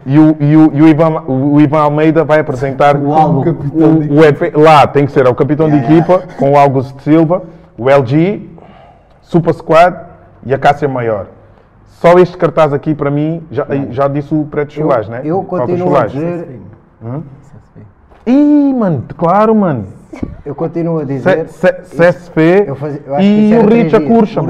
[0.06, 3.40] E o, e o, e o Ivan, o Ivan Almeida vai apresentar O álbum.
[3.74, 4.56] o, o EP.
[4.56, 7.42] Lá tem que ser é o capitão de equipa com o Augusto Silva,
[7.76, 8.48] o LG,
[9.20, 9.96] Super Squad
[10.44, 11.26] e a Cássia Maior.
[11.86, 15.22] Só este cartaz aqui para mim, já, já disse o Preto Chulás, né?
[15.24, 16.60] Eu continuo a dizer,
[18.26, 19.86] Ih, mano, claro, mano.
[20.44, 22.66] Eu continuo a dizer, C- CSP
[23.20, 24.00] e o Richa.
[24.00, 24.44] Curcha, O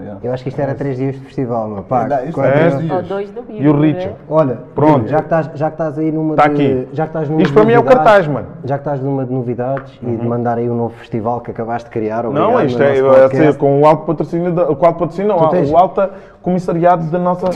[0.00, 0.18] yeah.
[0.22, 2.06] eu acho que isto era três dias de festival, meu pá.
[2.26, 2.76] Isto é três É.
[2.78, 2.92] dias.
[2.92, 3.64] Ou dois no mínimo.
[3.64, 3.86] E o né?
[3.92, 4.12] Richa.
[4.28, 5.08] Olha, Pronto.
[5.08, 6.88] já que estás, já que estás aí numa Tá de, aqui.
[6.92, 8.46] já que estás numa Isto de para mim é o novidades- cartaz, mano.
[8.48, 8.68] Uhum.
[8.68, 11.88] Já que estás numa de novidades e de mandar aí um novo festival que acabaste
[11.88, 15.28] de criar, Não, isto é, é assim, com o alto patrocínio, da, o alto patrocínio,
[15.36, 16.08] não, tens- o alto
[16.42, 17.46] comissariado da nossa.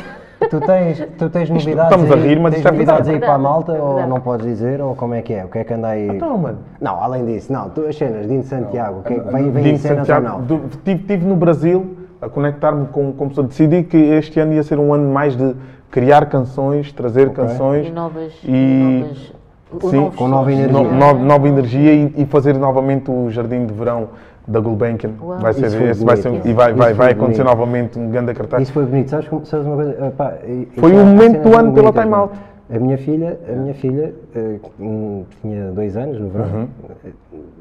[0.51, 3.11] Tu tens, tu tens novidades estamos a rir, mas tens isto é novidades verdade.
[3.11, 4.09] aí para a malta É ou verdade.
[4.09, 5.45] não podes dizer ou como é que é?
[5.45, 6.09] O que é que anda aí?
[6.09, 6.59] Então, mano.
[6.81, 9.75] Não, além disso, não, tu, as cenas, Dino Santiago, que é que vem, vem Dino
[9.75, 10.41] em cenas Santiago, ou não?
[10.43, 13.49] do- tive, tive no Brasil a conectar-me com, com pessoas.
[13.49, 15.55] Decidi que este ano ia ser um ano mais de
[15.91, 18.33] criar canções, trazer canções E novas.
[18.45, 19.05] E-
[19.73, 20.73] novas sim, com nova energia.
[20.73, 24.09] no- no- nova energia e, e fazer novamente o Jardim de Verão
[24.49, 25.11] da Gulbenkian.
[25.23, 25.39] Uau.
[25.39, 27.57] Vai ser, esse vai ser, e vai, vai, vai acontecer bonito.
[27.57, 28.63] novamente um grande cartaz.
[28.63, 29.97] Isso foi bonito, sabes, como- sabes uma coisa?
[30.01, 30.35] Ah, pá,
[30.77, 32.23] Foi o há momento do ano pela Time mano.
[32.23, 32.39] Out.
[32.71, 36.69] A minha filha, a minha filha eh, hum, tinha dois anos no verão.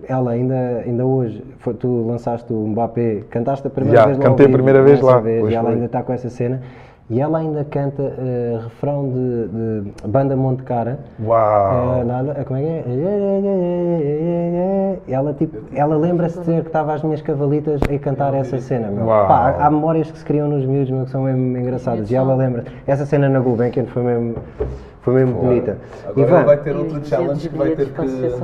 [0.07, 4.23] Ela ainda, ainda hoje, foi- tu lançaste o Mbappé, cantaste a primeira Já, vez lá
[4.25, 5.73] cantei a primeira vez lá, vez, e ela foi.
[5.73, 6.61] ainda está com essa cena.
[7.09, 10.99] E ela ainda canta eh, refrão de, de Banda Monte Cara.
[11.23, 11.99] Uau!
[11.99, 12.83] Eh, nada, eh, como é que é?
[15.07, 18.89] Ela, tipo, ela lembra-se de dizer que estava às minhas cavalitas a cantar essa cena,
[18.89, 19.05] meu.
[19.05, 19.25] Uau.
[19.25, 22.11] Pá, há, há memórias que se criam nos miúdos, meu, que são mesmo engraçadas.
[22.11, 22.65] E ela lembra.
[22.85, 24.35] Essa cena na Gulbenkian foi mesmo,
[25.01, 25.77] foi mesmo bonita.
[26.05, 27.93] Agora Ivan, vai ter outro 200 challenge que vai ter que.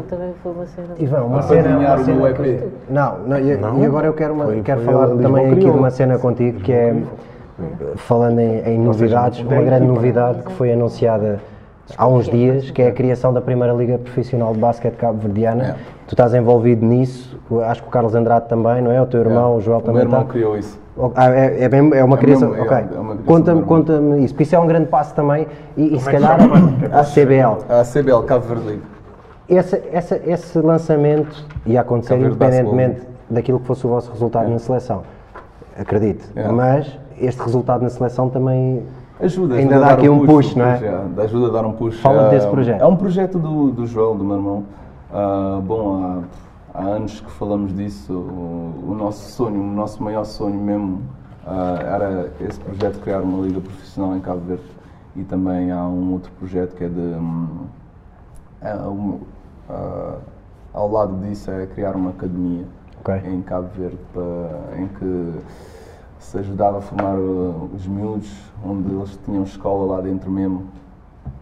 [0.07, 0.87] também foi uma cena.
[0.99, 2.71] Ivan, uma Para cena, uma cena que- EP.
[2.89, 3.79] Não, não, e, Não?
[3.79, 6.59] e agora eu quero, uma- Foi- quero foi falar também aqui de uma cena contigo
[6.61, 6.95] que é,
[7.97, 11.39] falando em, em novidades, uma grande equipa, novidade que foi anunciada
[11.97, 15.63] há uns dias, que é a criação da primeira Liga Profissional de Basquete Cabo-Verdiana.
[15.63, 15.75] É.
[16.07, 19.01] Tu estás envolvido nisso, acho que o Carlos Andrade também, não é?
[19.01, 20.31] O teu irmão, o Joel o meu também irmão está.
[20.33, 20.81] criou isso.
[21.15, 22.49] Ah, é, é, mesmo- é uma É criação.
[22.49, 22.77] mesmo, é- ok.
[22.77, 26.37] é Conta-me conta isso, porque isso é um grande passo também e, e se calhar
[26.91, 27.57] a CBL.
[27.69, 28.79] A CBL Cabo Verde.
[29.49, 35.01] Esse, essa- esse lançamento ia acontecer independentemente daquilo que fosse o vosso resultado na seleção.
[35.77, 36.25] Acredito.
[36.35, 36.47] É.
[36.49, 38.83] Mas este resultado na seleção também.
[39.19, 40.79] Ajuda, Ainda ajuda dá aqui um push, um não é?
[41.17, 41.99] é, Ajuda a dar um push.
[41.99, 42.81] Fala-me É, desse projeto.
[42.81, 44.63] É um projeto do, do Joel, do meu irmão.
[45.13, 46.23] Ah, bom,
[46.73, 48.11] há, há anos que falamos disso.
[48.13, 51.01] O, o nosso sonho, o nosso maior sonho mesmo
[51.45, 54.63] ah, era esse projeto de criar uma liga profissional em Cabo Verde.
[55.15, 56.99] E também há um outro projeto que é de.
[56.99, 57.47] hum,
[58.61, 59.19] é um,
[59.69, 60.15] ah,
[60.73, 62.63] ao lado disso é criar uma academia
[62.99, 63.21] Ok.
[63.31, 65.31] em Cabo Verde para- em que
[66.23, 68.31] se ajudava a formar uh, os miúdos,
[68.65, 70.65] onde eles tinham escola lá dentro mesmo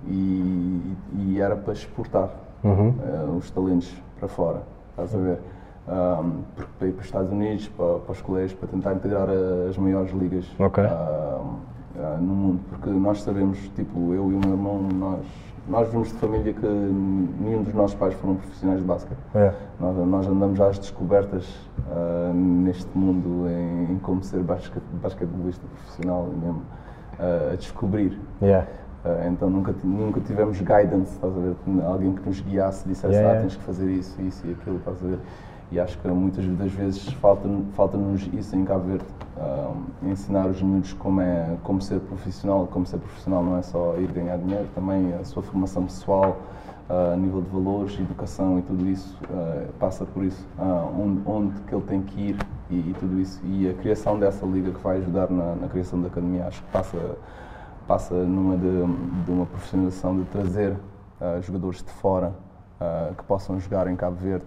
[0.07, 2.29] e, e era para exportar
[2.63, 5.39] uh, os talentos para fora, estás a ver?
[5.87, 9.27] Um, porque para ir para os Estados Unidos, para, para os colégios, para tentar integrar
[9.69, 10.83] as maiores ligas Ok.
[10.83, 15.25] um, uh, no mundo, porque nós sabemos, tipo, eu e o meu irmão, nós,
[15.67, 19.19] nós vimos de família que nenhum dos nossos pais foram profissionais de basquete.
[19.35, 19.53] É.
[19.79, 21.47] Nós, nós andamos às descobertas
[21.89, 26.61] ah, neste mundo em, em como ser basquete, basquetebolista profissional mesmo,
[27.19, 28.19] ah, a descobrir.
[28.41, 28.67] Yeah.
[29.03, 31.55] Ah, então nunca, nunca tivemos guidance, estás a ver?
[31.85, 33.41] Alguém que nos guiasse, dissesse, Yeah, ah, yeah.
[33.41, 35.19] tens que fazer isso, isso e aquilo, estás a ver?
[35.71, 37.97] E acho que muitas das vezes falta-nos falta
[38.33, 39.05] isso em Cabo Verde,
[40.03, 44.11] ensinar os miúdos como, é, como ser profissional, como ser profissional não é só ir
[44.11, 46.37] ganhar dinheiro, também a sua formação pessoal,
[46.89, 51.61] a nível de valores, educação e tudo isso, ah, passa por isso, ah, onde, onde
[51.61, 52.37] que ele tem que ir
[52.69, 53.39] e, e tudo isso.
[53.45, 56.69] E a criação dessa liga que vai ajudar na, na criação da academia, acho que
[56.71, 57.17] passa,
[57.87, 60.75] passa numa de, de uma profissionalização de trazer
[61.41, 62.33] jogadores de fora
[63.15, 64.43] que possam jogar em Cabo Verde,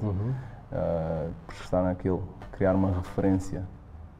[0.75, 2.23] ah, por estar naquilo,
[2.53, 3.63] criar uma referência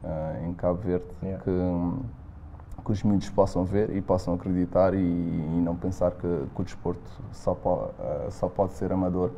[0.03, 1.43] ah, em Cabo Verde Yeah.
[1.43, 6.21] que, que os miúdos possam ver e possam acreditar e, e não pensar que,
[6.55, 7.01] que o desporto
[7.31, 9.31] só, po- ah, só pode ser amador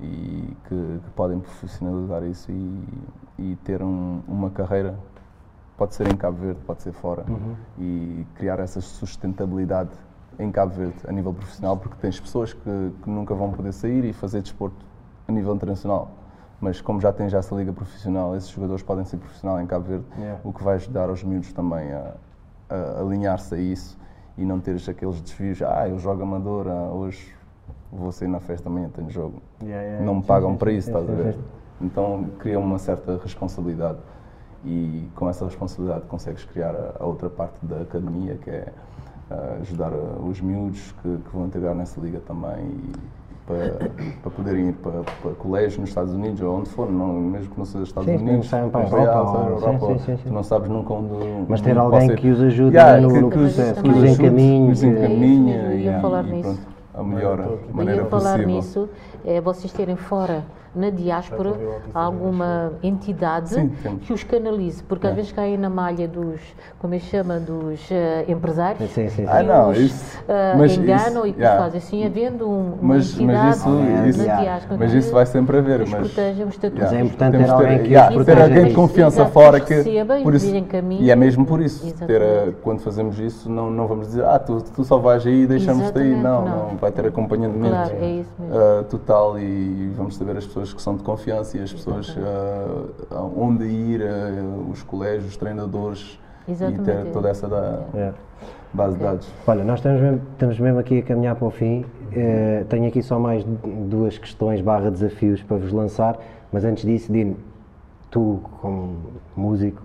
[0.00, 2.88] e que, que podem profissionalizar isso e,
[3.38, 4.98] e ter um- uma carreira,
[5.76, 7.24] pode ser em Cabo Verde, pode ser fora,
[7.78, 9.90] e criar essa sustentabilidade
[10.38, 14.04] em Cabo Verde a nível profissional, porque tens pessoas que, que nunca vão poder sair
[14.04, 14.84] e fazer desporto
[15.28, 16.10] a nível internacional.
[16.62, 20.04] Mas como já tens essa liga profissional, esses jogadores podem ser profissional em Cabo Verde,
[20.16, 20.40] Yeah.
[20.44, 22.14] o que vai ajudar os miúdos também a,
[22.70, 23.98] a alinhar-se a isso
[24.38, 27.34] e não teres aqueles desvios, ah, eu jogo amador, ah, hoje
[27.90, 29.42] vou sair na festa, amanhã tenho jogo.
[29.60, 30.06] Yeah, yeah.
[30.06, 31.36] Não me pagam para isso, estás a ver?
[31.80, 33.98] Então cria uma certa responsabilidade
[34.64, 38.72] e com essa responsabilidade consegues criar a, a outra parte da academia que é
[39.28, 42.92] ah, ajudar ah, os miúdos que, que vão integrar nessa liga também e
[43.52, 43.90] para,
[44.22, 47.58] para poderem ir para, para colégios nos Estados Unidos ou onde for, não, mesmo que
[47.58, 50.42] não seja Estados Sim, Unidos, saiam para a Europa, ou- Europa, sim, sim, tu não
[50.42, 51.12] sabes nunca onde
[51.48, 54.70] Mas onde ter alguém que os ajude Yeah, no, que- no processo, que os encaminhe.
[54.72, 56.42] os que- encaminha Eu ia e, falar e nisso.
[56.42, 56.60] pronto,
[56.94, 58.46] a melhor maneira Eu ia falar possível.
[58.56, 58.88] nisso,
[59.24, 60.42] é vocês terem fora,
[60.74, 61.52] na diáspora,
[61.92, 63.70] alguma entidade Sim,
[64.00, 66.40] que os canalize, porque às vezes caem na malha dos,
[66.78, 68.90] como é que chama, dos eh, empresários.
[68.90, 69.26] Sim, sim, sim.
[69.28, 71.62] Ah, não, isso- eh, mas enganam isso- e que yeah.
[71.62, 73.68] fazem assim, havendo um, uma Mas, entidade mas isso,
[74.08, 74.42] isso, na yeah.
[74.42, 75.78] diáspora mas isso vai sempre haver.
[75.80, 76.46] Mas, proteja.
[76.78, 80.22] Mas é importante ter alguém que yeah, ter alguém de confiança fora que receba e
[80.22, 80.46] por isso,
[81.00, 82.56] e é mesmo por isso ter a- Exatamente.
[82.62, 85.98] quando fazemos isso não, não vamos dizer ah tu, tu só vais aí e deixamos-te
[85.98, 86.68] aí não, não.
[86.70, 88.30] não vai ter acompanhamento Claro, é isso
[88.88, 93.64] total e vamos saber as pessoas que são de confiança e as pessoas ah, onde
[93.64, 97.10] ir ah, os colégios os treinadores e Exatamente, ter é.
[97.10, 98.16] toda essa da- Yeah.
[98.74, 101.84] base de dados Olha, nós estamos mesmo, estamos mesmo aqui a caminhar para o fim.
[102.14, 103.42] Eh, tenho aqui só mais
[103.88, 106.18] duas questões barra desafios para vos lançar,
[106.52, 107.36] mas antes disso, Dino,
[108.10, 108.96] tu como
[109.36, 109.82] músico,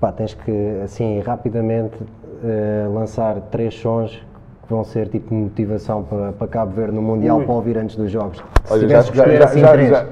[0.00, 1.96] pá, tens que assim rapidamente
[2.42, 4.20] eh, lançar três sons
[4.66, 8.10] que vão ser tipo motivação para, para Cabo Verde no Mundial para ouvir antes dos
[8.10, 8.42] jogos?
[8.64, 10.04] Se Olha, tivesses que escolher assim três,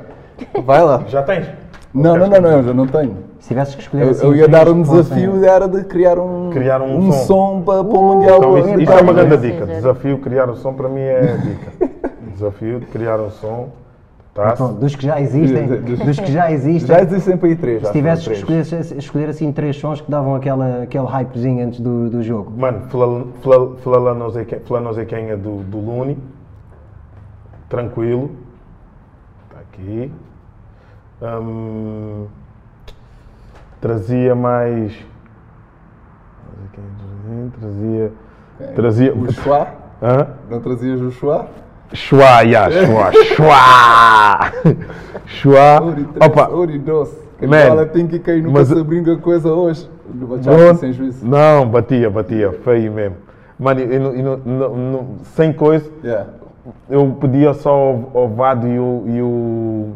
[0.65, 1.05] Vai lá.
[1.09, 1.47] Já tens?
[1.95, 3.17] Não, não, não, não, eu já não tenho.
[3.39, 6.51] se tivesses que escolher Eu, assim eu ia dar um desafio, era de criar um,
[6.51, 7.19] Criar um som.
[7.27, 8.39] som para, para o Mundial.
[8.39, 9.67] Então, isso, isso é uma grande dica.
[9.67, 11.91] Desafio criar o som para mim é a dica.
[12.33, 13.69] Desafio de criar um som.
[14.35, 14.53] Tá?
[14.57, 15.67] Pronto, dos que já existem,
[16.07, 17.87] dos que já existem, Já existem para aí três.
[17.87, 22.09] se tivesses que escolher, escolher assim três sons que davam aquela, aquele hypezinho antes do,
[22.09, 22.51] do jogo.
[22.57, 26.17] Mano, Fla- Fla- Flanoseque- Flanosequenha do, do Luni.
[27.69, 28.31] Tranquilo.
[29.51, 30.11] Está aqui.
[31.23, 32.27] Hum,
[33.83, 34.95] trazia mais.
[37.61, 38.13] Trazia.
[38.75, 39.15] Trazia.
[39.15, 39.69] O Chua?
[40.03, 40.27] Hã?
[40.51, 41.11] Não trazias o
[41.95, 42.41] Chua?
[42.43, 44.75] Yeah, chua, chua!
[45.27, 45.81] Chua!
[46.21, 46.49] Opa!
[46.85, 47.17] Doce.
[47.39, 49.89] Que Man, fala tem que cair nunca mas- se brinca coisa hoje.
[50.79, 51.27] Sem juízo.
[51.27, 53.17] Não, batia, batia, feio mesmo.
[53.59, 56.29] Mano, e e não- não- não- sem coisa, Yeah.
[56.91, 59.89] eu pedia só ao, ao Vado e o, e o,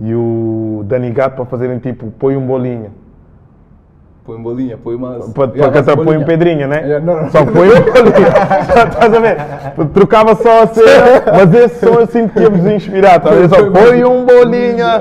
[0.00, 2.90] e o Dani Gato para fazerem tipo, põe um bolinho.
[4.26, 5.20] Põe bolinha, põe uma.
[5.32, 6.26] Para Yeah, cantar, põe um bolinha.
[6.26, 6.80] pedrinha, né?
[6.82, 7.30] Yeah, não, não.
[7.30, 8.26] Só põe um bolinho.
[8.90, 9.36] Estás a ver?
[9.94, 13.20] Trocava só a cena, mas esse som eu sinto que ia-vos inspirar.
[13.20, 13.30] Tá?
[13.48, 15.00] Só põe um bolinha.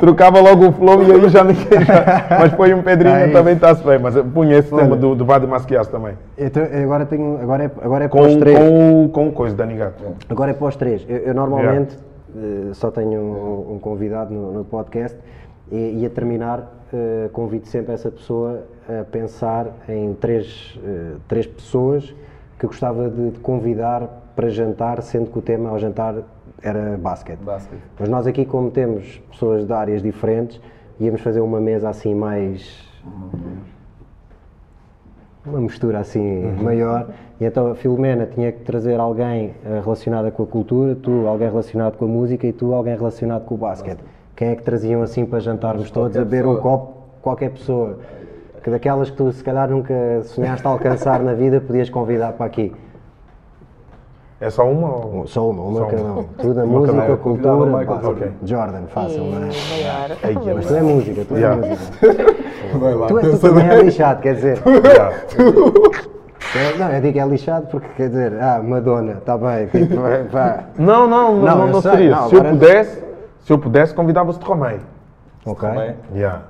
[0.00, 1.84] Trocava logo o flow e aí já ninguém.
[1.84, 3.32] Já, mas põe um pedrinho Aí.
[3.32, 3.98] também está-se bem.
[4.00, 4.82] Mas eu punha esse Olha.
[4.82, 6.14] tema do, do Vado Masquias também.
[6.36, 8.58] Então, agora, tenho, agora, é, agora é para Com, os três.
[8.58, 10.02] com, o- com coisa, Dani Gato.
[10.28, 11.06] Agora é para os três.
[11.08, 11.96] Eu, eu normalmente
[12.36, 15.16] eh, só tenho um, um convidado no, no podcast
[15.70, 21.46] e, e a terminar eh, convido sempre essa pessoa a pensar em três, eh, três
[21.46, 22.14] pessoas
[22.58, 26.16] que gostava de, de convidar para jantar, sendo que o tema ao jantar
[26.62, 27.40] era basquete.
[27.40, 27.80] Basquete.
[27.98, 30.60] Mas nós aqui, como temos pessoas de áreas diferentes,
[30.98, 32.86] íamos fazer uma mesa assim mais
[35.44, 37.08] uma mistura assim maior.
[37.40, 41.48] E então a Filomena tinha que trazer alguém eh, relacionada com a cultura, tu alguém
[41.48, 44.00] relacionado com a música e tu alguém relacionado com o basquete.
[44.38, 46.62] Quem é que traziam assim para jantarmos todos a beber um pessoa.
[46.78, 46.92] copo?
[47.20, 47.98] Qualquer pessoa.
[48.62, 52.72] Que daquelas que tu se calhar nunca sonhaste alcançar na vida, podias convidar para aqui.
[54.40, 54.94] É só uma?
[54.94, 55.26] Ou...
[55.26, 56.22] Só uma, uma Só cada um.
[56.38, 57.16] Tudo a Uma música, a um.
[57.16, 57.66] Cultura.
[57.66, 58.26] Michael Jordan.
[58.44, 59.48] Jordan, fácil, não é?
[59.48, 59.86] E.
[60.38, 61.66] Ai, Mas tu é música, tu é Yeah.
[61.66, 61.98] música.
[62.78, 63.06] Vai lá.
[63.08, 64.58] Tu, é, tu também é lixado, quer dizer.
[64.70, 65.16] Yeah.
[66.54, 69.96] É, Não, eu digo é lixado porque quer dizer, ah, Madonna, está bem, tipo,
[70.32, 70.64] pá.
[70.78, 72.10] Não, não, não, Não, não, não sei, seria.
[72.16, 73.02] não, se eu pudesse,
[73.48, 74.78] se eu pudesse, convidava-se de Romei.
[75.46, 75.66] Ok.
[75.66, 75.94] Também.
[76.14, 76.42] Yeah.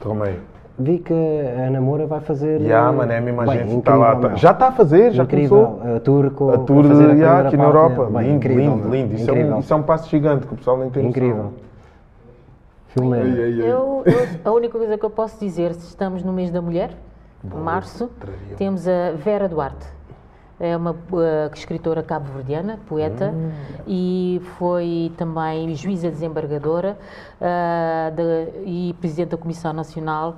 [0.00, 0.38] de Romei.
[0.78, 2.60] Vi que a Ana Moura vai fazer.
[2.60, 3.82] Yeah, eh, mano, é a mesma bem, gente.
[3.82, 4.36] Tá lá, tá-.
[4.36, 5.66] Já está a fazer, já incrível.
[5.66, 5.96] começou.
[5.96, 8.04] A tour com A tour fazer a yeah, aqui na Europa.
[8.04, 8.90] Bem, lindo, incrível, lindo, meu.
[8.92, 9.14] lindo.
[9.14, 9.56] Isso é, incrível.
[9.56, 11.10] um, isso é um passo gigante que o pessoal nem tem noção.
[11.10, 11.52] incrível.
[13.24, 13.60] Ei.
[13.60, 16.90] Eu, eu- a única coisa que eu posso dizer, se estamos no mês da mulher,
[17.42, 18.08] março,
[18.56, 19.86] temos a Vera Duarte.
[20.60, 20.96] É uma uh,
[21.52, 23.34] escritora cabo-verdiana, poeta,
[23.88, 26.96] e foi também juíza desembargadora
[27.40, 30.36] uh, da- e presidente da Comissão Nacional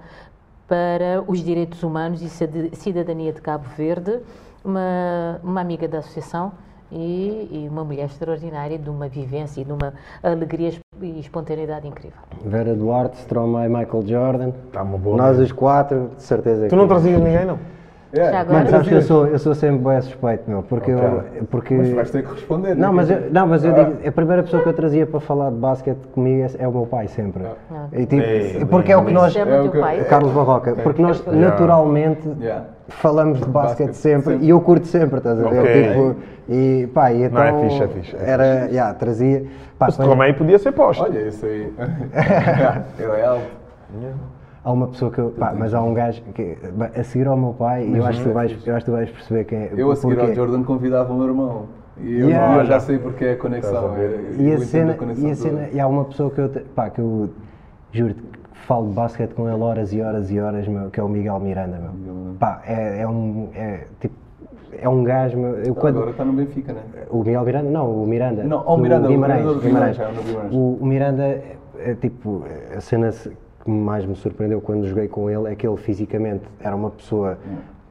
[0.67, 4.21] para os Direitos Humanos e Cid- Cidadania de Cabo Verde,
[4.65, 6.53] uma, uma amiga da associação
[6.91, 10.73] e, e uma mulher extraordinária, de uma vivência e de uma alegria
[11.03, 12.19] e espontaneidade incrível.
[12.45, 14.51] Vera Duarte, Stromae, Michael Jordan.
[14.73, 15.17] Tá uma boa.
[15.19, 16.67] Nós os quatro, de certeza.
[16.67, 17.59] Tu que- não trazias ninguém, não?
[18.15, 18.33] Yeah.
[18.33, 21.05] Já agora- Mano, sabes que eu sou, eu sou sempre bem suspeito, meu, porque Ok.
[21.41, 21.45] eu.
[21.51, 21.75] Porque...
[21.75, 22.75] Mas vais ter que responder.
[22.77, 22.95] Não, né?
[22.95, 25.57] mas eu, não, mas eu digo, a primeira pessoa que eu trazia para falar de
[25.57, 27.43] basquete comigo é, é o meu pai, sempre.
[27.93, 29.33] E, tipo, Ei, porque é o que nós.
[29.33, 30.01] Chama É o que- teu pai.
[30.01, 32.65] O Carlos Barroca, porque nós naturalmente Yeah.
[32.89, 34.47] falamos de basquete Basquete, sempre, sempre.
[34.47, 35.61] e eu curto sempre, estás a ver?
[35.61, 35.89] Ok.
[35.89, 36.17] Tipo,
[36.49, 37.43] e pá, e então.
[37.43, 39.45] é fixe, é fixe, é era, yeah, trazia.
[39.79, 41.03] Pá, O depois podia ser posto.
[41.03, 41.73] Olha, isso aí.
[42.99, 44.36] Ele é alto.
[44.67, 45.31] Há uma pessoa que eu.
[45.31, 46.57] Pá, mas há um gajo que.
[46.99, 48.95] A seguir ao meu pai, e eu acho, que tu vais, eu acho que tu
[48.95, 49.71] vais perceber quem é.
[49.77, 51.67] Eu a seguir ao Jordan convidava o meu irmão.
[51.99, 52.57] E eu, Yeah.
[52.59, 53.97] eu já sei porque é a conexão.
[53.97, 55.49] Eu E a cena, conexão e a toda.
[55.49, 57.31] cena, e há uma pessoa que eu, te- pá, que eu
[57.91, 61.03] juro-te, que falo de basquete com ele horas e horas e horas, meu, que é
[61.03, 62.35] o Miguel Miranda, meu.
[62.39, 64.15] Pá, é, é um, é, tipo,
[64.79, 66.83] é um gajo, meu, eu quando, Agora está no Benfica, né?
[67.09, 68.45] o Miguel Miranda, não, o Miranda.
[68.45, 70.07] Não, oh, o do Miranda, o Guimarães, é.
[70.55, 72.45] O, o Miranda, é, é tipo,
[72.77, 73.33] a cena se-
[73.67, 77.37] que mais me surpreendeu quando joguei com ele é que ele fisicamente era uma pessoa,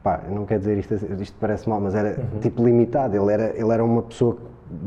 [0.02, 2.40] pá, não quero dizer isto, isto parece mal, mas era Uhum.
[2.40, 4.40] tipo limitado, ele era, ele era uma pessoa que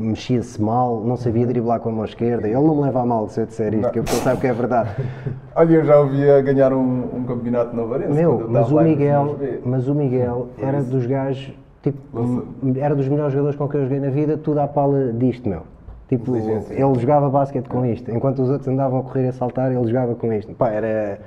[0.03, 3.29] mexia-se mal, não sabia driblar com a mão esquerda, ele não me leva a mal
[3.29, 4.89] se eu disser isto, que eu sabe que é verdade.
[5.55, 8.11] Olha, eu já ouvi a ganhar um, um campeonato na Varense.
[8.13, 9.61] Meu, mas o Miguel, 2000.
[9.65, 11.53] mas o Miguel era dos gajos,
[11.83, 12.43] tipo,
[12.77, 15.61] era dos melhores jogadores com que eu joguei na vida, tudo à pala disto, meu.
[16.09, 19.71] Tipo, ele jogava basquete com isto, enquanto os outros andavam a correr e a saltar,
[19.71, 20.51] ele jogava com isto.
[20.55, 21.19] Pá, era.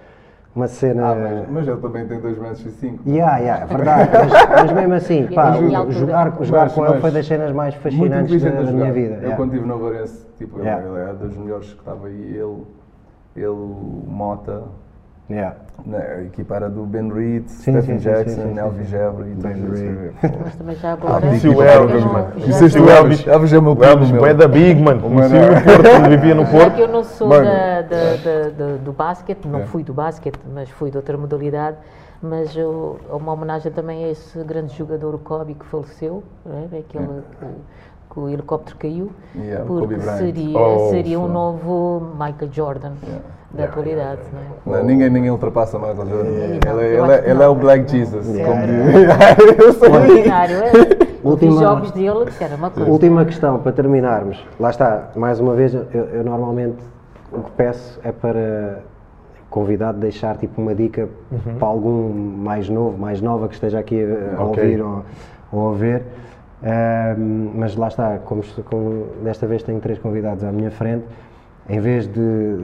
[0.56, 1.12] uma cena.
[1.12, 3.09] Ah, mas, mas ele também tem 2 metros e 5.
[3.09, 4.32] Yeah, yeah, é verdade, mas,
[4.62, 5.90] mas mesmo assim, pá, a altura?
[5.92, 9.14] jogar, jogar Mas- com ele foi das cenas mais fascinantes da, da minha vida.
[9.14, 9.36] Eu yeah.
[9.36, 10.84] quando estive no Varense, tipo, ele- Yeah.
[10.88, 12.36] ele é dos melhores que estava aí.
[12.36, 12.62] Ele,
[13.36, 13.74] ele
[14.09, 14.64] Mota,
[15.32, 15.56] Yeah.
[15.86, 18.84] né, a equipa era do Ben Reed, Sim, Stephen sim, sim, Jackson, sim, sim, Elvis
[18.86, 18.90] sim.
[18.90, 20.12] Gebre e Ben Reed.
[20.44, 21.20] Mas também já Ah, agora.
[21.26, 22.32] conheci o Elvis, mano.
[22.32, 23.26] Conheceste o Elvis?
[23.26, 24.20] Elvis é o meu O primo, Elvis, meu.
[24.20, 25.00] bué da Big, mano.
[25.02, 25.54] Conheci Mano.
[25.54, 26.74] no Porto, quando vivia no É Porto.
[26.74, 27.42] que eu não sou da,
[27.82, 29.64] da- da- da- do basquete, não É.
[29.64, 31.76] fui do basquete, mas fui de outra modalidade.
[32.22, 36.66] Mas eu, é uma homenagem também a esse grande jogador, o Kobe, que faleceu, né?
[36.78, 37.06] aquele
[37.40, 37.46] que,
[38.14, 41.32] que o helicóptero caiu, Yeah, o porque seria, Oh, seria um sim.
[41.32, 43.24] novo Michael Jordan Yeah.
[43.54, 44.20] Da atualidade.
[44.66, 44.78] não é?
[44.78, 46.28] Não, ninguém, ninguém ultrapassa Michael Jordan.
[46.30, 48.26] Ele, eu ele, é, ele é o Black Jesus.
[48.34, 48.52] Yeah.
[48.52, 49.58] Como diz.
[49.58, 49.88] Eu sei.
[49.88, 50.72] Extraordinário, é?
[51.22, 52.90] Última- Os jogos dele, que era uma coisa.
[52.90, 54.44] Última questão para terminarmos.
[54.58, 56.82] Lá está, mais uma vez, eu, eu normalmente
[57.30, 58.80] o que peço é para
[59.48, 61.08] convidado deixar tipo uma dica
[61.58, 64.62] para algum mais novo, mais nova que esteja aqui a, a Ok.
[64.64, 65.04] ouvir ou,
[65.52, 66.02] ou a ver.
[67.54, 71.04] Mas lá está, como, como desta vez tenho três convidados à minha frente,
[71.68, 72.56] em vez de,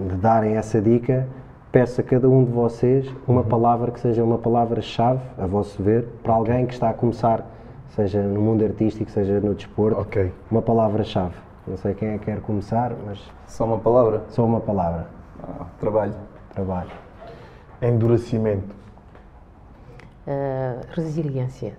[0.00, 1.26] de darem essa dica,
[1.70, 6.04] peço a cada um de vocês uma palavra que seja uma palavra-chave, a vosso ver,
[6.22, 7.44] para alguém que está a começar,
[7.90, 10.32] seja no mundo artístico, seja no desporto, Ok.
[10.50, 11.34] uma palavra-chave.
[11.66, 14.22] Não sei quem é que quer começar, mas Só uma palavra.
[14.28, 15.06] só uma palavra.
[15.42, 16.14] Ah, trabalho.
[16.54, 16.90] Trabalho.
[17.80, 18.74] Endurecimento.
[20.26, 21.74] Ah, resiliência.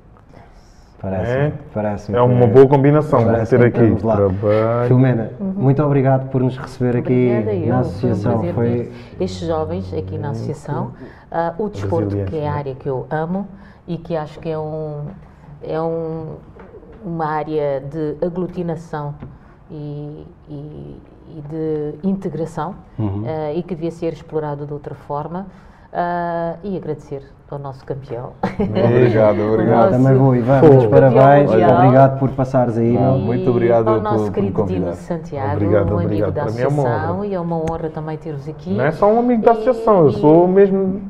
[1.03, 1.53] Parece, É?
[1.73, 3.19] parece É uma boa combinação.
[3.29, 3.57] Aqui.
[3.57, 4.15] vamos lá.
[4.15, 4.87] Trabalho.
[4.87, 7.59] Filomena, muito obrigado por nos receber aqui Obrigada, eu.
[7.59, 8.31] na Foi um associação.
[8.31, 10.91] prazer Foi, ter estes jovens aqui na associação.
[11.29, 12.57] Ah, o desporto, que é a né?
[12.57, 13.45] área que eu amo
[13.85, 15.07] e que acho que é, um,
[15.61, 16.37] é um,
[17.03, 19.13] uma área de aglutinação
[19.69, 21.01] e, e-
[21.35, 23.23] e de integração Uhum.
[23.27, 25.47] ah, e que devia ser explorado de outra forma.
[25.91, 28.31] Ah, e agradecer ao nosso campeão.
[28.59, 29.91] Obrigado, obrigado.
[29.91, 31.51] também vou, Ivan, muitos parabéns.
[31.51, 32.97] Obrigado por passares aí.
[32.97, 33.13] meu.
[33.19, 34.93] muito obrigado ao nosso por querido Dino.
[34.95, 36.33] Santiago, Obrigado, um amigo obrigado.
[36.33, 37.27] da é associação honra.
[37.27, 38.73] e é uma honra também ter-vos aqui.
[38.73, 41.01] Não é só um amigo da E- associação, eu e- sou mesmo.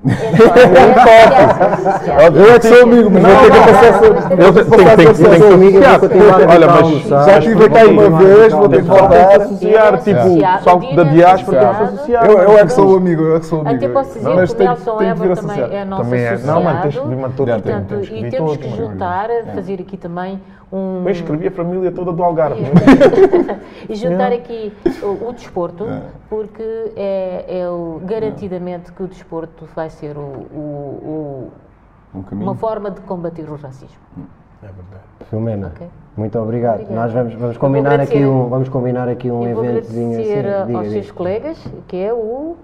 [2.35, 5.79] Eu é que sou amigo, mas eu tenho que passar Eu tenho que Sou amigo,
[5.79, 9.09] vou a Olha, a mas já estive aqui uma vez, vou ter que voltar.
[9.09, 10.19] Que associar, tipo,
[10.63, 12.25] Dino da diáspora tem que associar.
[12.25, 13.75] Eu, eu é que sou o amigo, eu é que sou o amigo.
[13.77, 16.29] Até posso dizer que o Nelson Eva também é nosso é.
[16.33, 16.59] associado.
[16.59, 17.35] Não, mano, tens que.
[17.35, 18.91] Portanto, temos que e temos todos, que mano.
[18.91, 20.41] juntar, fazer aqui também
[20.71, 21.03] um...
[21.05, 22.61] Eu escrevi a família toda do Algarve.
[23.87, 25.85] e juntar aqui o, o desporto,
[26.29, 31.51] porque é, é o, garantidamente que o desporto vai ser o- o-
[32.15, 32.47] Um o- caminho.
[32.49, 33.97] uma forma de combater o racismo.
[34.61, 35.03] É verdade.
[35.29, 35.87] Filomena, Ok.
[36.15, 36.81] muito obrigado.
[36.81, 36.95] Obrigada.
[37.01, 40.31] Nós vamos, vamos combinar aqui um, vamos combinar aqui um Eu vou eventozinho assim.
[40.33, 41.01] agradecer Diga, aos diga.
[41.01, 42.55] seus colegas, que é o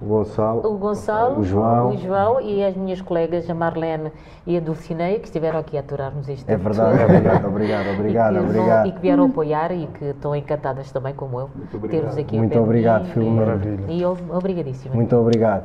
[0.00, 0.60] O Gonçalo.
[0.64, 1.88] o Gonçalo, O João.
[1.90, 4.12] o João e as minhas colegas, a Marlene
[4.46, 7.46] e a Dulcineia, que estiveram aqui a aturar-nos este É verdade, é verdade.
[7.46, 8.86] Obrigado, obrigado, e que, vão- obrigado.
[8.86, 11.50] e que vieram apoiar e que estão encantadas também, como eu,
[11.90, 13.06] ter-vos aqui Muito obrigado.
[13.06, 13.46] Filomena.
[13.46, 13.84] Maravilha.
[13.88, 14.94] E eu, obrigadíssima.
[14.94, 15.64] Muito obrigado.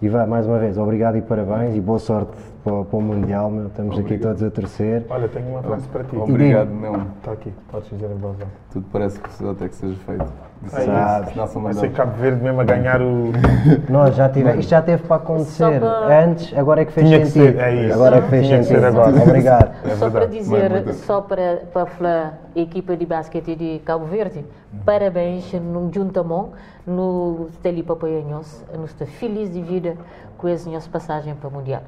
[0.00, 2.32] Ivan, mais uma vez, obrigado e parabéns e boa sorte
[2.64, 3.66] para, o- para o Mundial, meu.
[3.66, 5.04] Estamos aqui todos a torcer.
[5.10, 6.16] Olha, tenho uma frase para ti.
[6.16, 7.06] Obrigado, mesmo.
[7.18, 8.46] Está aqui, podes dizer em voz alta.
[8.72, 10.24] Tudo parece que precisa até que seja feito.
[10.64, 11.60] Isso É isso.
[11.60, 11.92] Vai ser.
[11.92, 13.32] Cabo Verde mesmo a ganhar o.
[13.90, 17.20] Nós já tivemos, isto já teve para acontecer para- antes, agora é que fez Tinha
[17.20, 17.56] que sentido.
[17.56, 17.94] ser, é isso.
[17.94, 18.86] Agora é que fez Tinha que ser sentido.
[19.00, 19.22] agora.
[19.22, 19.74] Obrigado.
[19.84, 24.42] É só para dizer, só para, para falar, a equipa de basquete de Cabo Verde,
[24.86, 26.48] parabéns no Juntamon,
[26.86, 29.96] no Steli Papayanhos, nos está feliz de vida
[30.38, 31.82] com essa nossa passagem para o Mundial.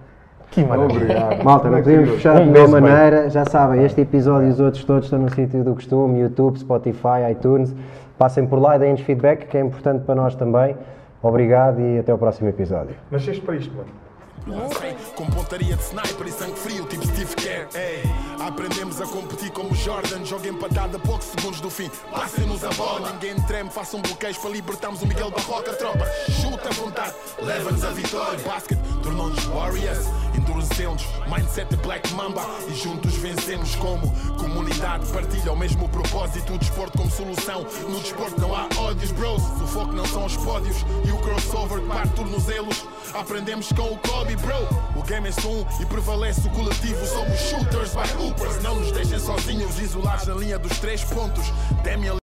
[0.50, 1.00] Que maravilha.
[1.00, 1.44] Obrigado.
[1.44, 3.28] Malta, não podíamos fechar de nenhuma maneira.
[3.28, 7.30] Já sabem, este episódio e os outros todos estão no sítio do costume: YouTube, Spotify,
[7.30, 7.74] iTunes.
[8.18, 10.76] Passem por lá e deem-nos feedback, que é importante para nós também.
[11.22, 12.94] Obrigado e até o próximo episódio.
[13.10, 13.88] Nasceste para isto, mano.
[15.16, 17.66] Com pontaria de sniper e sangue frio, tipo Steve Kerr.
[17.74, 18.02] Ei,
[18.40, 20.24] aprendemos a competir como Jordan.
[20.24, 21.90] Joga empatada a poucos segundos do fim.
[22.10, 23.70] Passem-nos a bola, ninguém treme.
[23.70, 25.72] Façam bloqueios para libertarmos o Miguel Barroca.
[25.74, 26.06] Tropa,
[26.40, 28.38] chuta à vontade, leva-nos a vitória.
[28.40, 30.06] Basket tornou-nos Warriors,
[30.36, 31.04] endurecemos.
[31.26, 35.06] Mindset de Black Mamba e juntos vencemos como comunidade.
[35.12, 36.54] Partilha o mesmo propósito.
[36.54, 37.66] O desporto como solução.
[37.88, 39.42] No desporto não há ódios, bros.
[39.42, 42.84] O foco não são os pódios e o crossover que parte tornozelos.
[43.14, 44.54] Aprendemos com o Kobe, bro.
[44.94, 47.04] O game é só um e prevalece o coletivo.
[47.06, 48.06] Somos shooters by
[48.62, 51.44] Não nos deixem sozinhos, isolados na linha dos três pontos.
[51.82, 52.25] Demi